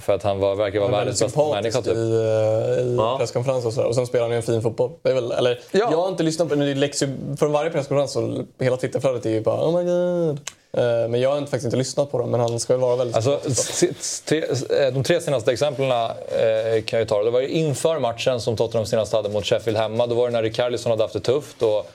[0.00, 1.94] För att han var, verkar vara världens bästa människa typ.
[1.94, 3.88] i, i presskonferenser och sådär.
[3.88, 4.90] Och sen spelar han ju en fin fotboll.
[5.02, 7.08] Det är väl, eller, Jag har inte lyssnat på det läcks ju
[7.38, 10.40] från varje presskonferens så hela Twitterflödet är ju bara oh my god.
[10.76, 12.30] Eh, men jag har faktiskt inte lyssnat på dem.
[12.30, 13.40] Men han ska väl vara väldigt Alltså,
[14.74, 17.22] eh, de tre senaste exemplen eh, kan jag ju ta.
[17.22, 20.06] Det var ju inför matchen som Tottenham senast hade mot Sheffield hemma.
[20.06, 21.62] Då var det när Rikardisson hade haft det tufft.
[21.62, 21.86] Och,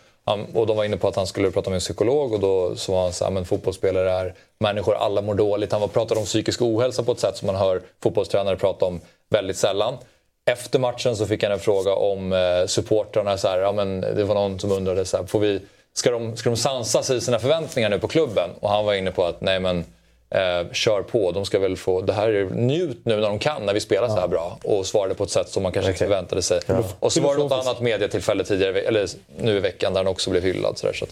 [0.53, 2.91] och de var inne på att han skulle prata med en psykolog och då så
[2.91, 5.71] var han så här, men fotbollsspelare är människor, alla mår dåligt.
[5.71, 9.57] Han pratade om psykisk ohälsa på ett sätt som man hör fotbollstränare prata om väldigt
[9.57, 9.97] sällan.
[10.45, 13.37] Efter matchen så fick han en fråga om supportrarna.
[13.37, 15.59] Så här, ja, men det var någon som undrade, så här, får vi,
[15.93, 18.49] ska, de, ska de sansa sig i sina förväntningar nu på klubben?
[18.59, 19.85] Och han var inne på att nej men
[20.29, 21.31] eh, kör på.
[21.31, 24.07] De ska väl få, det här är njut nu när de kan, när vi spelar
[24.07, 24.57] så här bra.
[24.63, 26.59] Och svarade på ett sätt som man kanske inte förväntade sig.
[26.99, 29.07] Och så var det något annat medietillfälle tidigare, eller
[29.37, 30.77] nu i veckan, där han också blev hyllad.
[30.77, 31.05] Så där, så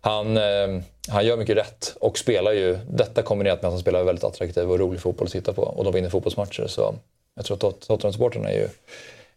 [0.00, 4.02] han, eh, han gör mycket rätt och spelar ju, detta kombinerat med att han spelar
[4.04, 5.62] väldigt attraktiv och rolig fotboll att titta på.
[5.62, 6.66] Och de vinner fotbollsmatcher.
[6.66, 6.94] Så
[7.36, 8.68] jag tror att Tot- Tottenham-supportrarna är ju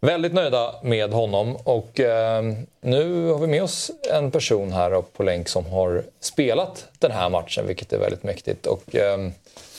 [0.02, 1.56] väldigt nöjda med honom.
[1.56, 2.44] Och eh,
[2.82, 7.30] nu har vi med oss en person här på länk som har spelat den här
[7.30, 8.68] matchen, vilket är väldigt mäktigt.
[8.68, 9.18] Och eh,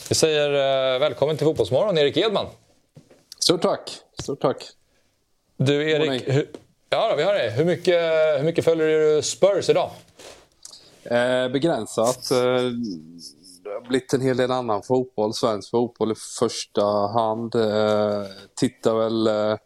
[0.09, 0.49] vi säger
[0.93, 2.45] eh, välkommen till Fotbollsmorgon, Erik Edman.
[3.39, 3.91] Stort tack.
[4.21, 4.63] Stort tack.
[5.57, 6.49] Du Erik, hur,
[6.89, 7.49] ja då, vi har det.
[7.49, 8.03] Hur mycket,
[8.37, 9.89] hur mycket följer du Spurs idag?
[11.51, 12.29] Begränsat.
[13.63, 15.33] Det har blivit en hel del annan fotboll.
[15.33, 17.55] Svensk fotboll i första hand.
[17.55, 18.23] Eh,
[18.55, 19.57] tittar väl eh,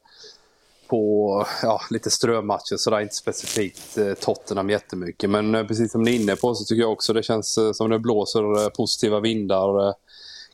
[0.88, 5.30] på ja, lite strömatcher sådär, inte specifikt eh, Tottenham jättemycket.
[5.30, 7.72] Men eh, precis som ni är inne på så tycker jag också det känns eh,
[7.72, 9.94] som det blåser eh, positiva vindar eh,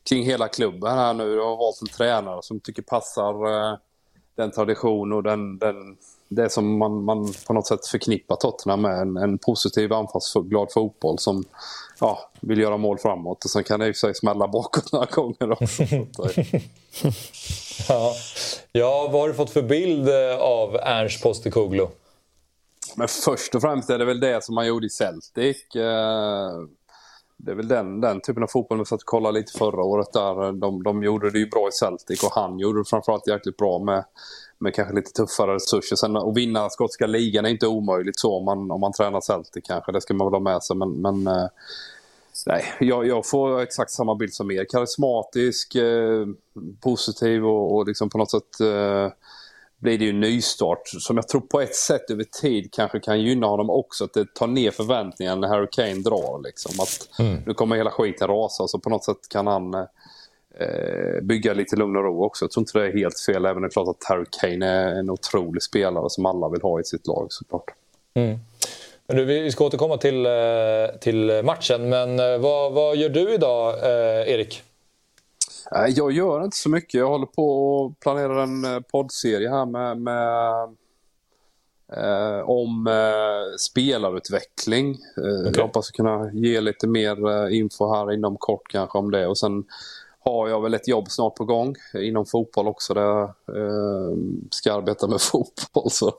[0.10, 1.34] kring hela klubben här nu.
[1.34, 3.34] Jag har valt en tränare som tycker passar
[3.72, 3.78] eh,
[4.36, 5.98] den tradition och den, den,
[6.28, 9.02] det som man, man på något sätt förknippar Tottenham med.
[9.02, 11.44] En, en positiv anfallsglad fotboll som
[12.00, 13.46] ja, vill göra mål framåt.
[13.46, 15.84] Och sen kan det i och för sig smälla bakåt några gånger också.
[17.90, 18.16] Ja.
[18.72, 21.88] ja, vad har du fått för bild eh, av Ernst Postekoglu?
[22.96, 25.76] Men först och främst är det väl det som han gjorde i Celtic.
[25.76, 26.52] Eh,
[27.38, 30.14] det är väl den, den typen av fotboll vi satt och kollade lite förra året
[30.14, 30.52] där.
[30.52, 33.80] De, de gjorde det ju bra i Celtic och han gjorde det framförallt jäkligt bra
[33.80, 34.06] med,
[34.58, 35.96] med kanske lite tuffare resurser.
[35.96, 39.64] Sen att vinna skotska ligan är inte omöjligt så om man, om man tränar Celtic
[39.68, 39.92] kanske.
[39.92, 41.48] Det ska man väl ha med sig men, men eh,
[42.46, 44.66] Nej, jag, jag får exakt samma bild som er.
[44.66, 46.26] Karismatisk, eh,
[46.82, 49.12] positiv och, och liksom på något sätt eh,
[49.78, 53.22] blir det ju en nystart som jag tror på ett sätt över tid kanske kan
[53.22, 54.04] gynna honom också.
[54.04, 56.44] Att det tar ner förväntningarna när Harry Kane drar.
[56.44, 56.80] Liksom.
[56.80, 57.42] Att Mm.
[57.46, 59.74] Nu kommer hela skiten rasa så på något sätt kan han
[60.60, 62.46] eh, bygga lite lugn och ro också.
[62.46, 64.66] Jag tror inte det är helt fel även om det är klart att Harry Kane
[64.66, 67.72] är en otrolig spelare som alla vill ha i sitt lag såklart.
[68.14, 68.40] Mm.
[69.08, 73.34] Men du, vi ska återkomma till, eh, till matchen, men eh, vad, vad gör du
[73.34, 74.64] idag, eh, Erik?
[75.90, 76.94] Jag gör inte så mycket.
[76.94, 80.64] Jag håller på och planerar en poddserie här med, med
[81.94, 84.92] eh, om eh, spelarutveckling.
[85.18, 89.28] Eh, Jag hoppas kunna ge lite mer info här inom kort kanske om det.
[89.28, 89.64] Och sen
[90.24, 94.18] har jag väl ett jobb snart på gång inom fotboll också där jag eh,
[94.52, 95.92] ska arbeta med fotboll.
[95.92, 96.14] Så,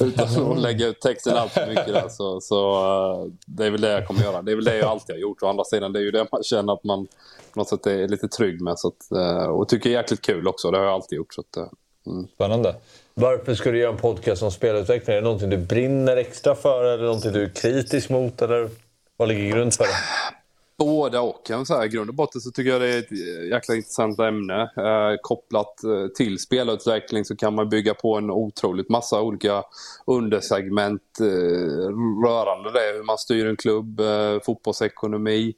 [0.00, 2.08] utan att lägga ut texten allt för mycket där.
[2.08, 4.42] Så, så eh, det är väl det jag kommer göra.
[4.42, 5.42] Det är väl det jag alltid har gjort.
[5.42, 7.06] Å andra sidan det är ju det man känner att man
[7.52, 8.78] på något sätt är lite trygg med.
[8.78, 10.70] Så att, eh, och tycker är jäkligt kul också.
[10.70, 11.34] Det har jag alltid gjort.
[11.34, 11.68] Så att, eh,
[12.06, 12.26] mm.
[12.34, 12.74] Spännande.
[13.14, 15.16] Varför ska du göra en podcast om spelutveckling?
[15.16, 18.42] Är det någonting du brinner extra för eller någonting du är kritisk mot?
[18.42, 18.70] Eller
[19.16, 20.37] vad ligger grund för det?
[20.78, 21.46] Båda och.
[21.46, 21.84] Kan säga.
[21.84, 24.62] I grund och botten så tycker jag det är ett eh, jäkla intressant ämne.
[24.62, 29.62] Eh, kopplat eh, till spelutveckling så kan man bygga på en otroligt massa olika
[30.06, 32.96] undersegment eh, rörande det.
[32.96, 35.54] Hur man styr en klubb, eh, fotbollsekonomi.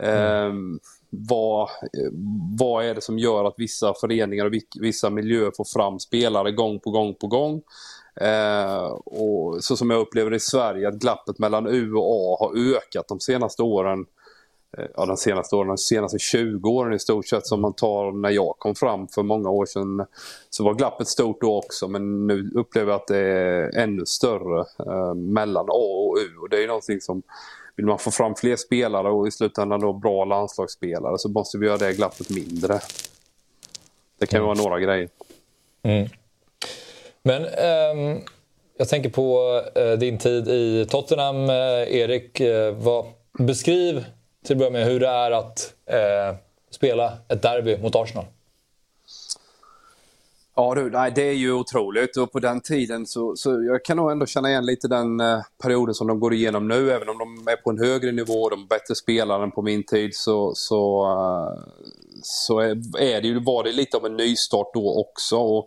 [0.00, 0.52] Eh,
[1.10, 2.10] vad, eh,
[2.58, 6.80] vad är det som gör att vissa föreningar och vissa miljöer får fram spelare gång
[6.80, 7.62] på gång på gång?
[8.20, 12.36] Eh, och så som jag upplever det i Sverige, att glappet mellan U och A
[12.40, 14.06] har ökat de senaste åren.
[14.78, 18.12] Eh, ja, de senaste åren, de senaste 20 åren i stort sett som man tar
[18.12, 20.06] när jag kom fram för många år sedan.
[20.50, 24.60] Så var glappet stort då också men nu upplever jag att det är ännu större
[24.60, 26.38] eh, mellan A och U.
[26.42, 27.22] Och det är ju någonting som
[27.76, 31.66] vill man få fram fler spelare och i slutändan då bra landslagsspelare så måste vi
[31.66, 32.80] göra det glappet mindre.
[34.18, 35.08] Det kan ju vara några grejer.
[35.82, 36.08] Mm.
[37.22, 38.20] Men ähm,
[38.76, 42.40] jag tänker på äh, din tid i Tottenham, äh, Erik.
[42.40, 43.06] Äh, vad,
[43.38, 44.04] beskriv
[44.44, 46.36] till att börja med hur det är att eh,
[46.70, 48.24] spela ett derby mot Arsenal.
[50.56, 53.96] Ja du, nej, det är ju otroligt och på den tiden så, så jag kan
[53.96, 56.90] nog ändå känna igen lite den eh, perioden som de går igenom nu.
[56.90, 59.82] Även om de är på en högre nivå, de är bättre spelare än på min
[59.82, 61.64] tid så, så, uh,
[62.22, 65.36] så är, det ju, var det lite av en nystart då också.
[65.36, 65.66] Och,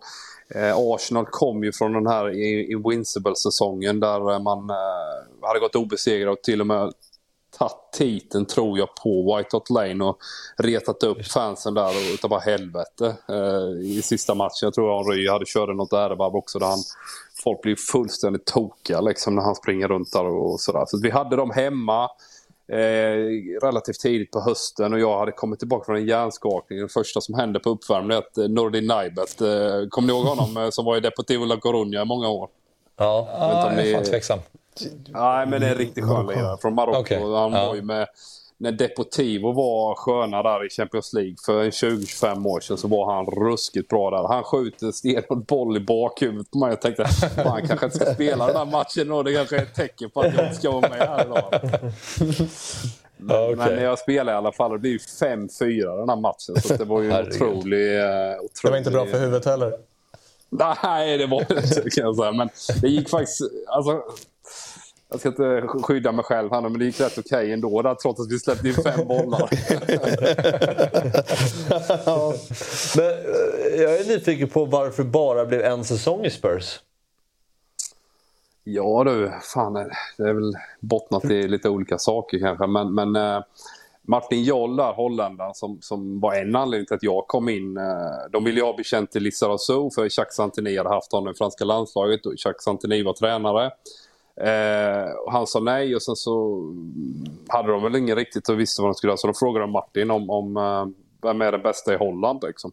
[0.54, 2.30] eh, Arsenal kom ju från den här
[2.72, 6.92] Invincible-säsongen där man eh, hade gått obesegrade och till och med
[7.58, 10.18] tagit titeln tror jag på White Hot Lane och
[10.56, 14.58] retat upp fansen där och utav bara helvete eh, i sista matchen.
[14.60, 16.78] Jag tror Henry hade kört något ärevarv också där han,
[17.44, 20.84] folk blir fullständigt tokiga liksom när han springer runt där och sådär.
[20.86, 22.10] Så vi hade dem hemma.
[22.72, 26.78] Eh, relativt tidigt på hösten och jag hade kommit tillbaka från en hjärnskakning.
[26.78, 30.26] Det första som hände på uppvärmningen är att eh, Nordin Naibet, eh, kommer ni ihåg
[30.26, 32.48] honom eh, som var i Deportivo La Coruña i många år?
[32.96, 34.38] Ja, jag är fan tveksam.
[35.08, 37.00] Nej, men det är en riktigt skön lirare från Marocko.
[37.00, 37.18] Okay.
[37.18, 37.66] Han ja.
[37.66, 38.06] var ju med
[38.60, 43.26] när Deportivo var sköna där i Champions League för 20-25 år sedan så var han
[43.26, 44.28] ruskigt bra där.
[44.28, 46.68] Han skjuter stenhård boll i bakhuvudet på mig.
[46.68, 47.06] Jag tänkte
[47.44, 50.20] han kanske inte ska spela den här matchen och det kanske är ett tecken på
[50.20, 51.60] att jag inte ska vara med här idag.
[53.20, 53.56] Men, okay.
[53.56, 56.62] men när jag spelade i alla fall, det blev ju 5-4 den här matchen.
[56.62, 58.62] Så det var ju otroligt, otroligt...
[58.62, 59.72] Det var inte bra för huvudet heller.
[60.50, 62.32] Nej, det var det inte kan jag säga.
[62.32, 62.48] Men
[62.82, 63.40] det gick faktiskt...
[63.66, 64.02] Alltså,
[65.10, 67.94] jag ska inte skydda mig själv här men det gick rätt okej okay ändå där,
[67.94, 69.40] trots att vi släppte in fem bollar.
[72.96, 73.06] men
[73.80, 76.80] jag är nyfiken på varför det bara blev en säsong i Spurs.
[78.64, 79.72] Ja du, fan
[80.16, 82.66] det är väl bottnat i lite olika saker kanske.
[82.66, 83.40] Men, men eh,
[84.02, 87.76] Martin Joll där, holländaren, som, som var en anledning till att jag kom in.
[87.76, 91.36] Eh, de ville ju ha bekänt till Lissarazu för Jacques Santini hade haft honom i
[91.36, 93.70] franska landslaget och Jacques Santini var tränare.
[94.40, 96.62] Eh, och han sa nej och sen så
[97.48, 99.16] hade de väl ingen riktigt och visste vad de skulle göra.
[99.16, 100.86] Så de frågade Martin om, om uh,
[101.22, 102.72] vem är den bästa i Holland liksom.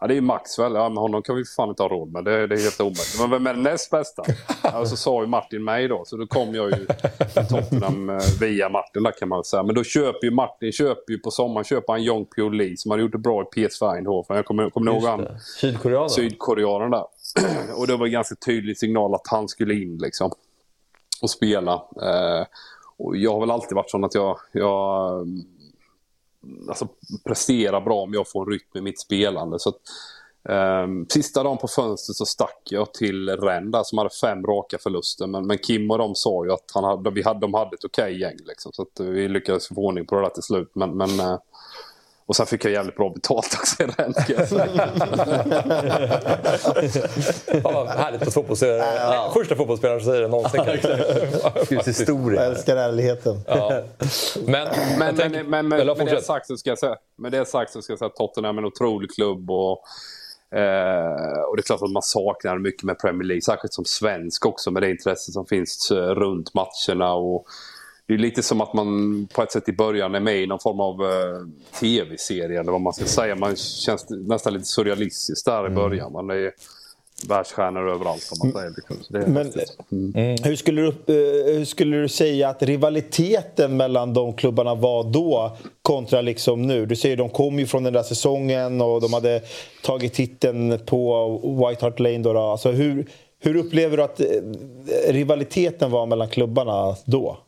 [0.00, 0.74] Ja, det är ju Maxwell.
[0.74, 2.24] Ja, men honom kan vi fan inte ha råd med.
[2.24, 3.16] Det, det är helt omöjligt.
[3.20, 4.22] Men vem är den näst bästa?
[4.62, 6.02] Ja, så sa ju Martin mig då.
[6.06, 6.86] Så då kom jag ju
[7.34, 9.62] till Tottenham uh, via Martin där kan man säga.
[9.62, 12.90] Men då köper ju Martin köper ju på sommaren köper han Jong Pyo Lee som
[12.90, 14.36] hade gjort det bra i PSV Eindhoven.
[14.36, 15.26] Jag kommer, kommer ihåg han.
[15.60, 16.10] Sydkoreanen.
[16.10, 17.04] Sydkoreanen där.
[17.76, 20.30] och det var en ganska tydlig signal att han skulle in liksom
[21.24, 21.72] och spela.
[22.02, 22.46] Eh,
[22.96, 25.46] och jag har väl alltid varit sån att jag, jag mm,
[26.68, 26.88] alltså,
[27.24, 29.58] presterar bra om jag får en rytm i mitt spelande.
[29.58, 29.76] Så att,
[30.48, 35.26] eh, sista dagen på fönstret så stack jag till Renda som hade fem raka förluster.
[35.26, 37.84] Men, men Kim och de sa ju att han hade, vi hade, de hade ett
[37.84, 38.38] okej okay gäng.
[38.44, 40.70] Liksom, så att vi lyckades få ordning på det där till slut.
[40.74, 41.38] Men, men eh,
[42.26, 44.14] och sen fick jag jävligt bra betalt också i den
[47.64, 48.94] ja, härligt på fotbollsspelare.
[48.96, 49.30] Ja.
[49.34, 50.60] Första fotbollsspelaren som säger det någonsin.
[51.86, 52.42] historia.
[52.42, 53.40] Jag älskar ärligheten.
[53.46, 53.82] Ja.
[54.46, 54.68] Men,
[54.98, 57.82] men, men, men, men med, det sagt så ska jag säga, med det sagt så
[57.82, 59.50] ska jag säga att Tottenham är en otrolig klubb.
[59.50, 59.82] Och,
[60.58, 63.42] eh, och det är klart att man saknar mycket med Premier League.
[63.42, 67.14] Särskilt som svensk också med det intresse som finns runt matcherna.
[67.14, 67.46] Och,
[68.06, 70.60] det är lite som att man på ett sätt i början är med i någon
[70.60, 71.46] form av uh,
[71.80, 73.36] tv-serie eller vad man ska säga.
[73.36, 76.12] Man känns nästan lite surrealistiskt där i början.
[76.12, 76.52] Man är
[77.28, 78.74] världsstjärnor överallt om man säger.
[78.76, 79.32] Liksom.
[79.32, 79.52] Men,
[80.14, 80.36] mm.
[80.42, 85.56] hur, skulle du, uh, hur skulle du säga att rivaliteten mellan de klubbarna var då
[85.82, 86.86] kontra liksom nu?
[86.86, 89.42] Du säger de kom ju från den där säsongen och de hade
[89.82, 91.30] tagit titeln på
[91.68, 92.18] White Hart Lane.
[92.18, 92.40] Då, då.
[92.40, 93.06] Alltså, hur,
[93.40, 94.20] hur upplever du att
[95.08, 97.38] rivaliteten var mellan klubbarna då?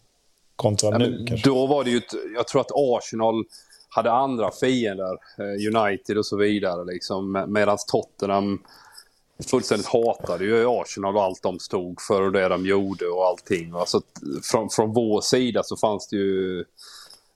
[0.57, 1.49] Kontra ja, nu kanske?
[1.49, 3.45] Då var det ju, ett, jag tror att Arsenal
[3.89, 5.19] hade andra fiender,
[5.77, 8.59] United och så vidare liksom, medan Tottenham
[9.51, 13.73] fullständigt hatade ju Arsenal och allt de stod för och det de gjorde och allting.
[13.73, 14.01] Alltså,
[14.43, 16.65] från, från vår sida så fanns det ju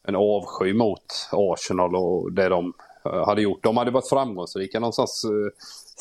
[0.02, 2.72] en avsky mot Arsenal och det de
[3.02, 3.62] hade gjort.
[3.62, 5.26] De hade varit framgångsrika någonstans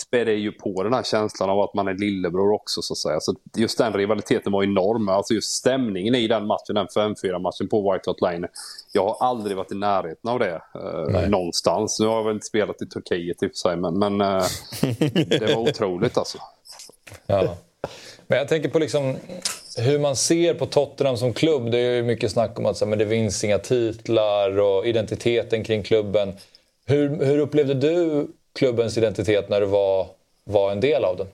[0.02, 3.20] spädde ju på den här känslan av att man är lillebror också så att säga.
[3.20, 5.10] Så just den rivaliteten var enorm.
[5.10, 8.48] Alltså just stämningen i den matchen, den 5-4 matchen på White Hot Lane.
[8.92, 12.00] Jag har aldrig varit i närheten av det eh, någonstans.
[12.00, 14.46] Nu har jag väl inte spelat i Turkiet i och för sig men, men eh,
[15.40, 16.38] det var otroligt alltså.
[17.26, 17.56] Ja.
[18.28, 19.16] Men jag tänker på liksom
[19.78, 21.72] hur man ser på Tottenham som klubb.
[21.72, 25.64] Det är ju mycket snack om att så, men det vinns inga titlar och identiteten
[25.64, 26.34] kring klubben.
[26.90, 30.08] Hur, hur upplevde du klubbens identitet när du var,
[30.44, 31.28] var en del av den?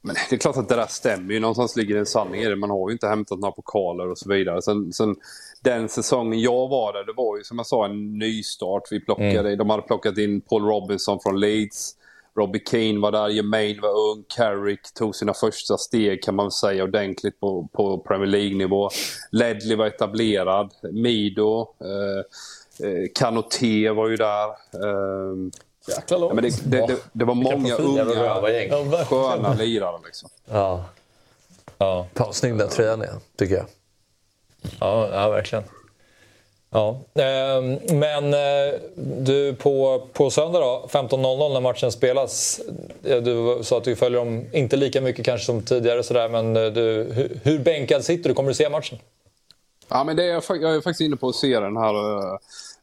[0.00, 1.40] Men det är klart att det där stämmer ju.
[1.40, 2.56] Någonstans ligger det en sanning i det.
[2.56, 4.62] Man har ju inte hämtat några pokaler och så vidare.
[4.62, 5.16] Sen, sen
[5.62, 8.82] den säsongen jag var där, det var ju som jag sa en nystart.
[8.90, 9.58] Vi plockade, mm.
[9.58, 11.94] De hade plockat in Paul Robinson från Leeds.
[12.36, 16.84] Robbie Keane var där, Jermaine var ung, Carrick tog sina första steg kan man säga
[16.84, 18.90] ordentligt på, på Premier League-nivå.
[19.30, 22.24] Ledley var etablerad, Mido, eh,
[23.14, 24.44] Kanoté var ju där.
[24.48, 25.36] Eh,
[25.88, 26.30] Jäkla långt.
[26.30, 29.04] ja, men det, det, det, det var Vilka många unga, verkligen.
[29.04, 30.28] sköna lirare liksom.
[30.50, 30.84] Ja.
[31.78, 33.66] Ja, Fan, snygg den tröjan är, tycker jag.
[34.80, 35.64] ja, ja verkligen.
[36.70, 37.00] Ja.
[37.14, 42.60] ehm, Men eh, du, på, på söndag då, 15.00 när matchen spelas.
[43.04, 46.56] eh, Du sa att du följer dem inte lika mycket kanske som tidigare sådär, men
[46.56, 46.82] eh, du,
[47.12, 48.34] hur, hur bänkad sitter du?
[48.34, 48.98] Kommer du se matchen?
[49.88, 51.94] Ja, men det är, jag jag är faktiskt inne på att se den här.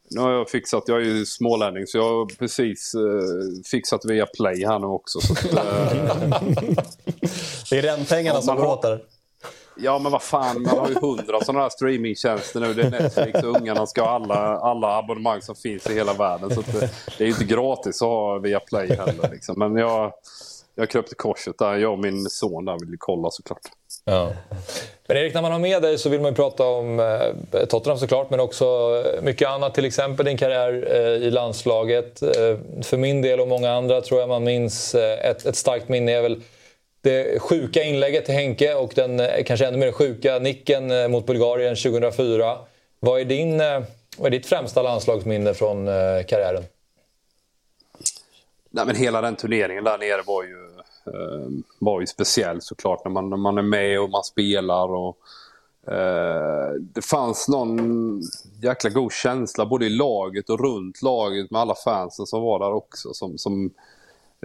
[0.06, 4.04] Eh, Nu har jag fixat, jag är ju smålänning, så jag har precis eh, fixat
[4.04, 5.20] via Play här nu också.
[5.20, 6.40] Så att, eh,
[7.70, 9.00] Det är räntpengarna Ja, som där.
[9.76, 12.74] ja, men vad fan, man har ju hundra sådana här streamingtjänster nu.
[12.74, 16.54] Det är Netflix och ungarna ska ha alla, alla abonnemang som finns i hela världen.
[16.54, 16.80] Så det,
[17.18, 19.28] det är ju inte gratis att ha via Play heller.
[19.32, 19.58] Liksom.
[19.58, 20.12] Men jag,
[20.74, 21.76] jag kröp till korset där.
[21.76, 23.60] Jag och min son där vill ju kolla såklart.
[24.10, 24.32] Ja.
[25.08, 27.98] Men Erik, när man har med dig så vill man ju prata om eh, Tottenham
[27.98, 28.64] såklart, men också
[29.06, 29.74] eh, mycket annat.
[29.74, 32.22] Till exempel din karriär eh, i landslaget.
[32.22, 35.88] Eh, för min del och många andra tror jag man minns eh, ett, ett starkt
[35.88, 36.42] minne är väl
[37.00, 41.26] det sjuka inlägget till Henke och den eh, kanske ännu mer sjuka nicken eh, mot
[41.26, 42.58] Bulgarien 2004.
[43.00, 43.82] Vad är, din, eh,
[44.16, 46.64] vad är ditt främsta landslagsminne från eh, karriären?
[48.70, 50.65] Nej, men hela den turneringen där nere var ju,
[51.78, 53.04] var ju speciell såklart.
[53.04, 54.88] När man, när man är med och man spelar.
[54.94, 55.18] Och,
[55.92, 58.22] eh, det fanns någon
[58.62, 62.72] jäkla god känsla både i laget och runt laget med alla fansen som var där
[62.72, 63.14] också.
[63.14, 63.70] Som, som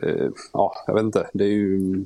[0.01, 1.29] eh, ja, jag vet inte.
[1.33, 2.05] Det är ju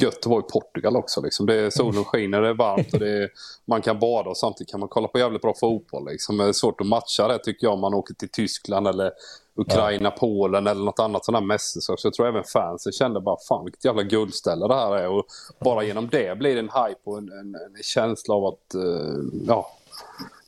[0.00, 1.22] gött att vara i Portugal också.
[1.22, 1.46] Liksom.
[1.46, 3.30] Det är solen skiner, det är varmt och det är,
[3.64, 6.10] man kan bada och samtidigt kan man kolla på jävligt bra fotboll.
[6.10, 6.36] Liksom.
[6.36, 9.12] Det är svårt att matcha det tycker jag om man åker till Tyskland eller
[9.58, 12.00] Ukraina, Polen eller något annat sådant här mästerskap.
[12.00, 15.08] Så jag tror även fansen kände bara fan vilket jävla guldställe det här är.
[15.08, 15.26] Och
[15.60, 19.16] bara genom det blir det en hype och en, en, en känsla av att eh,
[19.46, 19.70] ja,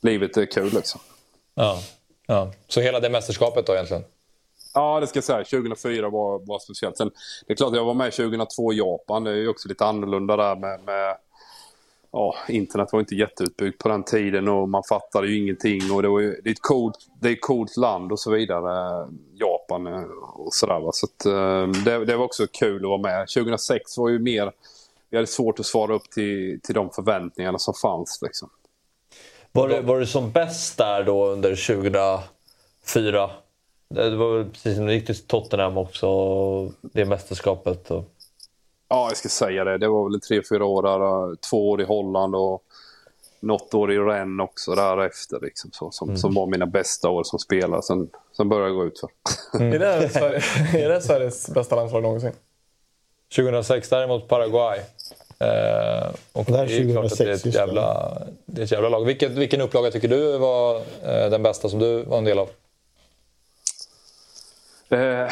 [0.01, 1.01] livet är kul liksom.
[1.55, 1.79] Ja.
[2.27, 2.53] Ja.
[2.69, 4.05] Så hela det mästerskapet då egentligen?
[4.75, 5.45] Ja, det ska jag säga.
[5.45, 6.97] 2004 var, var speciellt.
[6.97, 7.11] Sen,
[7.47, 9.25] det är klart, jag var med 2002 i Japan.
[9.25, 10.81] Det är ju också lite annorlunda där med...
[10.85, 11.17] med
[12.13, 15.93] ja, internet var inte jätteutbyggt på den tiden och man fattade ju ingenting.
[15.93, 18.31] Och det, var ju, det, är ett coolt, det är ett coolt land och så
[18.31, 19.07] vidare.
[19.35, 20.03] Japan eh,
[20.35, 20.81] och sådär.
[20.81, 20.91] Va?
[20.93, 23.29] Så att, eh, det, det var också kul att vara med.
[23.29, 24.53] 2006 var ju mer...
[25.11, 28.19] Vi hade svårt att svara upp till, till de förväntningarna som fanns.
[28.23, 28.51] Liksom.
[29.53, 33.31] Var du, var du som bäst där då under 2004?
[33.95, 36.09] Det var väl precis som du gick till Tottenham också,
[36.81, 37.91] det mästerskapet.
[37.91, 38.05] Och...
[38.93, 39.79] Ja, jag ska säga det.
[39.79, 41.37] Det var väl tre, fyra år där.
[41.37, 42.63] Två år i Holland och
[43.41, 45.39] något år i Rennes också därefter.
[45.43, 46.19] Liksom, så, som, Mm.
[46.19, 47.83] som var mina bästa år som spelare.
[47.83, 49.11] Sen, sen började jag gå ut för.
[49.63, 50.43] Är, det Sverige,
[50.85, 52.33] är det Sveriges bästa landslag någonsin?
[53.37, 54.79] 2006 däremot Paraguay.
[55.39, 58.61] Eh, och Det är det är ju klart att det är 2006, ett jävla, det
[58.61, 59.05] är ett jävla lag.
[59.05, 62.49] Vilket, vilken upplaga tycker du var eh, den bästa som du var en del av?
[64.89, 65.29] Eh,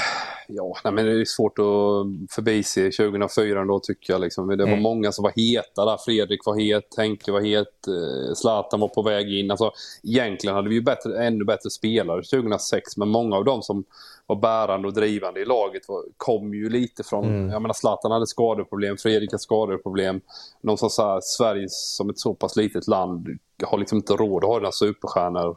[0.48, 4.20] ja, nej, men det är svårt att förbise 2004 ändå tycker jag.
[4.20, 4.48] Liksom.
[4.48, 4.82] Det var Mm.
[4.82, 5.96] många som var heta där.
[5.96, 9.50] Fredrik var het, Henke var het, eh, Zlatan var på väg in.
[9.50, 9.70] Alltså,
[10.02, 13.84] egentligen hade vi ju bättre, ännu bättre spelare 2006 men många av dem som
[14.26, 17.24] var bärande och drivande i laget var, kom ju lite från...
[17.24, 17.50] Mm.
[17.50, 20.20] Jag menar Zlatan hade skadeproblem, Fredrik hade skadeproblem.
[20.60, 23.28] Någonstans så här, Sverige som ett så pass litet land
[23.62, 25.56] har liksom inte råd att ha några superstjärnor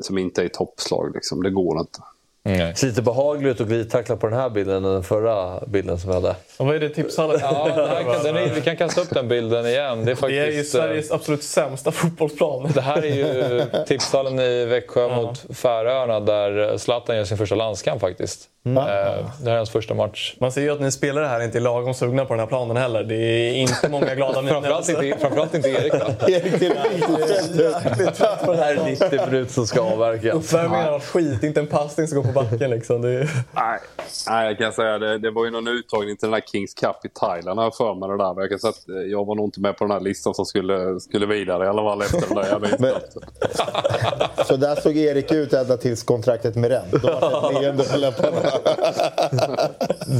[0.00, 1.14] som inte är i toppslag.
[1.14, 1.42] Liksom.
[1.42, 1.98] Det går inte.
[2.74, 6.10] Ser lite behagligt ut att glidtackla på den här bilden än den förra bilden som
[6.10, 6.36] vi hade.
[6.56, 7.38] Och vad är det tipshallen?
[7.42, 10.04] Ja, här den är, vi kan kasta upp den bilden igen.
[10.04, 12.70] Det är, faktiskt, Det är ju Sveriges absolut sämsta fotbollsplan.
[12.74, 18.00] Det här är ju tipshallen i Växjö mot Färöarna där Zlatan gör sin första landskamp
[18.00, 18.48] faktiskt.
[18.66, 18.78] Mm.
[18.78, 18.84] Eh,
[19.40, 20.34] Det här är hans första match.
[20.40, 22.76] Man ser ju att ni spelare här inte är lagom sugna på den här planen
[22.76, 23.04] heller.
[23.04, 24.52] Det är inte många glada miner.
[24.52, 26.28] Framförallt inte, framförallt inte Erik då.
[26.32, 26.72] Erik till
[27.58, 28.86] Jäkligt trött på det här här.
[28.86, 30.34] är 90 minuter som ska avverkas.
[30.34, 33.02] Uppvärmningen har skit, inte en passning som går på backen liksom.
[33.02, 33.30] Det är...
[33.52, 33.78] Nej,
[34.28, 35.18] nej, jag kan säga det.
[35.18, 37.94] Det var ju någon uttagning till den här Kings Cup i Thailand har jag för
[37.94, 38.34] mig det där.
[38.34, 40.34] Men jag kan säga att eh, jag var nog inte med på den här listan
[40.34, 43.22] som skulle, skulle vidare i alla fall efter den där jävla insatsen.
[44.46, 47.02] Så där såg Erik ut ända tills kontraktet med Rennes.
[47.02, 47.84] Då var det leende.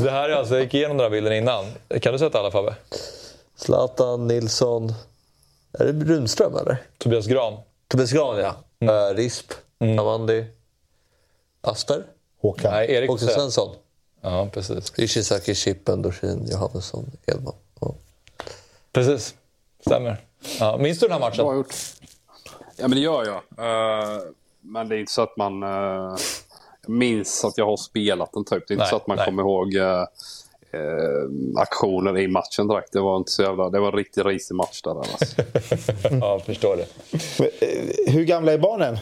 [0.03, 1.65] Det här är alltså, jag gick igenom den här bilden innan.
[2.01, 2.75] Kan du sätta alla Fabbe?
[3.57, 4.93] Zlatan, Nilsson.
[5.79, 6.77] Är det Rundström eller?
[6.99, 7.57] Tobias Gran.
[7.89, 8.55] Tobias Gran ja.
[8.79, 10.45] Eh, Risp, Amandi,
[11.61, 12.03] Asper,
[12.43, 12.73] Håkan.
[12.73, 13.75] Nej, Erik Håkan Svensson.
[14.27, 14.93] Ja, precis.
[14.99, 17.55] Ishizaki, Chippen, Dorsin, Johannesson, Edman.
[17.81, 17.95] Ja.
[18.93, 19.35] Precis.
[19.87, 20.17] Stämmer.
[20.61, 21.45] Ja, minns du den här matchen?
[21.45, 21.75] Bra gjort.
[22.77, 23.37] Ja, men det gör jag.
[23.37, 24.19] Eh,
[24.61, 25.63] men det är inte så att man...
[25.63, 26.17] eh,
[26.89, 28.69] minns att jag har spelat den typ.
[28.69, 29.27] Det är inte Nej, så att man nej.
[29.27, 30.01] kommer ihåg eh,
[30.71, 31.27] eh,
[31.57, 32.93] aktioner i matchen direkt.
[32.93, 33.71] Det var inte så jävla...
[33.71, 34.99] Det var en riktigt risig match där.
[34.99, 35.43] Alltså.
[36.11, 36.87] ja, jag förstår det.
[37.45, 38.99] Eh, Hur gamla är barnen?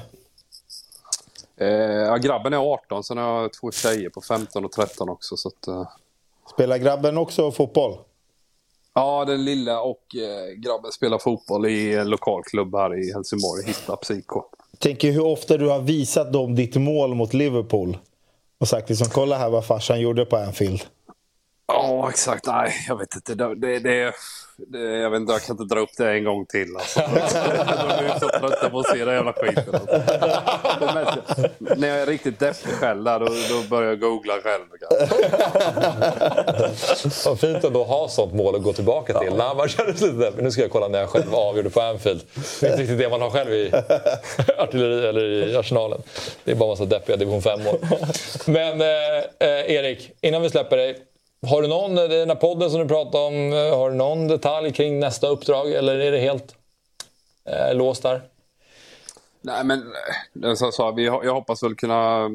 [1.56, 5.36] Eh, ja, grabben är 18, sen har jag två tjejer på 15 och 13 också.
[5.36, 5.88] Så att, eh,
[6.54, 7.96] Spelar grabben också fotboll?
[8.94, 13.64] ja, den lilla och eh, grabben spelar fotboll i en lokal klubb här i Helsingborg,
[13.66, 14.26] Hittarps IK.
[14.78, 17.98] Tänker hur ofta du har visat dem ditt mål mot Liverpool.
[18.60, 20.82] Och sagt liksom, kolla här vad farsan gjorde på Anfield.
[21.66, 22.46] Ja, exakt.
[22.46, 23.34] Nej, jag vet inte.
[23.34, 24.12] Det, det, det,
[25.02, 26.76] jag vet inte, jag kan inte dra upp det en gång till.
[26.76, 27.00] Alltså.
[27.98, 29.74] De är så trötta på att se den jävla skiten.
[29.74, 30.94] Alltså.
[30.94, 34.64] Mest, när jag är riktigt deppig själv då, då börjar jag googla själv.
[37.24, 39.34] Vad fint ändå att ha sånt mål att gå tillbaka till.
[39.34, 42.22] När man känner sig lite nu ska jag kolla när jag själv avgjorde på Anfield.
[42.60, 43.72] Det är inte riktigt det man har själv i
[44.58, 46.02] artilleri eller i arsenalen.
[46.44, 47.76] Det är bara massa deppiga division 5-mål.
[48.46, 48.88] Men eh,
[49.38, 50.96] eh, Erik, innan vi släpper dig.
[51.48, 54.72] Har du någon, den här podden som du pratade om, eh, har du någon detalj
[54.72, 56.54] kring nästa uppdrag eller är det helt
[57.48, 58.22] eh, låst där?
[59.42, 59.78] Nej, men
[60.44, 62.30] eh, som jag sa, vi, jag hoppas väl kunna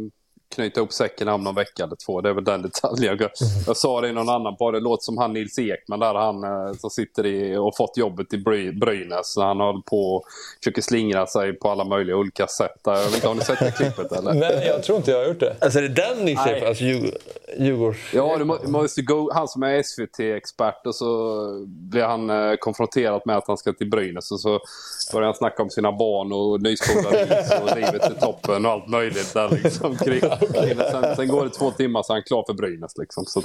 [0.55, 2.21] knyta ihop säcken om någon vecka eller två.
[2.21, 3.17] Det är väl den detaljen.
[3.19, 3.29] Jag,
[3.67, 4.73] jag sa det i någon annan podd.
[4.73, 8.33] Det låter som han Nils Ekman där han eh, som sitter i och fått jobbet
[8.33, 9.37] i Bry, Brynäs.
[9.37, 10.23] När han håller på och
[10.63, 12.79] försöker slingra sig på alla möjliga olika sätt.
[12.83, 14.33] Jag vet inte, har ni sett det klippet eller?
[14.33, 15.55] Nej, jag tror inte jag har gjort det.
[15.61, 16.61] Alltså är det den ni ser Nej.
[16.61, 16.67] på?
[16.67, 17.17] Alltså Djur-
[17.57, 18.13] Djurgårds...
[18.13, 23.37] Ja, du måste gå, han som är SVT-expert och så blir han eh, konfronterad med
[23.37, 24.59] att han ska till Brynäs och så
[25.13, 28.87] börjar han snacka om sina barn och nyspolade is och livet i toppen och allt
[28.87, 29.97] möjligt där liksom.
[29.97, 30.19] Kring,
[30.91, 33.25] sen, sen går det två timmar så är han klar för Brynäs liksom.
[33.25, 33.41] Så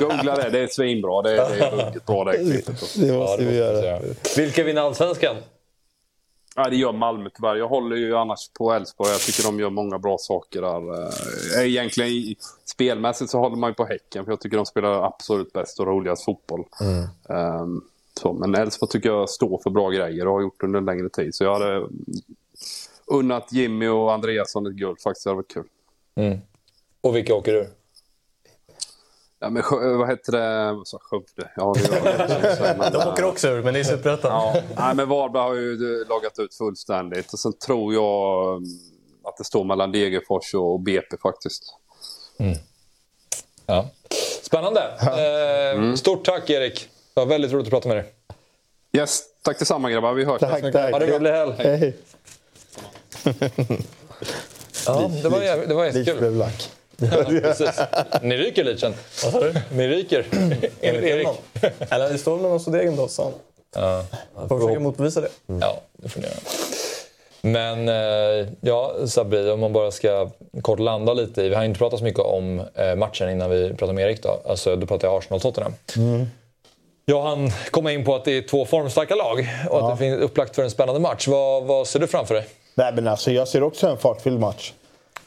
[0.00, 1.22] googla det, det är svinbra.
[1.22, 2.94] Det, det är bra det klippet.
[2.96, 4.00] Det måste vi göra.
[4.36, 5.36] Vilka vinner Allsvenskan?
[6.56, 7.56] Ja, det gör Malmö tyvärr.
[7.56, 9.10] Jag håller ju annars på Elfsborg.
[9.10, 10.92] Jag tycker de gör många bra saker där.
[11.58, 15.52] Eh, Egentligen spelmässigt så håller man ju på Häcken för jag tycker de spelar absolut
[15.52, 16.64] bäst och roligast fotboll.
[17.28, 17.80] Ehm,
[18.20, 21.08] så, men Elfsborg tycker jag står för bra grejer och har gjort under en längre
[21.08, 21.34] tid.
[21.34, 21.86] Så jag hade
[23.06, 25.24] unnat Jimmy och Andreasson ett guld faktiskt.
[25.24, 25.66] Det hade varit kul.
[26.14, 26.38] Mm.
[27.00, 27.68] Och vilka åker ur?
[29.42, 30.44] Ja, men Skö- vad heter det?
[30.64, 31.00] Jag?
[31.02, 31.50] Skövde?
[31.56, 32.92] Ja, det gör jag.
[32.92, 34.30] De åker också ur, men det är Superettan.
[34.32, 37.32] Ja, nej, men Varberg har ju lagat ut fullständigt.
[37.32, 38.68] Och sen tror jag mm,
[39.24, 41.62] att det står mellan Degerfors och BP faktiskt.
[43.66, 43.88] Ja.
[44.42, 44.82] Spännande.
[45.00, 46.88] Eh, Stort tack Erik.
[47.14, 48.12] Det var väldigt roligt att prata med dig.
[48.92, 50.12] Yes, tack detsamma grabbar.
[50.14, 50.40] Vi hörs.
[50.40, 50.92] Tack, tack.
[50.92, 51.54] Ha det Trevlig helg.
[51.58, 51.96] Hej.
[54.86, 56.44] Ja, det var, det var jättekul.
[57.00, 57.80] Ja, precis.
[58.22, 58.94] Ni ryker Leachen.
[59.24, 59.54] Vad sa du?
[59.72, 60.26] Ni ryker.
[60.80, 61.28] Enligt Erik.
[61.90, 63.32] Eller det står väl någon degen då, sa han.
[63.74, 64.04] Ja.
[64.48, 65.28] Får försöka motbevisa det.
[65.46, 66.36] Ja, det får ni göra.
[67.42, 70.30] Men eh, ja, Sabri, om man bara ska
[70.62, 71.48] kort landa lite i...
[71.48, 74.22] Vi har inte pratat så mycket om eh, matchen innan vi pratar med Erik.
[74.22, 74.40] Då.
[74.48, 75.72] Alltså, då pratar jag Arsenal-Tottenham.
[77.04, 80.20] Jag hann komma in på att det är två formstarka lag och att det finns
[80.20, 81.28] upplagt för en spännande match.
[81.28, 82.46] Vad, vad ser du framför dig?
[82.74, 84.72] Nej, men alltså, jag ser också en fartfylld match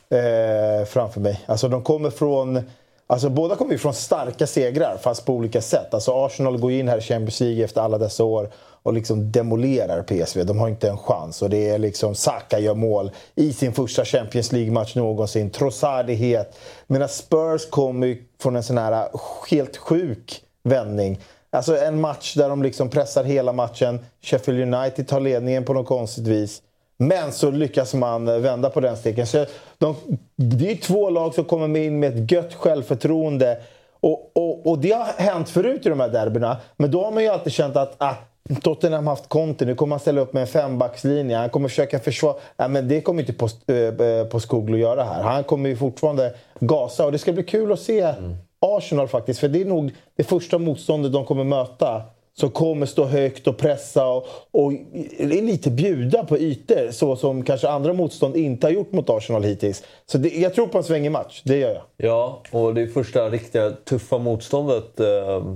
[0.09, 1.41] eh, framför mig.
[1.45, 2.61] Alltså, de kommer från,
[3.07, 5.93] alltså, båda kommer ju från starka segrar, fast på olika sätt.
[5.93, 8.49] Alltså, Arsenal går in här i Champions League efter alla dessa år
[8.84, 10.43] och liksom demolerar PSV.
[10.43, 11.41] De har inte en chans.
[11.41, 15.49] Och det är liksom Saka gör mål i sin första Champions League-match någonsin.
[15.49, 16.57] Trossard är het.
[16.88, 19.09] Medan Spurs kommer ju från en sån här
[19.49, 21.19] helt sjuk vändning.
[21.49, 23.99] Alltså en match där de liksom pressar hela matchen.
[24.21, 26.61] Sheffield United tar ledningen på något konstigt vis.
[27.07, 29.27] Men så lyckas man vända på den steken.
[29.27, 29.45] Så
[29.77, 29.95] de,
[30.35, 33.57] det är två lag som kommer in med ett gött självförtroende.
[33.99, 36.57] Och, och, och det har hänt förut i de här derbyna.
[36.77, 38.15] Men då har man ju alltid känt att ah,
[38.61, 41.38] Tottenham har haft Conte, nu kommer han ställa upp med en fembackslinje.
[41.38, 42.35] Han kommer försöka försvara.
[42.57, 45.23] Ja, men det kommer inte Post, äh, Postcoglou göra här.
[45.23, 47.05] Han kommer ju fortfarande gasa.
[47.05, 48.13] Och det ska bli kul att se
[48.59, 49.39] Arsenal faktiskt.
[49.39, 52.01] För det är nog det första motståndet de kommer möta.
[52.39, 54.73] Som kommer stå högt och pressa och, och
[55.19, 56.91] lite bjuda på ytor.
[56.91, 59.84] Så som kanske andra motstånd inte har gjort mot Arsenal hittills.
[60.05, 61.84] Så det, jag tror på en svängig match, det gör jag.
[61.97, 65.55] Ja, och det är första riktiga tuffa motståndet eh,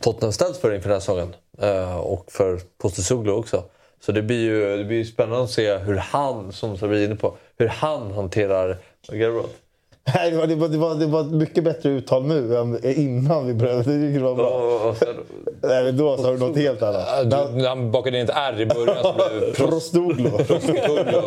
[0.00, 1.34] Tottenham ställs för inför den här säsongen.
[1.58, 3.64] Eh, och för Postesuglo också.
[4.00, 7.06] Så det blir ju det blir ju spännande att se hur han, som vi är
[7.06, 8.76] inne på, hur han hanterar
[9.12, 9.48] Garrod.
[10.14, 12.84] Nej, det var, det, var, det, var, det var ett mycket bättre uttal nu än
[12.98, 14.08] innan vi började.
[14.12, 14.94] Det var bra.
[15.62, 17.30] Nej, men då sa du något helt annat.
[17.30, 20.30] Du, han bakade in ett R i början som blev Prostoglo.
[20.30, 21.18] Prostoglo.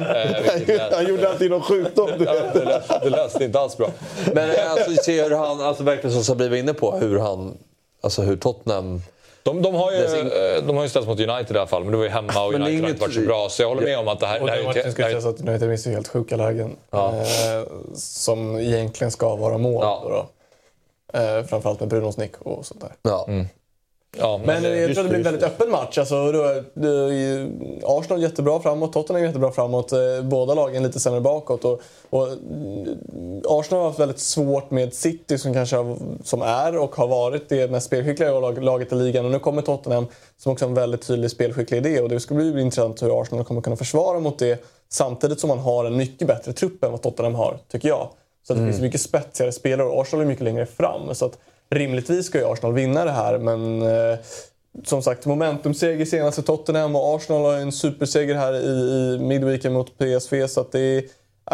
[0.00, 2.10] Eh, Han gjorde alltid någon sjukdom.
[2.18, 2.52] du vet.
[2.54, 3.88] det, lät, det lät inte alls bra.
[4.34, 7.54] Men alltså, se hur han, alltså verkligen som Sabri var inne på, hur han,
[8.02, 9.00] alltså hur Tottenham
[9.42, 11.90] De, de, har ju, eh, de har ju ställts mot United i alla fall, men
[11.90, 13.48] det var ju hemma och är United har inte varit så bra.
[13.50, 14.78] Så jag håller med om att det här, Och det här den är ju...
[14.80, 16.76] matchen ska sägas att United missar helt sjuka lägen.
[16.92, 16.98] Eh,
[17.94, 19.84] som egentligen ska vara mål.
[19.84, 20.26] Då, då.
[21.18, 22.92] Eh, framförallt med Brunos nick och sånt där.
[23.02, 23.28] Ja.
[24.18, 25.98] Ja, Men eh, jag just tror det blir en väldigt öppen match.
[25.98, 26.42] Alltså, då,
[27.84, 29.92] Arsenal jättebra framåt, Tottenham jättebra framåt.
[29.92, 31.64] eh, Båda lagen lite sämre bakåt.
[31.64, 31.80] Och,
[32.10, 36.96] och mm, Arsenal har haft väldigt svårt med City som kanske har, som är och
[36.96, 39.24] har varit det mest spelskickliga lag- laget i ligan.
[39.24, 40.06] Och nu kommer Tottenham
[40.38, 42.00] som också har en väldigt tydlig spelskicklig idé.
[42.00, 45.58] Och det ska bli intressant hur Arsenal kommer kunna försvara mot det samtidigt som man
[45.58, 48.08] har en mycket bättre trupp än vad Tottenham har, tycker jag.
[48.46, 48.72] Så det Mm.
[48.72, 51.14] finns mycket spetsigare spelare och Arsenal är mycket längre fram.
[51.14, 51.38] Så att
[51.70, 54.18] rimligtvis ska ju Arsenal vinna det här men eh,
[54.84, 59.18] som sagt momentumseger senast i Tottenham och Arsenal har ju en superseger här i, i
[59.18, 61.02] midweeken mot PSV så att det är...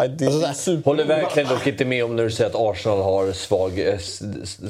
[0.07, 0.85] det är super...
[0.85, 3.99] Håller verkligen dock inte med om när du säger att Arsenal har svag eh,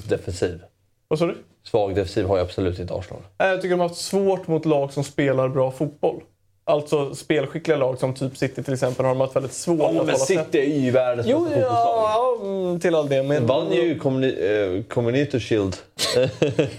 [0.09, 0.61] defensiv.
[1.07, 1.37] Vad sa du?
[1.63, 3.23] Svag defensiv har ju absolut inte Arsenal.
[3.37, 6.21] Nej, Jag tycker de har haft svårt mot lag som spelar bra fotboll.
[6.67, 9.97] Alltså spelskickliga lag som typ City till exempel har de haft väldigt svårt att men
[9.97, 10.55] hålla City tätt.
[10.55, 12.49] är ju världens Jo, bästa ja, fotbollslag.
[12.53, 13.23] ja, mm, till all det.
[13.23, 15.75] Men vann ju Communi- eh, Community Shield.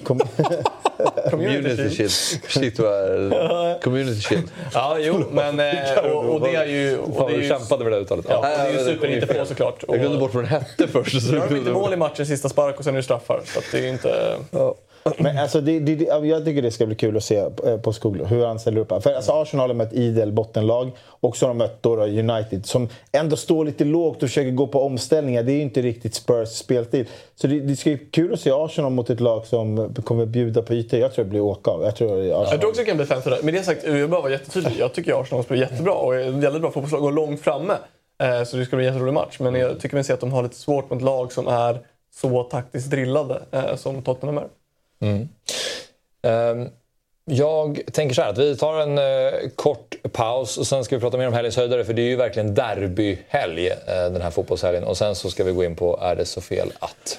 [1.30, 2.10] Community Shield.
[2.48, 4.50] Shit vad Community Shield.
[4.74, 5.60] Ja, jo, men...
[5.60, 6.98] eh, Och, och det är ju...
[6.98, 8.26] Och Fan, det är ju kämpade med det uttalet.
[8.28, 9.84] Ja, det är Ja, ju det- super inte på såklart.
[9.88, 11.22] Jag glömde bort vad den hette först.
[11.22, 13.40] Så har de inte mål i matchen, sista spark och sen är det straffar.
[13.44, 14.36] Så att det är inte...
[15.18, 17.92] Men alltså, det, det, det, jag tycker det ska bli kul att se eh, på
[17.92, 19.02] Skoglo, hur han ställer upp.
[19.02, 22.66] För alltså, Arsenal har mött idel bottenlag och så har de mött då, då United
[22.66, 25.42] som ändå står lite lågt och försöker gå på omställningar.
[25.42, 27.06] Det är ju inte riktigt Spurs spelstil.
[27.34, 30.62] Så det, det ska bli kul att se Arsenal mot ett lag som kommer bjuda
[30.62, 31.00] på ytor.
[31.00, 31.82] Jag tror det blir åka av.
[31.82, 32.46] Jag tror det Arsenal.
[32.50, 34.72] Jag tror också det kan bli 5 Med det sagt, jag bara vara jättetydlig.
[34.78, 37.74] Jag tycker Arsenal spelar jättebra och är ett väldigt bra fotbollslag och långt framme.
[38.22, 39.36] Eh, så det ska bli en jätterolig match.
[39.40, 41.80] Men jag tycker mig se att de har lite svårt mot lag som är
[42.14, 44.46] så taktiskt drillade eh, som Tottenham är.
[45.00, 45.28] Mm.
[46.22, 46.68] Ehm,
[47.24, 51.00] jag tänker så här att vi tar en eh, kort paus och sen ska vi
[51.00, 54.84] prata mer om helgens höjdare för det är ju verkligen derbyhelg eh, den här fotbollshelgen.
[54.84, 57.18] Och sen så ska vi gå in på Är det så fel att?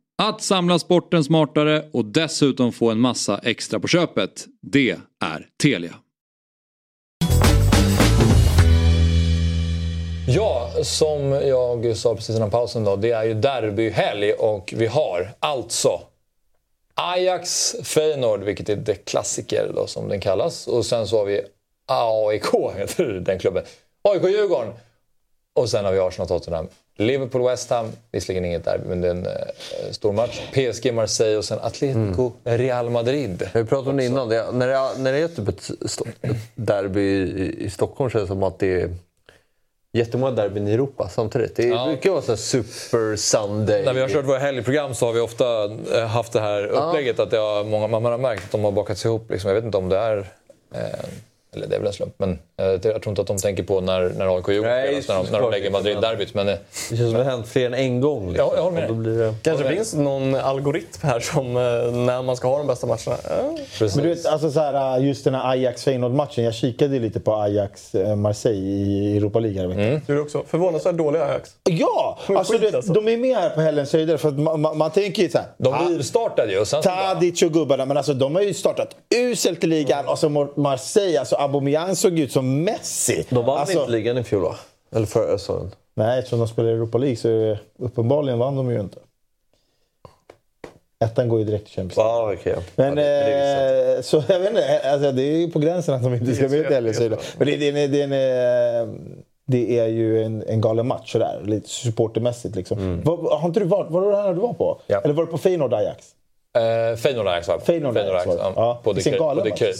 [0.27, 5.93] att samla sporten smartare och dessutom få en massa extra på köpet, det är Telia.
[10.27, 15.31] Ja, som jag sa precis innan pausen då, det är ju derbyhelg och vi har
[15.39, 16.01] alltså
[16.95, 20.67] Ajax Feyenoord, vilket är det klassiker då, som den kallas.
[20.67, 21.41] Och sen så har vi
[21.85, 23.63] AIK, heter den klubben.
[24.01, 24.73] AIK Djurgården.
[25.55, 26.67] Och sen har vi Arsenal Tottenham.
[27.01, 30.41] Liverpool West Ham, visserligen inget derby, men det är en eh, stor match.
[30.53, 33.49] PSG Marseille och sen Atletico Real Madrid.
[33.53, 34.29] Vi pratade om det innan.
[34.29, 35.69] Det, när, det, när det är typ ett,
[36.21, 38.89] ett derby i, i Stockholm känns det som att det är
[39.93, 41.55] jättemånga derbyn i Europa samtidigt.
[41.55, 41.85] Det Ja.
[41.85, 43.85] brukar vara så Super Sunday.
[43.85, 45.63] När vi har kört våra helgprogram så har vi ofta
[45.95, 48.71] eh, haft det här upplägget att det har, många, man har märkt att de har
[48.71, 49.31] bakats ihop.
[49.31, 49.47] Liksom.
[49.49, 50.17] Jag vet inte om det är...
[50.75, 50.81] Eh,
[51.55, 54.01] eller det är väl en slump, men jag tror inte att de tänker på när,
[54.01, 56.33] när AIK Djurgården Nej, när de, när de lägger Madrid-derbyt.
[56.33, 56.55] Men, eh,
[56.89, 58.27] Det känns som det har hänt fler än en gång.
[58.29, 58.47] Liksom.
[58.47, 59.33] Ja, jag håller med då blir det...
[59.41, 61.61] Kanske finns någon algoritm här som eh,
[61.91, 63.17] när man ska ha de bästa matcherna.
[63.29, 63.57] Ja.
[63.79, 66.43] Men du vet, alltså så här, just den här Ajax-Feyenoord-matchen.
[66.43, 70.01] Jag kikade lite på Ajax-Marseille i Europa League häromveckan.
[70.07, 71.49] Du också förvånansvärt dålig Ajax.
[71.63, 72.19] Ja!
[72.27, 74.17] Alltså, du vet, De är med här på helgens höjder.
[74.17, 75.47] För att man, man, man tänker ju så här...
[75.57, 76.83] de ah, rivstartade ju och sen...
[76.83, 80.07] så bara- Tadic och gubbarna, men alltså, de har ju startat uselt i ligan.
[80.07, 83.25] Och så Marseille, alltså Aubameyang såg ut som Messi.
[83.29, 84.55] De vann alltså, inte ligan i fjol va?
[84.91, 85.71] Eller förra säsongen?
[85.93, 88.99] Nej, eftersom de spelar i Europa League så är det, uppenbarligen vann de ju inte.
[91.03, 92.13] Ettan går ju direkt till Champions League.
[92.13, 92.55] Ja, okej.
[92.75, 95.95] Men, ja, det, det eh, så jag vet inte, alltså, det är ju på gränsen
[95.95, 97.17] att de inte ska med till höjder.
[97.37, 98.95] Men det, det, det, en, eh,
[99.45, 102.55] det är ju en, en galen match sådär, lite supportermässigt.
[102.55, 103.01] Liksom.
[103.03, 104.81] Var, har inte du varit, var det det här du var på?
[104.87, 106.05] Eller var det på Feyenoord Ajax?
[106.57, 107.47] Eh, Feyenoord Ajax?
[107.65, 108.41] Feyenoord Ajax var det.
[108.41, 108.53] ja.
[108.55, 109.59] Ja, På vilken Decay- galen på match.
[109.59, 109.73] Decay.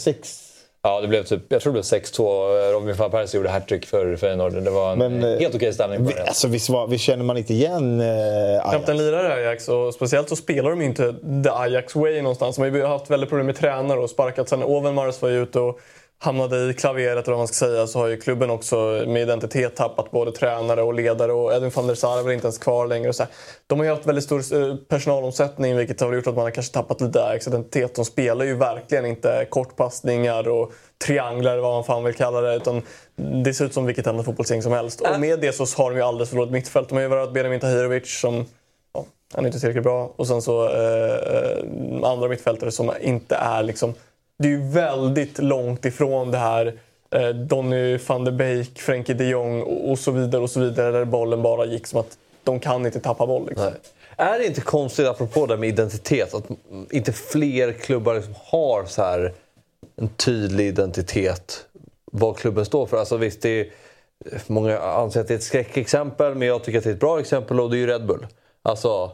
[0.84, 2.72] Ja, det blev typ, jag tror det blev 6-2.
[2.72, 4.52] Robin van Persie gjorde hattrick för Feyenoord.
[4.52, 7.24] Det var en Men, eh, helt okej stämning på Vi, alltså, visst, var, visst känner
[7.24, 8.70] man inte igen eh, Ajax?
[8.70, 11.14] Knappt en lirare Ajax och speciellt så spelar de inte
[11.44, 12.56] the Ajax way någonstans.
[12.56, 15.60] De har ju haft väldigt problem med tränare och sparkat sen Overmars var ju ute
[15.60, 15.80] och
[16.22, 19.76] hamnade i klaveret eller vad man ska säga så har ju klubben också med identitet
[19.76, 22.86] tappat både tränare och ledare och Edwin van der Sar är väl inte ens kvar
[22.86, 23.08] längre.
[23.08, 23.32] Och så här.
[23.66, 26.72] De har ju haft väldigt stor eh, personalomsättning vilket har gjort att man har kanske
[26.72, 27.94] tappat lite Ajax identitet.
[27.94, 30.72] De spelar ju verkligen inte kortpassningar och
[31.06, 32.54] trianglar vad man fan vill kalla det.
[32.54, 32.82] Utan
[33.44, 35.00] det ser ut som vilket annat fotbollsgäng som helst.
[35.00, 36.88] Och med det så har de ju alldeles för dåligt mittfält.
[36.88, 38.46] De har ju varit Benjamin Tahirovic som
[38.94, 39.04] ja,
[39.34, 40.12] han är inte tillräckligt bra.
[40.16, 43.94] Och sen så eh, eh, andra mittfältare som inte är liksom...
[44.42, 46.74] Det är ju väldigt långt ifrån det här
[47.10, 50.92] eh, Donny van der Beek, Frenkie de Jong och, och så vidare och så vidare
[50.92, 53.46] där bollen bara gick som att de kan inte tappa boll.
[53.48, 53.72] Liksom.
[54.16, 56.44] Är det inte konstigt, apropå det med identitet, att
[56.90, 59.32] inte fler klubbar liksom har så här
[59.96, 61.66] en tydlig identitet
[62.04, 62.96] vad klubben står för?
[62.96, 63.66] Alltså visst, det är,
[64.46, 67.20] många anser att det är ett skräckexempel, men jag tycker att det är ett bra
[67.20, 68.26] exempel och det är ju Red Bull.
[68.62, 69.12] Alltså,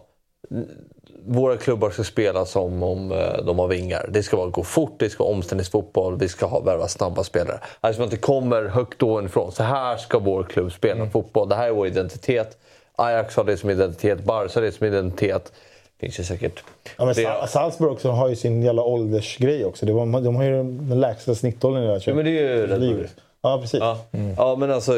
[1.28, 4.06] våra klubbar ska spela som om eh, de har vingar.
[4.12, 7.60] Det ska vara gå fort, det ska vara omställningsfotboll, vi ska ha, värva snabba spelare.
[7.80, 9.52] Alltså man inte kommer högt ovanifrån.
[9.52, 11.48] Så här ska vår klubb spela fotboll.
[11.48, 12.58] Det här är vår identitet.
[12.96, 15.52] Ajax har det som identitet, Barca har det som identitet.
[16.00, 16.62] finns ju säkert...
[16.96, 19.86] Ja, men det- Sa- Salzburg också har ju sin jävla åldersgrej också.
[19.86, 23.08] Det var, de har ju den lägsta snittåldern i hela Ja, men det är ju.
[23.42, 23.80] Ja, precis.
[23.80, 23.98] Ja,
[24.36, 24.92] ja men alltså...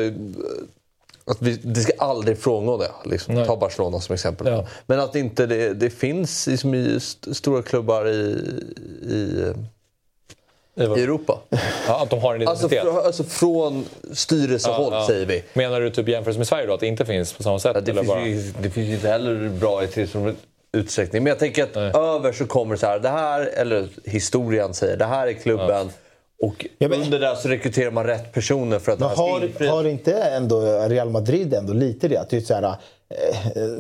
[1.25, 2.91] Att vi, det ska aldrig frångå det.
[3.11, 3.45] Liksom.
[3.47, 4.47] Ta Barcelona som exempel.
[4.47, 4.67] Ja.
[4.87, 8.11] Men att inte det, det finns liksom i st- stora klubbar i,
[9.03, 9.45] i,
[10.77, 11.39] i Europa.
[11.89, 12.95] Ja, att de har en Alltså, identitet.
[12.95, 15.45] fr, alltså från styrelsehåll Ja, säger vi.
[15.53, 16.75] Menar du typ jämfört med Sverige då?
[16.75, 17.85] Att det inte finns på samma sätt?
[17.87, 18.27] Det, finns bara...
[18.27, 20.35] ju, det finns ju inte heller bra i tillräcklig
[20.73, 21.23] utsträckning.
[21.23, 24.97] Men jag tänker att över så kommer det så här, det här, eller historien säger,
[24.97, 25.91] det här är klubben.
[26.43, 29.77] Och under det så rekryterar man rätt personer för att det Men här ska har,
[29.77, 32.17] har inte ändå Real Madrid ändå lite det?
[32.17, 32.75] Att det, är så här, eh,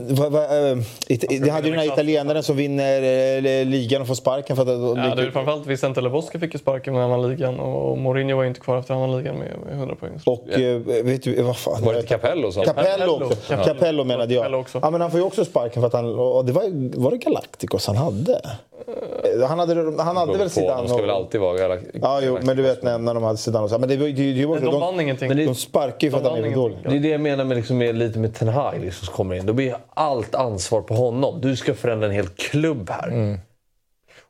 [0.08, 0.78] vad, vad, eh,
[1.08, 4.62] it, det hade ju den här italienaren som vinner eh, ligan och får sparken för
[4.62, 4.68] att...
[4.68, 8.42] Ja, det är framförallt Vicente Lebosca fick ju sparken med annan ligan och Mourinho var
[8.42, 10.20] ju inte kvar efter annan ligan med, med 100 poäng.
[10.26, 11.84] Och eh, vet du, vad fan?
[11.84, 12.64] Var det inte Capello som...
[12.64, 13.36] Capello också.
[13.48, 13.74] Capello.
[13.74, 14.42] Capello menade jag.
[14.42, 14.78] Capello också.
[14.82, 16.18] Ja, men han får ju också sparken för att han...
[16.18, 18.40] Och det var, var det Galacticos han hade?
[18.86, 21.02] Eh, Han hade, han hade väl De Zidane ska och...
[21.02, 21.84] väl alltid vara galax...
[21.92, 23.78] Ja, jo, men du vet när, när de hade Zidane och så.
[23.78, 25.28] Men det, det, det, var Men de vann ingenting.
[25.28, 26.78] De, Men de sparkar ju för att han är dålig.
[26.82, 29.34] Det är det jag menar med, liksom, med lite med Ten Hag liksom, som kommer
[29.34, 29.46] in.
[29.46, 31.40] Då blir allt ansvar på honom.
[31.40, 33.08] Du ska förändra en hel klubb här.
[33.08, 33.38] Mm.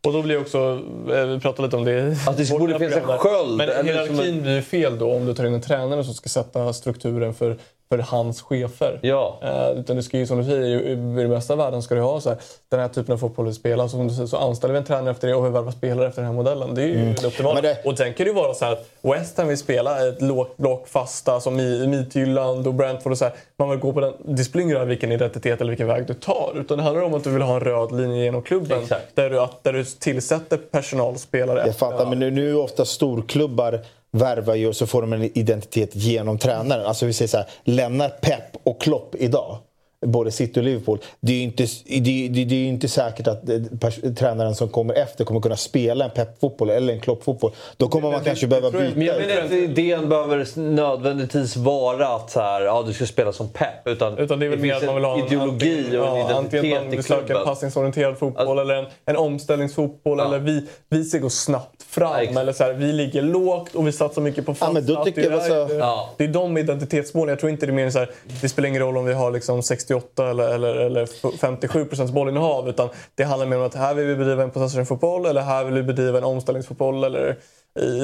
[0.05, 0.83] Och då blir också,
[1.13, 4.43] eh, vi pratade lite om det Att det borde finnas en sköld, Men eller hierarkin
[4.43, 7.57] blir ju fel då om du tar in en tränare som ska sätta strukturen för,
[7.93, 8.99] för hans chefer.
[9.03, 9.39] Ja.
[9.43, 12.01] Eh, utan det ska ju som du säger, i, i den bästa världen ska du
[12.01, 12.39] ha så här,
[12.69, 13.85] den här typen av fotboll vi spelar.
[13.85, 16.07] Så, som du säger, så anställer vi en tränare efter det och vi värvar spelare
[16.09, 16.75] efter den här modellen.
[16.75, 17.15] Det är ju Mm.
[17.21, 17.61] det optimala.
[17.85, 20.57] Och sen kan det ju vara så här att West Ham vill spela ett lågt
[20.57, 23.35] block fasta som i Midtjylland och Brentford och så här.
[23.59, 24.13] Man vill gå på den.
[24.25, 26.53] Det spelar ingen roll vilken identitet eller vilken väg du tar.
[26.57, 28.79] Utan det handlar om att du vill ha en röd linje genom klubben.
[29.15, 31.63] Där du, att, där du tillsätter personal och spelare.
[31.67, 33.81] Jag fattar, men nu, nu är ofta storklubbar
[34.13, 36.87] värvar ju och så får de en identitet genom tränaren.
[36.87, 39.59] Alltså vi säger så här, lämnar Pep och Klopp idag,
[40.07, 40.99] både City och Liverpool.
[41.21, 44.55] Det är ju inte, det, det, det är ju inte säkert att eh, pers- tränaren
[44.55, 47.53] som kommer efter kommer kunna spela en Pep-fotboll eller en Klopp-fotboll.
[47.77, 48.85] Då kommer man kanske behöva byta.
[48.97, 53.33] Men jag menar inte idén behöver nödvändigtvis vara att så här, ja, du ska spela
[53.33, 53.87] som Pep.
[53.87, 56.27] Utan, Utan det är väl mer att man vill ha en ideologi antingen, och en
[56.29, 57.45] ja, antingen identitet man i vill söka en klubben.
[57.45, 60.21] passningsorienterad fotboll eller en, en omställningsfotboll.
[60.21, 62.37] Eller vi, vi ska gå snabbt fram.
[62.37, 65.29] eller så här, vi ligger lågt och vi satsar mycket på men då tycker det,
[65.29, 66.11] är, alltså- det, Ja.
[66.17, 67.29] det är de identitetsmålen.
[67.33, 68.11] Jag tror inte det är mer så här,
[68.41, 69.63] det spelar ingen roll om vi har liksom
[69.95, 72.69] 68 eller, eller, eller 57 procents bollinnehav.
[72.69, 75.75] Utan det handlar mer om att här vill vi bedriva en possession-fotboll eller här vill
[75.75, 77.05] vi bedriva en omställningsfotboll.
[77.05, 77.37] Eller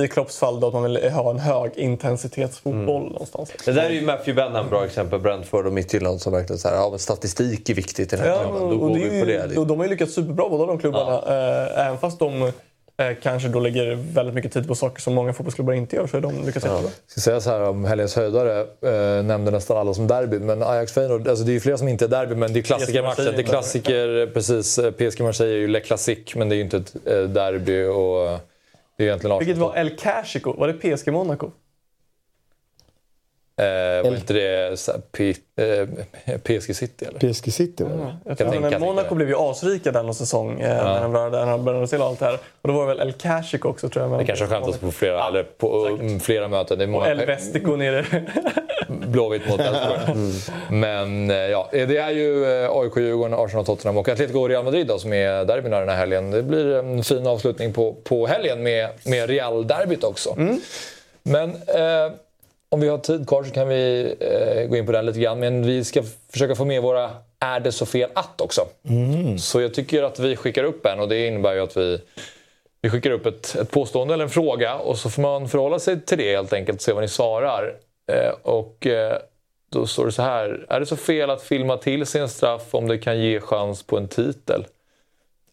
[0.04, 3.12] i Klopps fall då att man vill ha en hög intensitetsfotboll Mm.
[3.12, 3.52] någonstans.
[3.64, 5.20] Det där är ju Matthew Benham bra exempel.
[5.20, 8.32] Brentford och Midtjylland som verkligen så här, ja men statistik är viktigt i den här
[8.32, 8.60] Ja, klubben.
[8.60, 9.42] Då och går vi på det.
[9.46, 9.62] liksom.
[9.62, 11.12] och de har ju lyckats superbra båda de klubbarna.
[11.16, 12.52] Eh, även fast de
[13.22, 16.20] kanske då lägger väldigt mycket tid på saker som många fotbollsklubbar inte gör så har
[16.20, 16.82] de lyckats jättebra.
[16.82, 20.62] Jag ska säga så här om helgens höjdare, eh, nämnde nästan alla som derby, men
[20.62, 23.24] Ajax Feyenoord, alltså det är ju flera som inte är derby, men det är klassikermatchen.
[23.24, 24.78] Det är klassiker, precis.
[24.78, 27.84] eh, PSG Marseille är ju Le Classique, men det är ju inte ett eh, derby
[27.84, 28.38] och eh,
[28.96, 30.52] det är egentligen Vilket var El Clasico?
[30.52, 31.50] Var det PSG Monaco?
[33.58, 37.32] Eh, var inte det så här, P, eh, PSG City eller?
[37.32, 38.16] PSG City var det.
[38.24, 39.14] Jag tror, tänka men mig Monaco det.
[39.14, 42.24] blev ju asrika den säsong eh, när de började, när de började till allt det
[42.24, 42.34] här.
[42.62, 44.18] Och då var det väl El Clasico också tror jag.
[44.18, 46.78] Det kanske har skämtats på flera, eller på, mm, flera möten.
[46.78, 48.04] Det är Och många El Vestico nere.
[48.88, 50.32] Blåvitt mot Elfsborg.
[50.70, 54.64] Men eh, ja, det är ju eh, AIK, Djurgården, Arsenal, Tottenham och Atletico och Real
[54.64, 56.30] Madrid då, som är derbyna den här helgen.
[56.30, 60.36] Det blir en fin avslutning på, på helgen med, med Real-derbyt också.
[61.22, 62.12] Men eh,
[62.68, 65.40] om vi har tid kvar så kan vi eh, gå in på den lite grann.
[65.40, 66.02] Men vi ska
[66.32, 67.10] försöka få med våra
[67.40, 68.60] Är det så fel att också.
[69.38, 72.00] Så jag tycker att vi skickar upp en och det innebär ju att vi,
[72.82, 76.00] vi skickar upp ett, ett påstående eller en fråga och så får man förhålla sig
[76.00, 77.76] till det helt enkelt och se vad ni svarar.
[78.12, 79.18] Eh, och eh,
[79.72, 80.66] då står det så här.
[80.68, 83.96] Är det så fel att filma till sin straff om det kan ge chans på
[83.96, 84.64] en titel?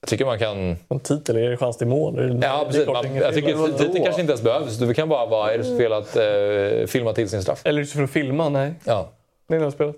[0.04, 0.76] Jag tycker man kan...
[0.90, 2.16] En titel, är det chans till mål?
[2.16, 2.88] Det- Ja, det precis.
[2.88, 3.34] Man, jag fel.
[3.34, 4.78] Tycker titeln kanske inte ens behövs.
[4.78, 7.62] Det kan bara vara, är det så fel att eh, filma till sin straff?
[7.66, 8.50] Eller är det för att filma?
[8.50, 8.74] Nej.
[8.84, 9.10] Ja.
[9.48, 9.96] Det är nog spelet.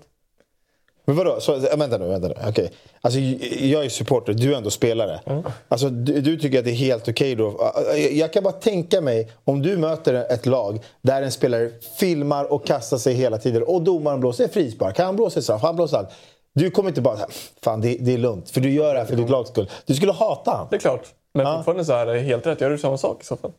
[1.04, 1.40] Men vadå?
[1.40, 2.34] Så, äh, vänta nu, vänta nu.
[2.48, 2.70] Okej.
[3.00, 3.20] Alltså,
[3.60, 5.20] jag är supporter, du är ändå spelare.
[5.68, 7.72] Alltså, du, du tycker att det är helt okej då?
[7.90, 12.52] Jag- Jag kan bara tänka mig om du möter ett lag där en spelare filmar
[12.52, 16.08] och kastar sig hela tiden och domaren blåser frispark, han blåser straff, han blåser allt.
[16.56, 17.18] Du kommer inte bara
[17.62, 19.70] fan det, det är lugnt, för du gör det här för ditt lags skull.
[19.86, 20.66] Du skulle hata han.
[20.70, 21.06] Det är klart.
[21.34, 22.60] Men fortfarande så är det helt rätt.
[22.60, 23.52] Gör du samma sak i så fall?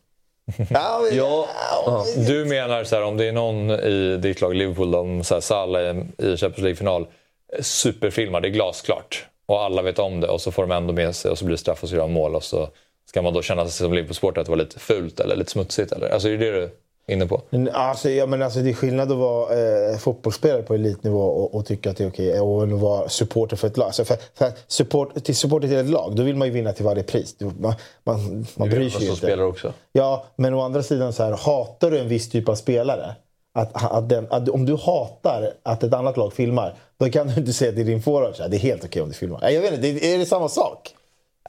[0.69, 5.23] Ja, men, Ja, Du menar så här, om det är någon i ditt lag, Liverpool,
[5.23, 5.87] så här, Salah i
[6.17, 7.07] i Champions League-final,
[7.61, 9.25] superfilmar, det är glasklart.
[9.45, 11.53] Och alla vet om det och så får de ändå med sig och så blir
[11.53, 12.35] det straff och så gör de mål.
[12.35, 12.69] Och så
[13.09, 15.91] ska man då känna sig som Liverpool-supporter att det var lite fult eller lite smutsigt?
[15.91, 16.09] Eller?
[16.09, 16.69] Alltså är det det du
[17.07, 17.41] inne på?
[17.73, 19.53] Alltså, ja, men alltså, det är skillnad att vara
[19.91, 22.39] eh, fotbollsspelare på elitnivå och, och tycka att det är okej.
[22.41, 23.85] Och att vara supporter för ett lag.
[23.85, 26.85] Alltså, för, för support, till supporter till ett lag, då vill man ju vinna till
[26.85, 27.35] varje pris.
[27.39, 27.73] Man,
[28.03, 29.17] man, man bryr sig ju inte.
[29.17, 29.73] spelare också.
[29.91, 33.15] Ja, men å andra sidan så här, hatar du en viss typ av spelare.
[33.53, 37.35] Att, att den, att, om du hatar att ett annat lag filmar, då kan du
[37.35, 39.49] inte säga till din forward här, det är helt okej om du filmar.
[39.49, 40.93] Jag vet inte, det- är det samma sak?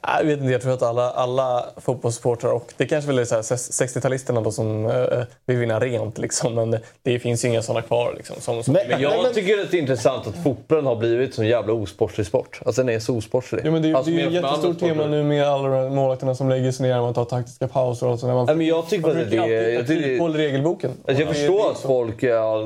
[0.03, 3.35] Jag vet inte, jag tror att alla, alla fotbollssupportrar och det kanske väl är så
[3.35, 6.55] här 60-talisterna då som eh, vill vinna rent liksom.
[6.55, 8.35] Men det finns ju inga sådana kvar liksom.
[8.41, 11.73] Som, som Men jag tycker att det är intressant att fotbollen har blivit så jävla
[11.73, 12.61] osportslig sport.
[12.65, 13.61] Alltså den är så osportslig.
[13.65, 15.95] Ja, men det, är- alltså, det är ju ett jättestort tema nu med alla de
[15.95, 18.27] målvakterna som lägger sig ner, man tar taktiska pauser och så.
[18.27, 20.91] När man, men jag tycker man att det- alltid jag tycker i regelboken.
[21.07, 22.63] Alltså jag Och det- förstår är att folk, ja,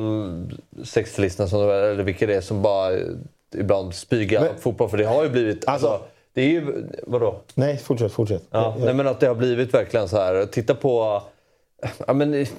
[0.84, 3.00] 60-talisterna som eller vilka det är, som bara eh,
[3.58, 4.90] ibland spygar Men- på fotboll.
[4.90, 5.68] För det har ju blivit...
[5.68, 6.00] Alltså,
[6.34, 6.88] det är ju...
[7.08, 7.42] Vadå?
[7.56, 8.44] Nej, fortsätt, fortsätt.
[8.52, 10.46] Ja, nej, men att det har blivit verkligen så här.
[10.46, 11.22] Titta på...
[12.08, 12.52] Ja, men, det-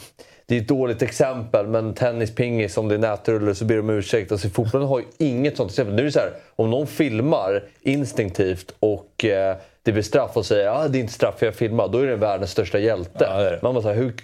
[0.47, 3.81] det är ett dåligt exempel, men tennis, pingis, om det är nätrulle så ber de
[3.81, 4.33] om ursäkt.
[4.33, 5.95] Alltså, fotbollen har ju inget sånt exempel.
[5.95, 10.47] Nu är det så här, om någon filmar instinktivt och eh, det blir straff och
[10.47, 12.79] säger att ah, det är inte straff för jag filmar, då är det världens största
[12.79, 13.25] hjälte.
[13.63, 14.15] Man bara så här, hur,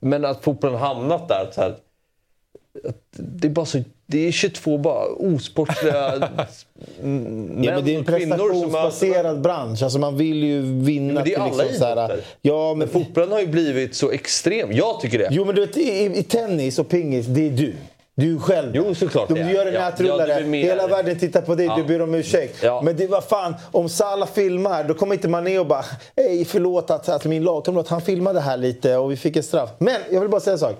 [0.00, 1.74] men att fotbollen hamnat där, så här,
[2.88, 3.78] att det är bara så...
[4.06, 6.12] Det är 22 bara osportsliga
[7.00, 8.18] män Ja, men det är en som har...
[8.18, 9.82] prestationsbaserad bransch.
[9.82, 12.20] Alltså man vill ju vinna Men det är alla liksom så här.
[12.42, 14.72] Ja, men Fotbollen har ju blivit så extrem.
[14.72, 15.28] Jag tycker det.
[15.30, 17.74] Jo, men du vet, i, i tennis och pingis, det är du.
[18.16, 18.70] Du själv.
[18.74, 21.76] Jo, såklart Om du gör en Ja, nätrullare, ja, hela världen tittar på dig, Ja.
[21.76, 22.62] du ber om ursäkt.
[22.62, 22.82] Ja.
[22.82, 25.84] Men det var fan, om Salah filmar, då kommer inte Mané och bara
[26.16, 29.70] Hej, förlåt att, att min lagkamrat, han filmade här lite och vi fick en straff.
[29.78, 30.76] Men jag vill bara säga en sak.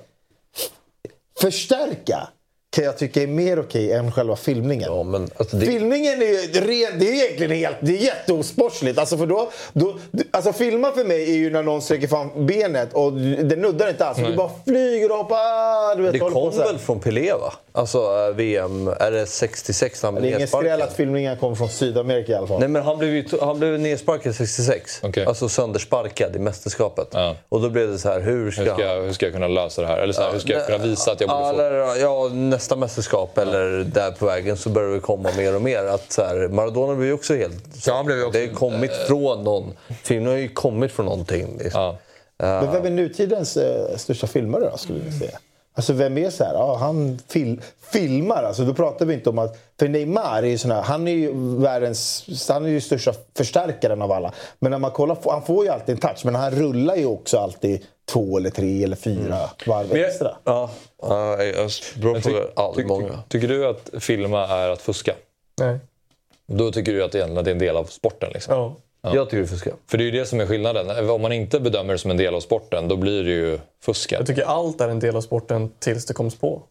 [1.41, 2.29] Förstärka
[2.75, 4.89] kan jag tycka är mer okej än själva filmningen.
[4.93, 5.67] Ja, men alltså det...
[5.67, 8.99] Filmningen är ju ren, det är egentligen helt, det är jätteosportsligt.
[8.99, 9.95] Alltså för då, då,
[10.31, 14.07] alltså filma för mig är ju när någon sträcker fram benet och det nuddar inte
[14.07, 14.19] alls.
[14.19, 15.97] Du bara flyger och hoppar.
[15.97, 17.53] Du vet, Det kom väl från Pelé va?
[17.73, 20.67] Alltså eh, VM, är det 66 när han Det blev är ingen nedsparkad?
[20.71, 22.61] skräll att filmningen kommer från Sydamerika i alla fall.
[22.61, 25.01] Nej men han blev han blev nedsparkad 66.
[25.03, 25.25] Okej.
[25.27, 27.09] Alltså söndersparkad i mästerskapet.
[27.13, 27.37] Ja.
[27.49, 29.49] Och då blev det så här, hur ska, Hur ska, jag, hur ska jag kunna
[29.49, 29.99] lösa det här?
[29.99, 32.01] Eller så här, hur ska jag kunna visa att jag Ja, borde få...
[32.01, 32.29] ja,
[32.65, 35.85] nästa mästerskap eller där på vägen så börjar det komma mer och mer.
[35.85, 37.87] Att så här, Maradona blev ju också helt...
[37.87, 39.73] Ja, han blev också- Det har kommit från någon...
[40.03, 41.59] Filmen har ju kommit från någonting.
[41.59, 41.81] Liksom.
[41.81, 41.99] Ja.
[42.37, 45.39] Men vem är nutidens eh, största filmare då, skulle ni säga?
[45.77, 47.61] Alltså vem är så här, ja, han fil,
[47.93, 49.59] filmar, alltså då pratar vi inte om att...
[49.79, 54.03] För Neymar är ju sån här, han är ju världens, han är ju största förstärkaren
[54.03, 54.33] av alla.
[54.59, 57.39] Men när man kollar, han får ju alltid en touch, men han rullar ju också
[57.39, 60.37] alltid två eller tre eller fyra varv Men jag- extra.
[60.45, 60.71] Ja,
[61.03, 61.37] ja,
[61.97, 62.73] Men fråga.
[62.77, 63.09] ty- många.
[63.09, 65.15] ty- Tycker du att filma är att fuska?
[65.61, 65.79] Nej.
[66.47, 68.31] Då tycker du att det är en del av sporten?
[68.35, 68.55] Liksom.
[68.55, 68.77] Ja.
[69.13, 69.71] Jag tycker det är fuska.
[69.87, 71.11] För det är ju det som är skillnaden.
[71.11, 74.17] Om man inte bedömer det som en del av sporten, då blir det ju fuska.
[74.17, 76.63] Jag tycker allt är en del av sporten tills det koms på.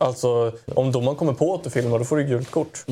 [0.00, 2.84] Alltså, om domaren kommer på att du filmar, då får du gult kort.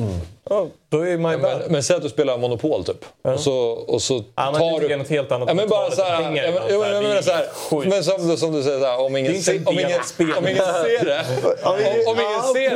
[0.49, 3.05] Ja, Då är man ju men, men säg att du spelar Monopol typ.
[3.21, 4.97] Och så, och så Ja, men det tar du...
[4.97, 5.47] något helt annat.
[5.49, 8.37] Ja, men bara så här, pengar ja, men, ja, men, det så här, som, du-
[8.37, 10.37] som du säger, så här, om ingen, Det är inte se, en om del ingen,
[10.37, 11.25] om ingen ser det,
[11.63, 11.73] om,
[12.07, 12.75] om ingen Ja, ser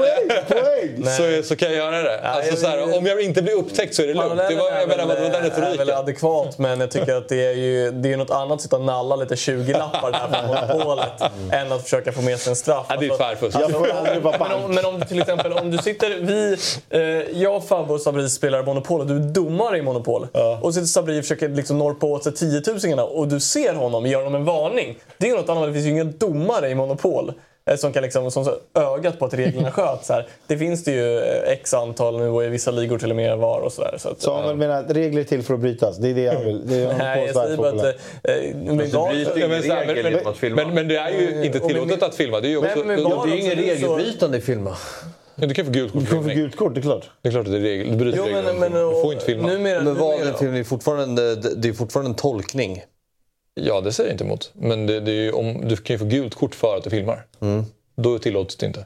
[1.04, 2.20] det så, så kan jag göra det.
[2.22, 4.42] Alltså, så här, om jag inte blir upptäckt så är det lugnt.
[4.50, 5.98] Det var, jag menar, vad var den är väl retoriken?
[5.98, 8.82] adekvat men jag tycker att det är ju det är något annat att sitta och
[8.82, 11.22] nalla lite 20-lappar där från monopolet
[11.52, 12.86] än att försöka få med sig en straff.
[12.90, 13.58] Ja, det är Alltså, tvärfusk.
[14.70, 16.58] Men, om, du till exempel om du sitter, vi,
[16.90, 17.64] eh, jag, och
[18.06, 20.28] Sabri spelar Monopol och du är domare i Monopol.
[20.62, 22.62] Och så sitter Sabri och försöker liksom norpa åt sig 10
[22.96, 24.98] 000 och du ser honom, ger honom en varning.
[25.18, 27.34] Det är något annat, det finns ju ingen domare i Monopol.
[27.70, 30.10] eh, Som kan liksom, som så ögat på att reglerna sköts.
[30.10, 30.28] här.
[30.48, 33.38] Det finns det ju eh, x antal nu och i vissa ligor till och med
[33.38, 33.96] var och sådär.
[33.98, 35.98] Så att, Samuel menar att regler är till för att brytas.
[35.98, 36.68] Det är det jag vill.
[36.68, 37.76] Det är Nej, jag säger bara att...
[37.76, 37.92] Eh,
[38.56, 40.56] men Alltså, var- bryter Ja, men, så här, regel men, att filma.
[40.66, 42.40] men, men det är ju inte Och tillåtet att filma.
[42.40, 42.78] Det är ju också...
[42.78, 44.76] Men- men var Det är ju ingen regelbrytande i filma.
[45.36, 46.02] Ja, Du kan få gult kort.
[46.02, 47.10] Du kommer få gult kort, det är klart.
[47.22, 47.92] Det är klart att det är regel.
[47.92, 49.48] Du bryter Jo, men, men, Du får inte filma.
[49.48, 52.84] Numera, Men film är fortfarande, det är fortfarande en tolkning.
[53.54, 54.52] Ja, det säger jag inte emot.
[54.54, 56.90] Men det, det är ju, om, du kan ju få gult kort för att du
[56.90, 57.26] filmar.
[57.96, 58.86] Då tillåts det inte.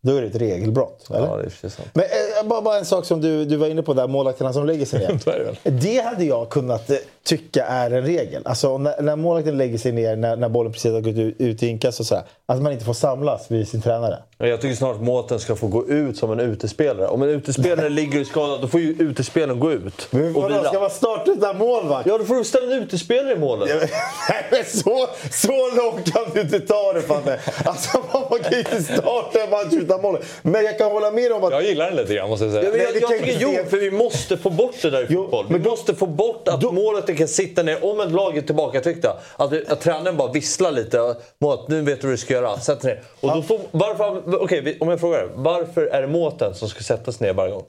[0.00, 1.10] Då är det ett regelbrott.
[1.10, 1.26] Eller?
[1.26, 1.88] Ja, det är precis sant.
[1.94, 4.66] Men eh, bara, bara en sak som du, du var inne på där, målvakterna som
[4.66, 5.58] lägger sig ner.
[5.70, 8.42] Det hade jag kunnat eh, tycka är en regel.
[8.44, 11.62] Alltså när, när målvakten lägger sig ner när, när bollen precis har gått ut, ut
[11.62, 12.24] i inkast och sådär.
[12.52, 14.18] Att man inte får samlas vid sin tränare.
[14.38, 17.08] Jag tycker snart målvakten ska få gå ut som en utespelare.
[17.08, 20.80] Om en utespelare ligger i skada, då får ju utespelaren gå ut Men vadå, ska
[20.80, 22.06] man starta utan målvakt?
[22.08, 23.68] Ja, då får du ställa en utespelare i målet.
[24.28, 27.40] Nej, men så, så långt kan du inte ta det Fabbe.
[27.64, 27.98] Alltså,
[28.30, 30.18] man kan ju inte starta en match utan mål.
[30.42, 31.52] Men jag kan hålla med om att...
[31.52, 32.64] Jag gillar den lite grann måste jag säga.
[32.64, 35.06] Ja, men jag, jag kan tycker, jo, för vi måste få bort det där i
[35.08, 35.44] Jo, fotboll.
[35.48, 37.84] Vi men då- måste få bort att målet kan sitta ner.
[37.84, 41.16] Om ett lag är tillbakatryckta, att, att tränaren bara visslar lite.
[41.40, 42.60] Målet, nu vet du vad du ska göra.
[42.60, 43.02] Sätt ner.
[43.20, 45.28] Och då får, varför, vi- om jag frågar.
[45.34, 47.64] Varför är det målvakten som ska sätta sig ner varje gång?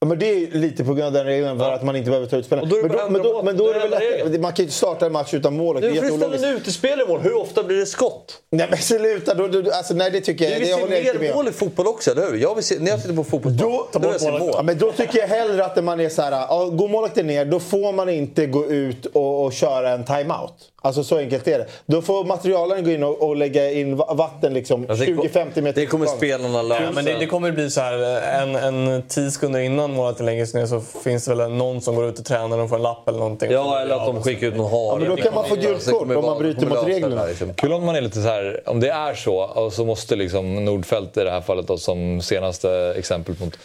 [0.00, 2.26] Ja, Men det är lite på grund av den regeln för att man inte behöver
[2.26, 4.38] ta ut då det Men då, men då, men då är det väl lättare.
[4.38, 5.80] Man kan ju inte starta en match utan mål.
[5.80, 7.20] Du får ställa en utespelare i mål.
[7.20, 8.38] Hur ofta blir det skott?
[8.50, 9.34] Nej men sluta!
[9.34, 11.52] Då, då, alltså, nej det tycker jag, det vill jag se mer med mål i
[11.52, 12.36] fotboll också, eller hur?
[12.38, 14.50] Jag vill se, när jag tittar på fotboll, Då, då vill jag mål.
[14.54, 17.44] ja, men då tycker jag hellre att man är så här, ja, går målvakten ner
[17.44, 20.54] då får man inte gå ut och, och köra en timeout.
[20.86, 21.66] Alltså så enkelt är det.
[21.86, 25.26] Då får materialen gå in och, och lägga in va- vatten liksom Alltså, det kom-
[25.26, 26.82] 20-50 meter Det kommer spelarna lösa.
[26.82, 27.98] Ja, men det, det kommer bli så här
[28.42, 32.06] en, en tio sekunder innan målet sig ner så finns det väl någon som går
[32.08, 33.50] ut till tränaren och får en lapp eller någonting.
[33.50, 34.86] Ja, eller att de skickar ut någon hare.
[34.88, 37.24] Ja, men då kan man få gult kort om man bryter mot reglerna.
[37.26, 37.54] Liksom.
[37.54, 40.64] Kul om man är lite så här, om det är så och så måste liksom
[40.64, 43.58] Nordfeldt i det här fallet då, som senaste exempel mot,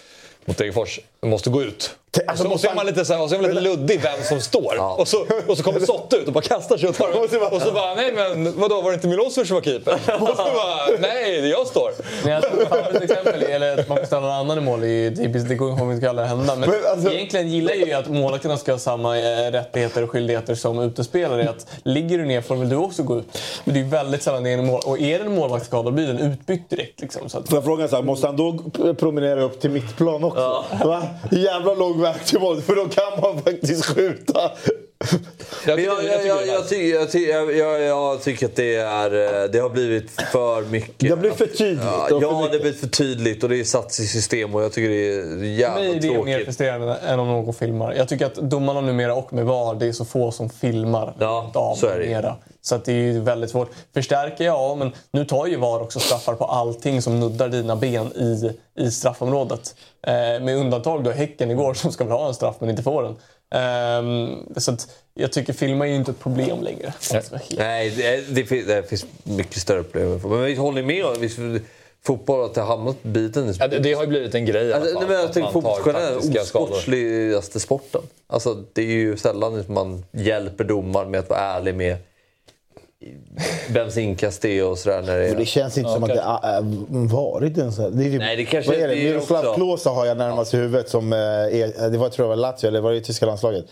[0.45, 1.95] mot Degerfors måste gå ut.
[2.27, 4.01] Alltså, och så, och är man lite, så här, och så är man lite luddig
[4.01, 4.99] vem som står.
[4.99, 7.53] Och, så, och så kommer Sotte ut och bara kastar sig och tar den.
[7.53, 9.93] Och så bara, nej men vadå var det inte Milosevic som var keeper?
[10.21, 11.91] Och så bara, nej det är jag står.
[12.23, 15.15] Men jag tror Fabbes exempel, eller att man får ställa någon annan i mål, är
[15.15, 16.55] typiskt, det kommer inte aldrig hända.
[16.55, 20.09] Men, Men alltså- egentligen gillar jag ju att målvakterna ska ha samma eh, rättigheter och
[20.09, 21.49] skyldigheter som utespelare.
[21.49, 23.37] Att ligger du ner får väl du också gå ut.
[23.63, 24.81] Men det är ju väldigt sällan det är en mål.
[24.85, 27.01] Och är det en målvaktsskada då blir den utbytt direkt.
[27.01, 28.53] Liksom, så att, Får jag fråga så här, måste han då
[28.93, 30.65] promenera upp till mittplan också?
[30.85, 31.03] Va?
[31.31, 34.51] Jävla lång väg till mål, för då kan man faktiskt skjuta.
[35.67, 35.77] Jag,
[38.23, 40.99] tycker, att det, är, eh, det har blivit för mycket.
[40.99, 41.83] Det har blivit för tydligt.
[41.83, 44.71] Ja, ja, det har blivit för tydligt och det är satt i system och jag
[44.73, 46.45] tycker det är För mig jävla är det mer tråkigt.
[46.45, 47.93] frustrerande än om någon filmar.
[47.93, 51.51] Jag tycker att domarna numera och med VAR, det är så få som filmar Ja,
[51.53, 52.35] av så är det numera.
[52.61, 53.71] Så att det är väldigt svårt.
[53.93, 58.07] Förstärker, ja, men nu tar ju VAR också straffar på allting som nuddar dina ben
[58.07, 59.75] i, i straffområdet.
[60.07, 63.03] Eh, med undantag då Häcken igår som ska väl ha en straff men inte får
[63.03, 63.15] den.
[63.53, 66.93] Ehm, så att jag tycker filma är ju inte ett problem längre.
[67.13, 70.19] Alltså, Nej, det, det, finns, det finns mycket större problem.
[70.23, 71.59] Men vi håller med om
[72.03, 73.53] fotboll att det har hamnat biten.
[73.59, 76.11] Ja, det, det har ju blivit en grej Alltså, nej, men jag tar fotboll är
[76.11, 78.01] den osportsligaste sporten.
[78.27, 81.97] Alltså, det är ju sällan man hjälper domaren med att vara ärlig med
[83.69, 85.01] vems inkast det och sådär.
[85.01, 85.35] När det är...
[85.35, 86.61] det känns inte som att det har äh,
[87.13, 87.91] varit en sån här...
[87.91, 88.95] Det är typ, Nej, det kanske vad är det?
[88.95, 89.53] det Miroslav också.
[89.53, 91.13] Klose har jag närmast i huvudet som...
[91.13, 93.65] eh, Är, det var, tror jag var Lazio, eller var det i tyska landslaget?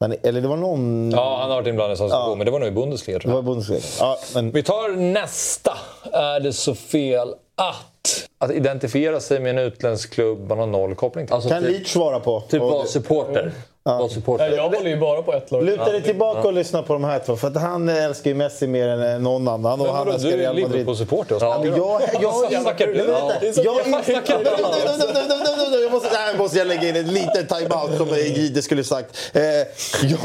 [0.00, 1.10] Men, eller det var någon...
[1.10, 3.22] Ja, han har varit inblandad i sån situation, men det var nog i Bundesliga Det
[3.22, 3.42] tror jag.
[3.42, 3.80] var Bundesliga.
[4.00, 4.50] Ja, men...
[4.50, 5.72] Vi tar nästa.
[6.12, 10.94] Är det så fel att, att identifiera sig med en utländsk klubb man har noll
[10.94, 11.34] koppling till?
[11.34, 12.40] Alltså, Kan typ, Leach svara på?
[12.48, 13.52] typ vara supporter.
[13.86, 14.50] Vara supporter.
[14.56, 15.64] Jag håller ju bara på ett lag.
[15.64, 17.36] Luta dig tillbaka och lyssna på de här två.
[17.36, 19.80] För att han älskar ju Messi mer än eh, någon annan.
[19.80, 20.72] Och han älskar du är Real Madrid.
[20.72, 21.36] Liverpool-supporter.
[21.40, 22.94] Ja, men jag, jag, jag, jag, Snackar du?
[22.94, 23.84] jag,
[25.84, 25.90] du?
[25.90, 29.16] måste, nej, måste jag lägga in en liten timeout som Gide skulle sagt.
[29.32, 30.18] Eh, jag,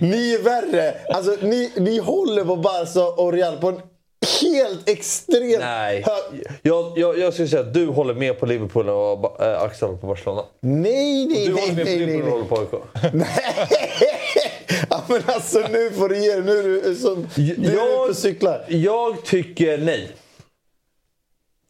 [0.00, 0.94] ni är värre.
[1.08, 3.80] Alltså, ni, ni håller på Barca och Real på en
[4.42, 6.04] helt extremt Nej.
[6.62, 10.00] Jag, jag, jag skulle säga att du håller med på Liverpool och äh, Axel håller
[10.00, 10.44] på Barcelona.
[10.60, 12.48] Nej, nej, Du nej, håller med på nej, nej, Liverpool och nej.
[12.50, 13.14] håller på AIK.
[14.90, 16.36] Ja, men alltså nu får du ge.
[16.36, 18.64] Nu är du, som, nu är du ute och cyklar.
[18.68, 20.10] Jag tycker nej.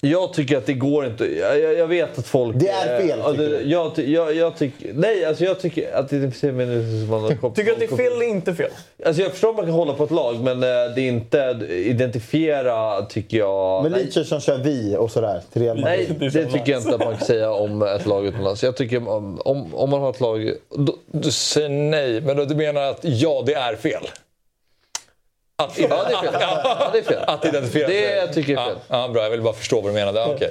[0.00, 1.38] Jag tycker att det går inte.
[1.38, 2.56] Jag, jag, vet att folk...
[2.58, 3.70] Det är fel, ja, tycker du?
[3.70, 4.92] jag, jag, jag tycker...
[4.94, 7.96] Nej, alltså jag tycker att det är men man har Tycker du att det är
[7.96, 8.70] fel eller inte fel?
[9.06, 11.66] Alltså jag förstår att man kan hålla på ett lag, men eh, det är inte...
[11.68, 13.82] Identifiera tycker jag...
[13.82, 15.42] Men lite som kör vi och sådär.
[15.52, 16.16] Till Real Madrid.
[16.20, 18.62] Nej, det tycker jag inte att man kan säga om ett lag utomlands.
[18.62, 20.52] Jag tycker om, om, om man har ett lag...
[20.76, 24.02] Då, Du säger nej, men du menar att ja, det är fel?
[25.62, 26.34] Att, Ja, det är fel.
[26.40, 27.22] Ja, det är fel.
[27.26, 28.34] Att identifiera Det sig.
[28.34, 28.76] tycker jag är fel.
[28.88, 30.20] Ja, ja, bra, jag vill bara förstå vad du menade.
[30.20, 30.50] Ja, okej.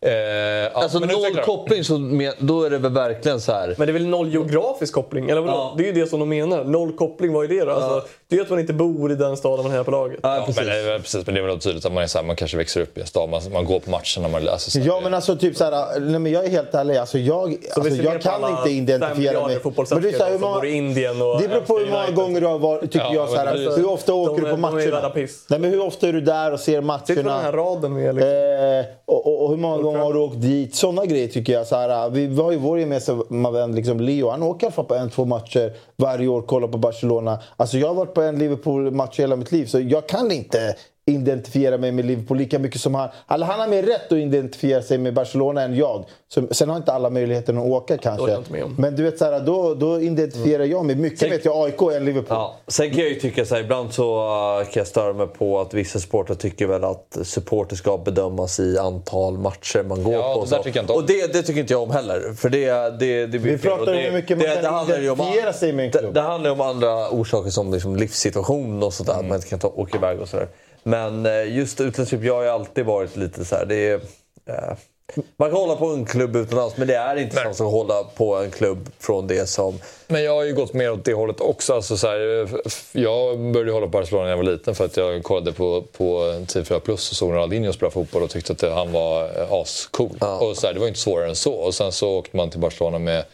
[0.00, 3.74] Eh, ja, Alltså men noll koppling, så men, då är det väl verkligen så här...
[3.78, 5.30] Men det är väl noll geografisk koppling?
[5.30, 5.74] Eller vadå?
[5.78, 6.64] Det är ju det som de menar.
[6.64, 7.72] Noll koppling, vad är det då?
[7.72, 10.20] Alltså, det är ju att man inte bor i den staden man är på laget.
[10.22, 12.24] Ja, men, det är- precis, men det är väl tydligt att man, är så här,
[12.24, 14.70] man kanske växer upp i en stad, man, man går på matcherna, man läser.
[14.70, 14.86] Så här.
[14.86, 16.96] Ja men alltså typ såhär, nej men jag är helt ärlig.
[16.96, 19.60] Alltså jag, alltså, jag kan inte identifiera mig.
[19.60, 22.46] fotbollsälskare så här, hur många- i Indien och Det beror på hur många gånger du
[22.46, 23.28] har varit, tycker Ja, jag.
[23.28, 25.12] Så här, men alltså, hur ofta åker de du på är- är matcherna?
[25.48, 27.06] Nej, men hur ofta är du där och ser matcherna?
[27.06, 28.30] Sitter på den här raden med liksom.
[28.32, 30.74] Eh, och, och, och hur många gånger har du åkt dit?
[30.74, 31.66] Sådana grejer tycker jag.
[31.66, 34.28] Så här, vi, vi har ju vår gemensamma vän liksom Leo.
[34.30, 35.72] Han åker i alla fall på en, två matcher
[36.02, 36.42] varje år.
[36.42, 37.40] Kollar på Barcelona.
[37.56, 39.66] Alltså jag har varit på en Liverpool-match hela mitt liv.
[39.66, 40.76] Så jag kan inte
[41.08, 43.08] identifiera mig med Liverpool lika mycket som han.
[43.26, 46.04] Alltså, han har mer rätt att identifiera sig med Barcelona än jag.
[46.28, 48.30] Så, sen har inte alla möjligheten att åka kanske.
[48.30, 48.78] jag.
[48.78, 51.96] Men du vet, så här, då, då identifierar jag mig mycket Sen- mer till AIK
[51.96, 52.26] än Liverpool.
[52.38, 54.18] Ja, sen kan jag ju tycka så här, ibland så
[54.58, 58.60] uh, kan jag störa mig på att vissa supportrar tycker väl att supporter ska bedömas
[58.60, 60.44] i antal matcher man går Ja, på.
[60.44, 60.62] det där så.
[60.62, 60.96] tycker jag.
[60.96, 62.32] Och det, det tycker inte jag om heller.
[62.36, 64.62] För det, det, det blir Vi pratar Och om det, hur mycket man det, kan
[64.62, 66.14] det handlar ju om, identifiera sig med en det, klubb.
[66.14, 69.12] det handlar ju om andra orsaker som liksom livssituation och sådär.
[69.12, 70.48] Att man inte kan ta, åka iväg och sådär.
[70.88, 73.66] Men eh, just utlandsklubb, jag har ju alltid varit lite så här.
[73.66, 73.94] Det är,
[74.48, 74.76] eh,
[75.36, 78.04] man kan hålla på en klubb utomlands men det är inte samma som att hålla
[78.04, 79.80] på en klubb från det som...
[80.06, 81.74] Men jag har ju gått mer åt det hållet också.
[81.74, 84.96] Alltså, så här, f- jag började hålla på Barcelona när jag var liten för att
[84.96, 88.92] jag kollade på, på TV4 Plus och såg Ronaldinho spela fotboll och tyckte att han
[88.92, 90.16] var eh, ascool.
[90.38, 91.52] Och så här, det var inte svårare än så.
[91.54, 93.24] Och sen så åkte man till Barcelona med,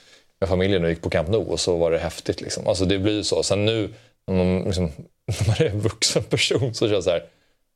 [0.40, 2.40] med familjen och gick på Camp Nou och så var det häftigt.
[2.40, 2.66] Liksom.
[2.66, 3.42] Alltså, det blir ju så.
[3.42, 3.88] Sen nu
[4.26, 4.84] när man, liksom,
[5.26, 7.24] när man är en vuxen person så känns det så här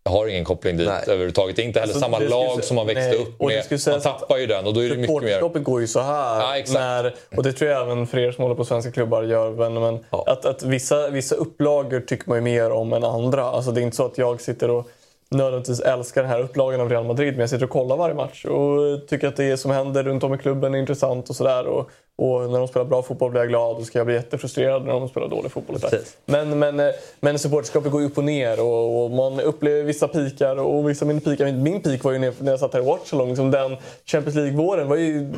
[0.08, 1.02] har ingen koppling dit Nej.
[1.06, 1.56] överhuvudtaget.
[1.56, 3.88] Det är inte heller Alltså, samma lag säga- som man växte nej, upp med.
[3.88, 5.58] Man tappar ju den och då är det mycket mer...
[5.58, 6.56] Går ju så här.
[6.56, 9.50] Ja, när, och det tror jag även för er som håller på svenska klubbar gör.
[9.50, 13.44] Men, men att, att vissa, vissa upplagor tycker man ju mer om än andra.
[13.44, 14.88] Alltså det är inte så att jag sitter och
[15.30, 17.32] nödvändigtvis älskar den här upplagan av Real Madrid.
[17.32, 20.34] Men jag sitter och kollar varje match och tycker att det som händer runt om
[20.34, 21.84] i klubben är intressant och sådär.
[22.18, 24.92] Och, när de spelar bra fotboll blir jag glad och ska jag bli jättefrustrerad när
[24.92, 25.78] de spelar dålig fotboll.
[26.26, 26.86] Men, men, eh,
[27.20, 31.30] men supporterskapet går upp och ner och, och man upplever vissa pikar och vissa mindre
[31.30, 31.52] pikar.
[31.52, 33.28] Min, peak var ju när jag satt här i Watchalong.
[33.28, 35.28] Liksom den Champions League-våren var ju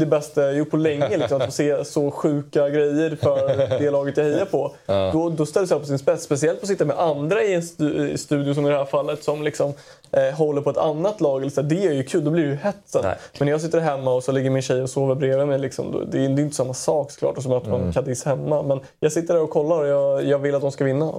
[0.00, 1.16] det bästa jag gjort på länge.
[1.16, 4.74] Liksom, att få se så sjuka grejer för det laget jag hejar på.
[4.86, 6.24] Då, då ställs jag på sin spets.
[6.24, 9.24] Speciellt på att sitta med andra i en stu, studio som i det här fallet
[9.24, 9.72] som liksom,
[10.12, 11.40] eh, håller på ett annat lag.
[11.40, 13.02] Eller så, det är ju kul, då blir det ju hett sen.
[13.04, 13.14] Nej.
[13.38, 15.58] Men när jag sitter hemma och så ligger min tjej och sover bredvid mig.
[15.58, 17.92] Liksom, då, det, är, det är inte samma sak såklart som att man Mm.
[17.92, 18.62] Cadiz hemma.
[18.62, 21.12] Men jag sitter där och kollar och jag, jag vill att de ska vinna.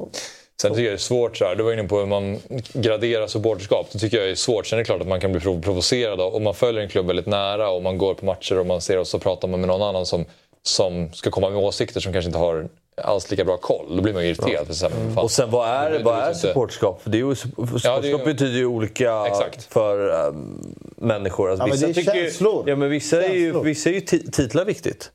[0.62, 2.38] Sen tycker jag det är svårt, så här, du var inne på hur man
[2.74, 3.88] graderar supporterskap.
[3.92, 4.68] Det tycker jag är svårt.
[4.68, 6.90] Sen är det klart att man kan bli prov- provocerad av- om man följer en
[6.90, 9.60] klubb väldigt nära och man går på matcher och man ser och så pratar man
[9.60, 10.26] med någon annan som,
[10.64, 13.96] som ska komma med åsikter som kanske inte har alls lika bra koll.
[13.96, 14.68] Då blir man ju irriterad.
[14.68, 16.40] Här, fan, Och sen vad är, det- vad är inte.
[16.40, 17.02] supporterskap?
[17.04, 19.64] För det är ju, supporterskap det är betyder ju olika Exakt.
[19.74, 21.50] för um, människor.
[21.50, 22.64] Alltså, Ja, men vissa det är tycker känslor.
[22.70, 23.64] Ja, men vissa är ju, Känslor.
[23.64, 25.12] vissa är ju ti- titlar viktigt.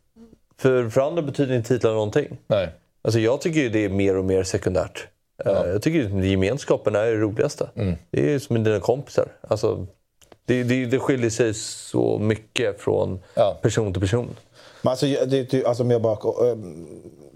[0.58, 2.38] För, för andra betyder inte titlar någonting.
[2.46, 2.68] Nej.
[3.02, 5.06] Alltså, jag tycker ju det är mer och mer sekundärt.
[5.44, 7.70] Eh, Jag tycker ju gemenskapen är det roligaste.
[7.76, 7.94] Mm.
[8.10, 9.28] Det är ju som med dina kompisar.
[9.48, 9.86] Alltså,
[10.46, 13.20] det, det, det skiljer sig så mycket från
[13.62, 14.36] person till person.
[14.86, 16.12] Men alltså, det, det, alltså om jag bara
[16.50, 16.56] äh,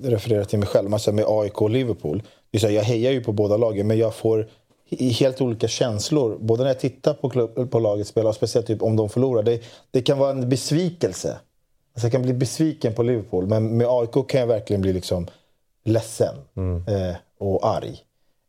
[0.02, 2.22] refererar till mig själv, alltså med AIK och Liverpool.
[2.50, 4.48] Det är så här, jag hejar ju på båda lagen, men jag får
[4.90, 6.38] helt olika känslor.
[6.40, 9.42] Både när jag tittar på, klubb, på laget spela och speciellt typ om de förlorar.
[9.42, 11.28] Det, det kan vara en besvikelse.
[11.94, 15.26] Alltså jag kan bli besviken på Liverpool, men med AIK kan jag verkligen bli liksom
[15.84, 16.34] ledsen
[16.88, 17.98] eh, och arg.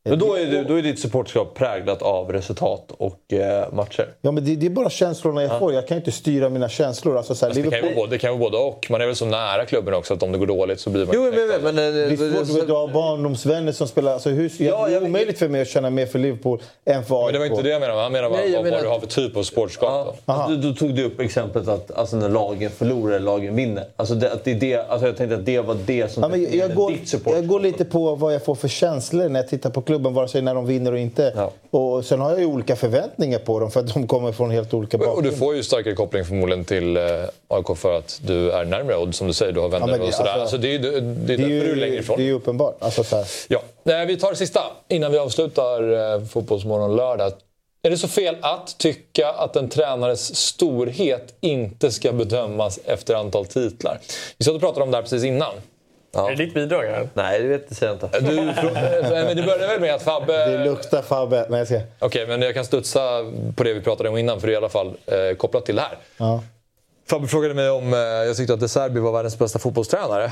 [0.04, 4.14] Men då är, du, då är ditt supporterskap präglat av resultat och eh, matcher.
[4.22, 5.74] Ja, men det, det är bara känslorna jag får.
[5.74, 7.18] Jag kan inte styra mina känslor.
[7.18, 8.88] Alltså, så här, Fast det, kan ju vara både, det kan ju vara både och.
[8.90, 11.16] Man är väl så nära klubben också att om det går dåligt så blir man
[11.16, 11.60] Jo, men, men, det.
[11.64, 14.14] men, Det är eh, svårt, du har barndomsvänner som spelar...
[14.14, 17.16] Alltså, hur, ja, det är omöjligt för mig att känna mer för Liverpool än för
[17.16, 17.26] AIK.
[17.26, 18.02] Men det var inte det jag menade.
[18.02, 20.18] Han menar bara Nej, jag vad, menar vad du har för typ av supporterskap.
[20.26, 20.34] då.
[20.34, 23.86] Alltså, då tog du upp exemplet att alltså, när lagen förlorar, lagen vinner.
[23.96, 26.30] Alltså, det, att det är det, alltså, jag tänkte att det var det som Ja,
[26.30, 29.40] men jag, definierade går, ditt jag går lite på vad jag får för känslor när
[29.40, 31.50] jag tittar på klubben vare sig när de vinner och inte.
[31.70, 34.74] Och sen har jag ju olika förväntningar på dem för att de kommer från helt
[34.74, 35.38] olika Och du bakgrund.
[35.38, 37.04] får ju starkare koppling förmodligen till eh,
[37.48, 40.04] AIK för att du är närmare och som du säger, du har vänner Ja, det-
[40.04, 40.30] och sådär.
[40.30, 42.18] alltså- Alltså, det är, ju- det är Det är därför ju- du är längre ifrån.
[42.18, 42.78] Det är ju uppenbart.
[42.80, 43.26] Alltså, så här.
[43.48, 43.60] Ja.
[43.86, 47.32] Eh, Vi tar det sista innan vi avslutar eh, Fotbollsmorgon lördag.
[47.84, 53.46] Är det så fel att tycka att en tränares storhet inte ska bedömas efter antal
[53.46, 54.00] titlar?
[54.38, 55.52] Vi satt och pratade om det här precis innan.
[56.14, 57.10] Är det ditt bidrag här?
[57.14, 58.20] Nej, det vet det säger jag inte.
[58.20, 58.36] Du,
[59.12, 60.46] men det började väl med att Fabbe...
[60.46, 61.46] Det luktar Fabbe.
[61.50, 61.80] Nej, jag ska...
[62.00, 63.00] Okej, men jag kan studsa
[63.56, 65.76] på det vi pratade om innan, för det är i alla fall eh, kopplat till
[65.76, 65.98] det här.
[66.18, 66.44] Ja.
[67.10, 70.32] Fabbe frågade mig om eh, jag tyckte att De Serbi var världens bästa fotbollstränare.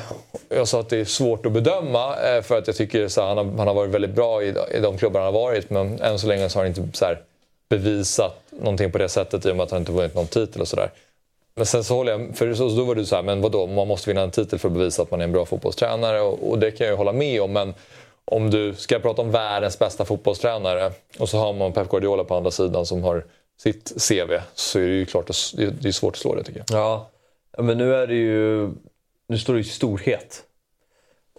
[0.50, 3.28] Jag sa att det är svårt att bedöma eh, för att jag tycker så här,
[3.28, 6.02] han, har, han har varit väldigt bra i, i de klubbar han har varit men
[6.02, 7.22] än så länge så har han inte så här,
[7.70, 10.68] bevisat någonting på det sättet i och med att han inte vunnit någon titel och
[10.68, 10.92] sådär.
[11.60, 13.88] Men sen så håller jag, för så, då var du så här, men vadå, man
[13.88, 16.60] måste vinna en titel för att bevisa att man är en bra fotbollstränare och, och
[16.60, 17.74] det kan jag ju hålla med om men
[18.26, 22.36] om du ska prata om världens bästa fotbollstränare och så har man Pep Guardiola på
[22.36, 23.26] andra sidan som har
[23.62, 25.36] sitt CV så är det ju klart att
[25.82, 26.80] det är svårt att slå det tycker jag.
[26.80, 27.10] Ja.
[27.58, 28.70] ja, men nu är det ju...
[29.28, 30.44] Nu står det ju storhet.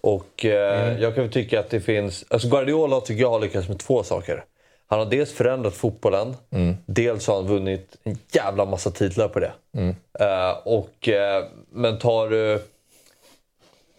[0.01, 1.01] Och eh, Mm.
[1.01, 2.25] jag kan väl tycka att det finns...
[2.27, 4.43] Alltså Guardiola tycker jag har lyckats med två saker.
[4.91, 6.35] Han har dels förändrat fotbollen.
[6.49, 6.75] Mm.
[6.85, 9.51] Dels har han vunnit en jävla massa titlar på det.
[9.73, 9.95] Mm.
[10.19, 12.63] Eh, och, eh, men tar du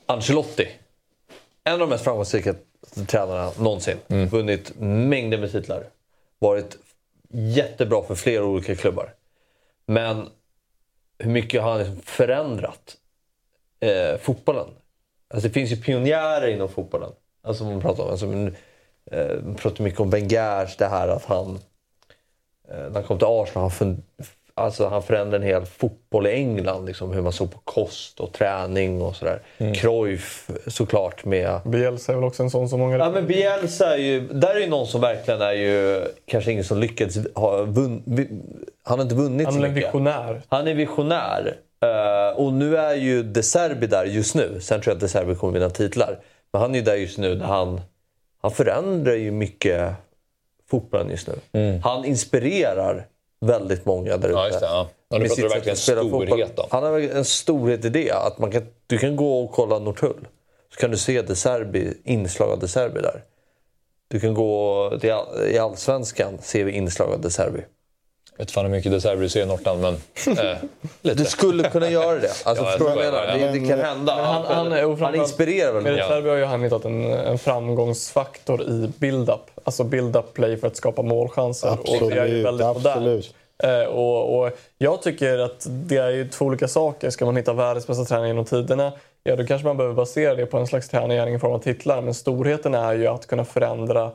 [0.07, 0.69] Ancelotti.
[1.65, 2.55] En av de mest framgångsrika
[3.07, 3.97] tränarna någonsin.
[4.09, 4.29] Mm.
[4.29, 5.85] Vunnit mängder med titlar.
[6.39, 6.77] Varit
[7.31, 9.15] jättebra för flera olika klubbar.
[9.87, 10.29] Men
[11.19, 12.97] hur mycket har han liksom förändrat
[13.81, 14.69] eh, fotbollen?
[15.29, 17.13] Alltså det finns ju pionjärer inom fotbollen.
[17.43, 18.27] Alltså man pratar om, alltså,
[19.11, 21.59] eh, pratar mycket om Wengers, det här att han
[22.71, 24.03] eh, när han kom till Arsenal, han, fun,
[24.55, 26.87] alltså, han förändrade en hel fotboll i England.
[26.87, 29.43] Liksom, hur man såg på kost och träning och sådär.
[29.59, 29.75] Mm.
[29.75, 31.61] Cruyff såklart med...
[31.65, 32.97] Bielsa är väl också en sån som många...
[32.99, 36.65] Ja men Bielsa är ju, där är ju någon som verkligen är ju kanske ingen
[36.65, 38.29] som lyckats ha vunn, vi-
[38.83, 39.89] Han har inte vunnit Han så är en mycket.
[39.89, 40.43] visionär.
[40.49, 41.57] Han är visionär.
[41.83, 44.61] Eh, och nu är ju De Serbi där just nu.
[44.61, 46.19] Sen tror jag att De Serbi kommer vinna titlar.
[46.53, 47.81] Men han är ju där just nu där han,
[48.43, 49.95] han förändrar ju mycket
[50.71, 51.81] fotbollen just nu.
[51.83, 53.07] Han inspirerar
[53.41, 54.39] väldigt många där ute.
[54.39, 54.89] Ja, just det, ja.
[55.09, 56.67] Ja, nu pratar du verkligen storhet då.
[56.71, 58.13] Han har en storhet i det.
[58.13, 60.29] Att man kan, du kan gå och kolla Norrtull.
[60.75, 63.23] Så kan du se De Serbi, inslag av De Serbi där.
[64.09, 65.11] Du kan gå till,
[65.49, 67.61] i Allsvenskan ser vi inslag av De Serbi.
[68.37, 69.95] Jag vet fan hur mycket De Serbi du ser i Norrland men...
[70.39, 70.57] Eh,
[71.03, 71.17] lite.
[71.17, 72.31] Du skulle kunna göra det.
[72.45, 73.39] Alltså, Ja, förstår du vad jag menar?
[73.53, 74.17] Det, det kan hända.
[74.17, 76.07] Men han, han, han framförallt- inspirerar väl Med.
[76.09, 79.41] Serbi har ju han hittat en, en framgångsfaktor i build-up.
[79.65, 81.71] Alltså build-up play för att skapa målchanser.
[81.71, 83.35] och det är ju Absolut, väldigt absolut.
[83.63, 87.11] Eh, och, och jag tycker att det är ju två olika saker.
[87.11, 88.93] Ska man hitta världens bästa tränare genom tiderna,
[89.25, 92.03] ja då kanske man behöver basera det på en slags tränargärning i form av titlar.
[92.03, 94.11] Men storheten är ju att kunna förändra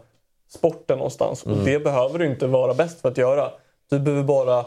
[0.53, 1.45] sporten någonstans.
[1.45, 1.60] Mm.
[1.60, 3.49] Och det behöver du inte vara bäst för att göra.
[3.89, 4.65] Du behöver bara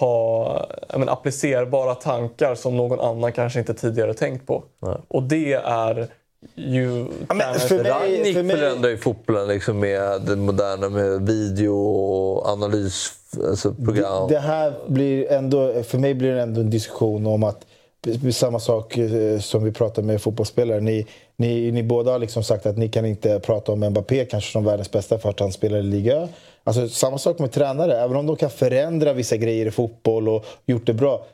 [0.00, 4.64] ha menar, applicerbara tankar som någon annan kanske inte tidigare tänkt på.
[5.08, 6.08] Och det är
[6.54, 7.06] ju...
[7.28, 13.50] tränarens- Rangnick förändrar ju fotbollen liksom med det moderna med video och analysprogram.
[13.50, 14.28] Alltså program.
[14.28, 17.66] Det här blir ändå, för mig blir det ändå en diskussion om att
[18.32, 20.80] samma sak eh, som vi pratar med fotbollsspelare.
[20.80, 21.06] Ni,
[21.36, 24.64] ni, ni båda har liksom sagt att ni kan inte prata om Mbappé kanske som
[24.64, 26.28] världens bästa för att han spelar i Liga.
[26.64, 27.98] Alltså samma sak med tränare.
[28.00, 31.26] Även om de kan förändra vissa grejer i fotboll och gjort det bra.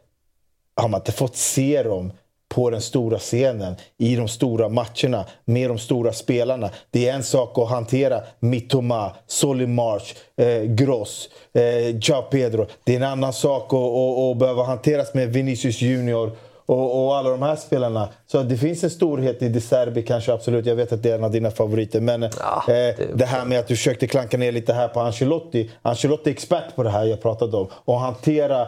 [0.76, 2.12] Har man inte fått se dem
[2.48, 6.70] på den stora scenen, i de stora matcherna, med de stora spelarna.
[6.90, 12.66] Det är en sak att hantera Mittoma, Solly March, eh, Gross, eh, Joao Pedro.
[12.84, 16.32] Det är en annan sak att, att, att behöva hanteras med Vinicius Junior
[16.68, 18.08] och, och alla de här spelarna.
[18.26, 20.66] Så det finns en storhet i De Serbi kanske absolut.
[20.66, 22.00] Jag vet att det är en av dina favoriter.
[22.00, 22.30] Men eh,
[23.14, 25.70] det här med att du försökte klanka ner lite här på Ancelotti.
[25.82, 27.66] Ancelotti är expert på det här jag pratade om.
[27.84, 28.66] Och hantera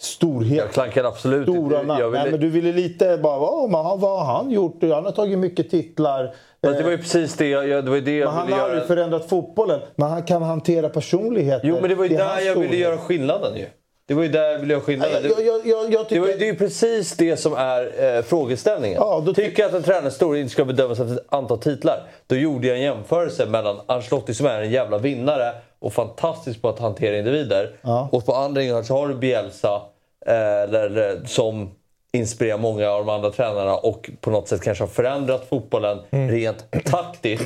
[0.00, 0.58] storhet.
[0.58, 1.94] Jag klankar absolut Stora inte.
[1.94, 4.82] ville- Nej, men du ville lite bara, "Åh, men han, vad har han gjort?
[4.82, 6.34] Han har tagit mycket titlar.
[6.64, 8.58] Fast det var ju precis det jag, det var ju det jag Men han har
[8.58, 8.68] göra.
[8.68, 9.80] aldrig förändrat fotbollen.
[9.96, 11.68] Men han kan hantera personligheter.
[11.68, 13.66] Jo, men det var ju är där jag ville göra skillnaden ju.
[14.10, 15.22] Det var ju där ville göra skillnaden.
[15.38, 19.02] Jag- jag- jag- jag det, var, det är ju precis det som är eh, frågeställningen.
[19.34, 22.66] Tycker jag att en tränars storhet inte ska bedömas efter ett antal titlar, då gjorde
[22.66, 27.18] jag en jämförelse mellan Ancelotti som är en jävla vinnare och fantastisk på att hantera
[27.18, 27.70] individer.
[28.12, 29.82] Och på andra sidan så har du Bielsa
[30.26, 31.70] eh, eller, eller, som
[32.12, 36.84] inspirerar många av de andra tränarna och på något sätt kanske har förändrat fotbollen rent
[36.84, 37.44] taktiskt.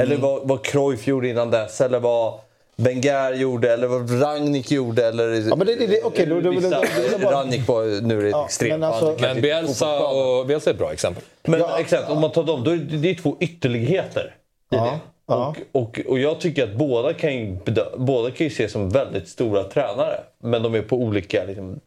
[0.00, 1.80] Eller vad, vad Cruyff gjorde innan dess.
[1.80, 2.34] Eller vad
[2.82, 5.06] Wenger gjorde, eller vad Rangnick gjorde.
[5.08, 8.00] Eller Ja, men det- det- det- okej, då- då- då- då- då- då- Rangnick var
[8.02, 8.70] nu är det Ja, extremt.
[8.80, 11.22] men alltså- Han kanske Men Bielsa, och, Bielsa är ett bra exempel.
[11.42, 14.34] Men exakt, om man tar dem, då är det, det är två ytterligheter
[14.72, 14.98] i det.
[15.26, 15.54] Ja.
[15.72, 17.56] Och, och, och jag tycker att båda kan, ju
[17.96, 20.20] båda kan ju ses som väldigt stora tränare.
[20.42, 21.80] Men de är på olika liksom,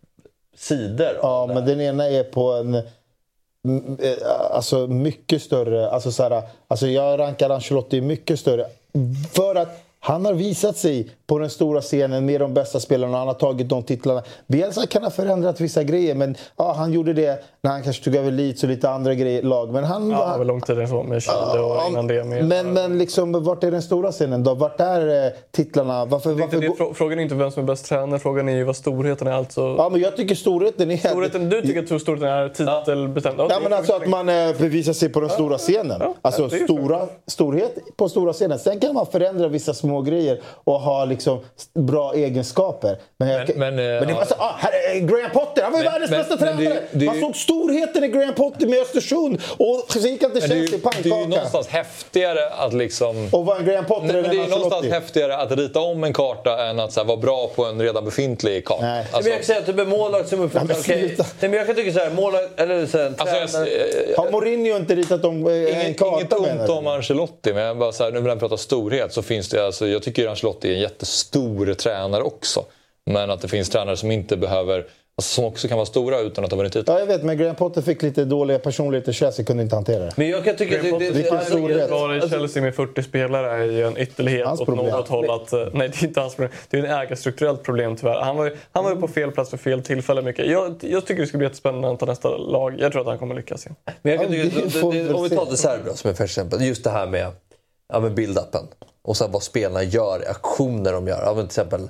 [0.58, 1.12] sidor.
[1.22, 2.76] Ja, men den ena är på en
[3.68, 4.12] m- eh,
[4.52, 5.90] alltså mycket större...
[5.90, 8.66] Alltså så här, alltså jag rankar Ancelotti mycket större.
[9.34, 13.18] För att han har visat sig på den stora scenen med de bästa spelarna.
[13.18, 14.24] Han har tagit de titlarna.
[14.48, 18.16] Bielsa kan ha förändrat vissa grejer, men ja, han gjorde det när han kanske tog
[18.16, 19.74] över Leeds och lite andra grejer, lag.
[19.74, 20.10] Men han...
[20.12, 22.46] Ja, det var långt så med Chile och innan det med...
[22.46, 24.54] men, men liksom, vart är den stora scenen då?
[24.54, 26.06] Vart är eh, titlarna?
[26.06, 28.56] Varför, Det varför det, frå- frågan är inte vem som är bäst tränare, frågan är
[28.56, 29.32] ju vad storheten är.
[29.32, 29.76] Alltså...
[29.78, 30.98] Ja, men jag tycker storheten är...
[30.98, 33.40] Storheten, du tycker att storheten är titelbestämd?
[33.40, 36.02] Ja, men alltså att man eh, bevisar sig på den stora scenen.
[36.22, 38.60] Alltså det stora, storhet på stora scenen.
[38.60, 41.40] Sen kan man förändra vissa små grejer och ha liksom
[41.74, 42.98] bra egenskaper.
[43.18, 44.20] Men, jag, Men- men, eh, men det, ja.
[44.20, 46.80] alltså, ah, här är Graham Potter, han var ju Men- världens men- bästa tränare!
[46.92, 50.48] det- man såg storheten i Graham Potter med Östersund och så gick han till är
[50.48, 51.28] ju, Chelsea, det är ju pannkaka.
[51.30, 53.30] någonstans häftigare att liksom...
[53.32, 55.80] Och vara en Graham Potter Nej, än men det är ju någonstans häftigare att rita
[55.80, 58.82] om en karta än att så här, vara bra på en redan befintlig karta.
[58.86, 59.00] Nej.
[59.00, 61.24] Alltså, men jag kan säga typ en målvakt som är Ja, sluta.
[61.40, 63.70] Nej, men jag kan tycka så här, målvakt, eller så här, Alltså, jag- tränare.
[64.18, 66.20] Har Mourinho inte ritat om eh, en Inget, karta?
[66.20, 66.74] inget ont du?
[66.74, 69.66] om Ancelotti, men jag bara så här, nu när jag pratar storhet så finns det...
[69.66, 72.66] Alltså, jag tycker Ancelotti är en jättestor tränare också.
[73.06, 74.86] Men att det finns tränare som inte behöver...
[75.18, 76.94] Alltså, som också kan vara stora utan att ha vunnit titel.
[76.94, 79.12] Ja, jag vet, men Graham Potter fick lite dåliga personligheter.
[79.12, 80.14] Chelsea kunde inte hantera det.
[80.16, 81.92] Men jag kan tycka att det, det, det, storhet.
[81.92, 84.86] Vara i Chelsea med 40 spelare är ju en ytterlighet Hans åt problem.
[84.86, 85.30] något håll.
[85.30, 86.52] Att, eh, nej, det är inte hans problem.
[86.70, 88.22] Det är ett ägarstrukturellt problem tyvärr.
[88.22, 90.48] Han var, ju, han var ju på fel plats för fel tillfälle mycket.
[90.48, 92.76] Jag, jag tycker det ska bli jättespännande att ta nästa lag.
[92.80, 93.76] Jag tror att han kommer lyckas igen.
[94.02, 96.12] Men jag kan Ja, tycka, det det, det, om vi tar De Serbi då, som
[96.12, 96.62] ett exempel.
[96.62, 97.32] Just det här med,
[97.94, 98.68] ja, med build-upen.
[99.06, 101.22] Och sen vad spelarna gör, aktioner de gör.
[101.26, 101.90] Ja, till exempel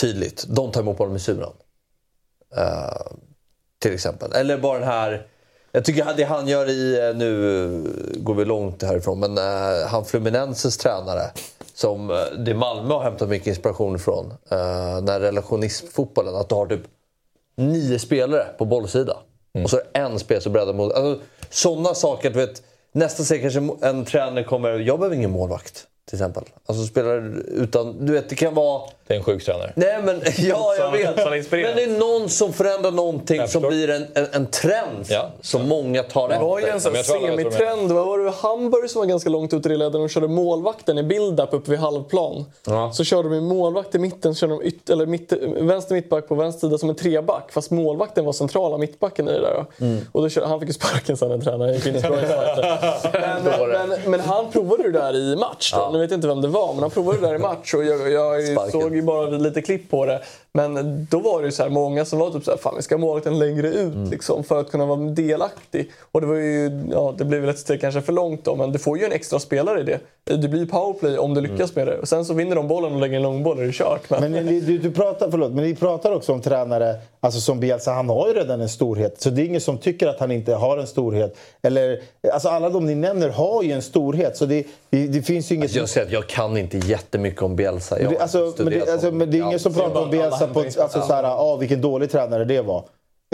[0.00, 1.52] tydligt, de tar emot bollen med suran.
[2.56, 3.16] Eh,
[3.78, 4.32] till exempel.
[4.32, 5.26] Eller bara den här...
[5.72, 10.04] Jag tycker det han gör i, eh, nu går vi långt härifrån, men uh, han
[10.04, 11.30] Fluminenses tränare
[11.74, 14.26] som eh, det Malmö har hämtat mycket inspiration från.
[14.26, 16.82] Uh, den här relationismfotbollen, att du har typ
[17.56, 19.16] nio spelare på bollsida.
[19.64, 20.92] Och så är det en spelare som breddar mot...
[20.92, 22.62] Alltså, sådana saker, vet,
[22.92, 24.78] nästa steg kanske en tränare kommer...
[24.78, 26.44] Jag behöver ingen målvakt, till exempel.
[26.66, 28.06] Alltså spelar utan...
[28.06, 28.82] Du vet, det kan vara...
[29.06, 29.72] Det är en sjuk tränare.
[29.76, 31.16] Nej men, ja jag vet.
[31.50, 35.30] Men det är någon som förändrar någonting som blir en, en, en trend Ja.
[35.40, 37.02] som många tar Det var ju en efter.
[37.02, 37.92] sån semitrend.
[37.92, 38.30] Vad var det?
[38.30, 41.80] Hamburg som var ganska långt ut i ledaren och körde målvakten i build-up uppe vid
[41.80, 42.44] halvplan.
[42.66, 42.92] Ja.
[42.92, 46.34] Så körde de målvakt i mitten, så körde de yt- eller mitt, vänster mittback på
[46.34, 47.52] vänster sida som en treback.
[47.52, 49.64] Fast målvakten var centrala mittbacken i det där.
[49.80, 50.06] Mm.
[50.12, 51.74] Och då körde, han fick ju sparken sen den tränaren.
[51.74, 52.26] gick inte så bra i
[53.12, 55.72] men, men, men han provade det där i match.
[55.76, 55.90] Då.
[55.92, 57.74] Nu vet jag inte vem det var, men han provade det där i match.
[57.74, 60.20] Och jag, jag såg ju bara lite klipp på det.
[60.52, 62.82] Men då var det ju så här, många som var typ så här, fan vi
[62.82, 64.10] ska ha målvakten längre ut Mm.
[64.10, 65.90] liksom, för att kunna vara delaktig.
[66.12, 68.72] Och det var ju, ja det blev väl ett steg kanske för långt då, men
[68.72, 69.98] du får ju en extra spelare i det.
[70.36, 71.98] Det blir powerplay om du lyckas med det.
[71.98, 74.10] Och sen så vinner de bollen och lägger en långboll och det är kört.
[74.10, 77.60] Men, Men ni, du, du pratar, förlåt, men ni pratar också om tränare alltså som
[77.60, 77.92] Bielsa.
[77.92, 79.20] Han har ju redan en storhet.
[79.20, 81.36] Så det är ingen som tycker att han inte har en storhet.
[81.62, 82.00] Eller,
[82.32, 83.89] alltså alla de ni nämner har ju en storhet.
[84.36, 85.64] Så det, det, det finns ju inget...
[85.64, 88.00] Alltså, jag säger att jag kan inte jättemycket om Bielsa.
[88.02, 89.18] Jag det, alltså, men, det, alltså, honom.
[89.18, 89.58] men det är ingen Ja.
[89.58, 92.84] som pratar om Bielsa på alltså, så här, ah, vilken dålig tränare det var.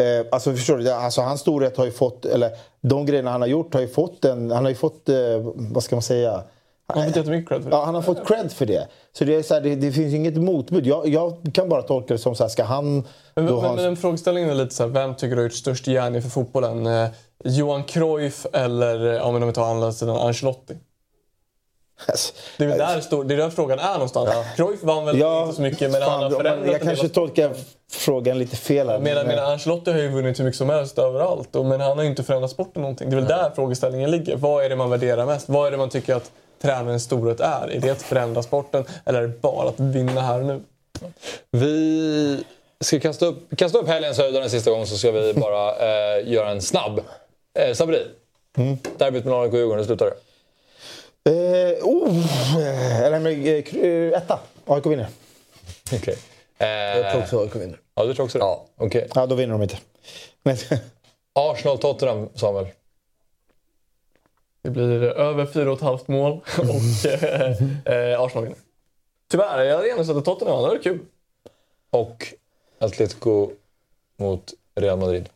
[0.00, 0.82] Eh, alltså förstår du?
[0.84, 2.50] Det- Alltså, hans storhet har ju fått, eller
[2.82, 5.16] de grejerna han har gjort har ju fått en, han har ju fått, eh,
[5.54, 6.42] vad ska man säga?
[6.88, 7.76] han har fått jättemycket cred för det.
[7.76, 8.88] Ja, han har fått cred för det.
[9.18, 10.86] Så det, är så här, det, det finns inget motbud.
[10.86, 13.04] Jag, jag kan bara tolka det som så här, ska han...
[13.34, 15.84] Men, men, en- men frågeställningen är lite så här, vem tycker du har gjort störst
[15.86, 16.86] gärning för fotbollen?
[17.46, 20.74] Eh, Johan Cruyff eller, eh, om vi tar andra sidan, Ancelotti?
[22.58, 24.30] Det är där, stor, det är där frågan är någonstans.
[24.56, 27.54] Cruyff vann väl inte så mycket, men han fan, har men förändrat jag kanske tolkar
[27.90, 28.88] frågan lite fel.
[28.88, 31.56] här, Medan, men- medan Ancelotti har ju vunnit hur mycket som helst överallt.
[31.56, 33.10] Och, men han har ju inte förändrat sporten någonting.
[33.10, 34.36] Det är väl där frågeställningen ligger.
[34.36, 35.48] Vad är det man värderar mest?
[35.48, 36.30] Vad är det man tycker att
[36.62, 37.70] tränarens storhet är?
[37.70, 40.60] Är det att förändra sporten eller är det bara att vinna här och nu?
[41.50, 42.44] Vi
[42.80, 46.32] ska kasta upp, kasta upp helgens höjdare en sista gång så ska vi bara eh,
[46.32, 47.00] göra en snabb.
[47.56, 48.06] Eh, Sabri,
[48.58, 48.76] Mm.
[48.98, 50.16] derbyt mellan AIK och Djurgården, hur slutar det?
[51.30, 52.16] Eh, oh,
[52.60, 54.38] eh, eller med, eh, eh, etta.
[54.66, 55.06] AIK vinner.
[55.94, 56.18] Okej.
[56.58, 57.80] Eh, Jag tror också AIK vinner.
[57.94, 58.44] Ja, du tror också det?
[58.44, 58.66] Ja.
[58.76, 59.08] Okej.
[59.14, 59.78] Ja, då vinner de inte.
[60.42, 60.56] Men,
[61.34, 62.66] Arsenal-Tottenham, Samuel.
[64.62, 68.58] Det blir över 4,5 mål och eh, Arsenal vinner.
[69.30, 70.64] Tyvärr, jag hade gärna sett att Tottenham vann.
[70.70, 70.98] Det var kul.
[71.90, 72.26] Och
[72.78, 73.50] Atletico
[74.16, 75.28] mot Real Madrid.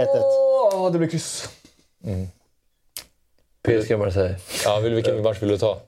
[0.00, 0.41] 1-1.
[0.82, 1.48] Åh, det blir kryss.
[3.62, 4.36] PSG Marseille.
[4.64, 5.78] Ja, vill, vilken match vill du ta?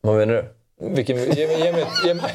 [0.00, 0.44] Vad menar du?
[0.94, 2.34] Vilken, ge, mig- ge, mig, ge, mig-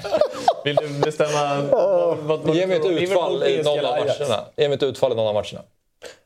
[0.63, 4.45] Vill du bestämma vad, vad, ge mig ett utfall i någon av matcherna.
[4.57, 5.61] Ge mig ett utfall i någon av matcherna.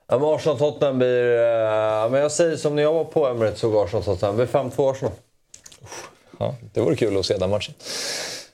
[0.08, 1.32] Ja, men Arsenal-Tottenham blir...
[1.34, 4.38] eh, men jag säger som när jag var på Emirates såg Arsenal-Tottenham.
[4.38, 5.14] Det blir 5-2 Arsenal.
[6.40, 7.74] Ja, det vore kul att se den matchen.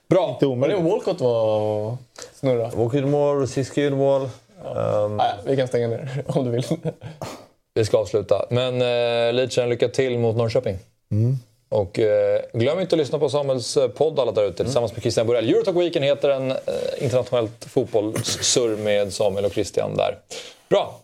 [0.07, 0.38] Bra.
[0.41, 1.98] Men det Walcott var
[2.34, 2.64] snurra.
[2.70, 4.30] Walcott gjorde mål, Rosiski gjorde mål.
[4.77, 6.65] Ehm, Nej, vi kan stänga ner om du vill.
[7.73, 8.45] Vi ska avsluta.
[8.49, 10.77] Men eh, Leedsen, lycka till mot Norrköping.
[11.11, 11.37] Mm.
[11.69, 15.01] Och eh, glöm inte att lyssna på Samuels eh, podd alla där ute tillsammans med
[15.01, 15.49] Christian Borell.
[15.49, 16.57] Eurotalk Weekend heter en eh,
[16.99, 20.17] internationellt fotbollssurr med Samuel och Christian där.
[20.69, 20.99] Bra!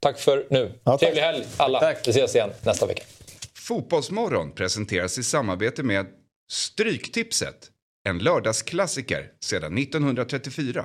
[0.00, 0.72] Tack för nu.
[1.00, 1.94] Trevlig helg alla.
[2.04, 3.02] Vi ses igen nästa vecka.
[3.54, 6.06] Fotbollsmorgon presenteras i samarbete med
[6.50, 7.56] Stryktipset.
[8.08, 10.84] En lördagsklassiker sedan 1934.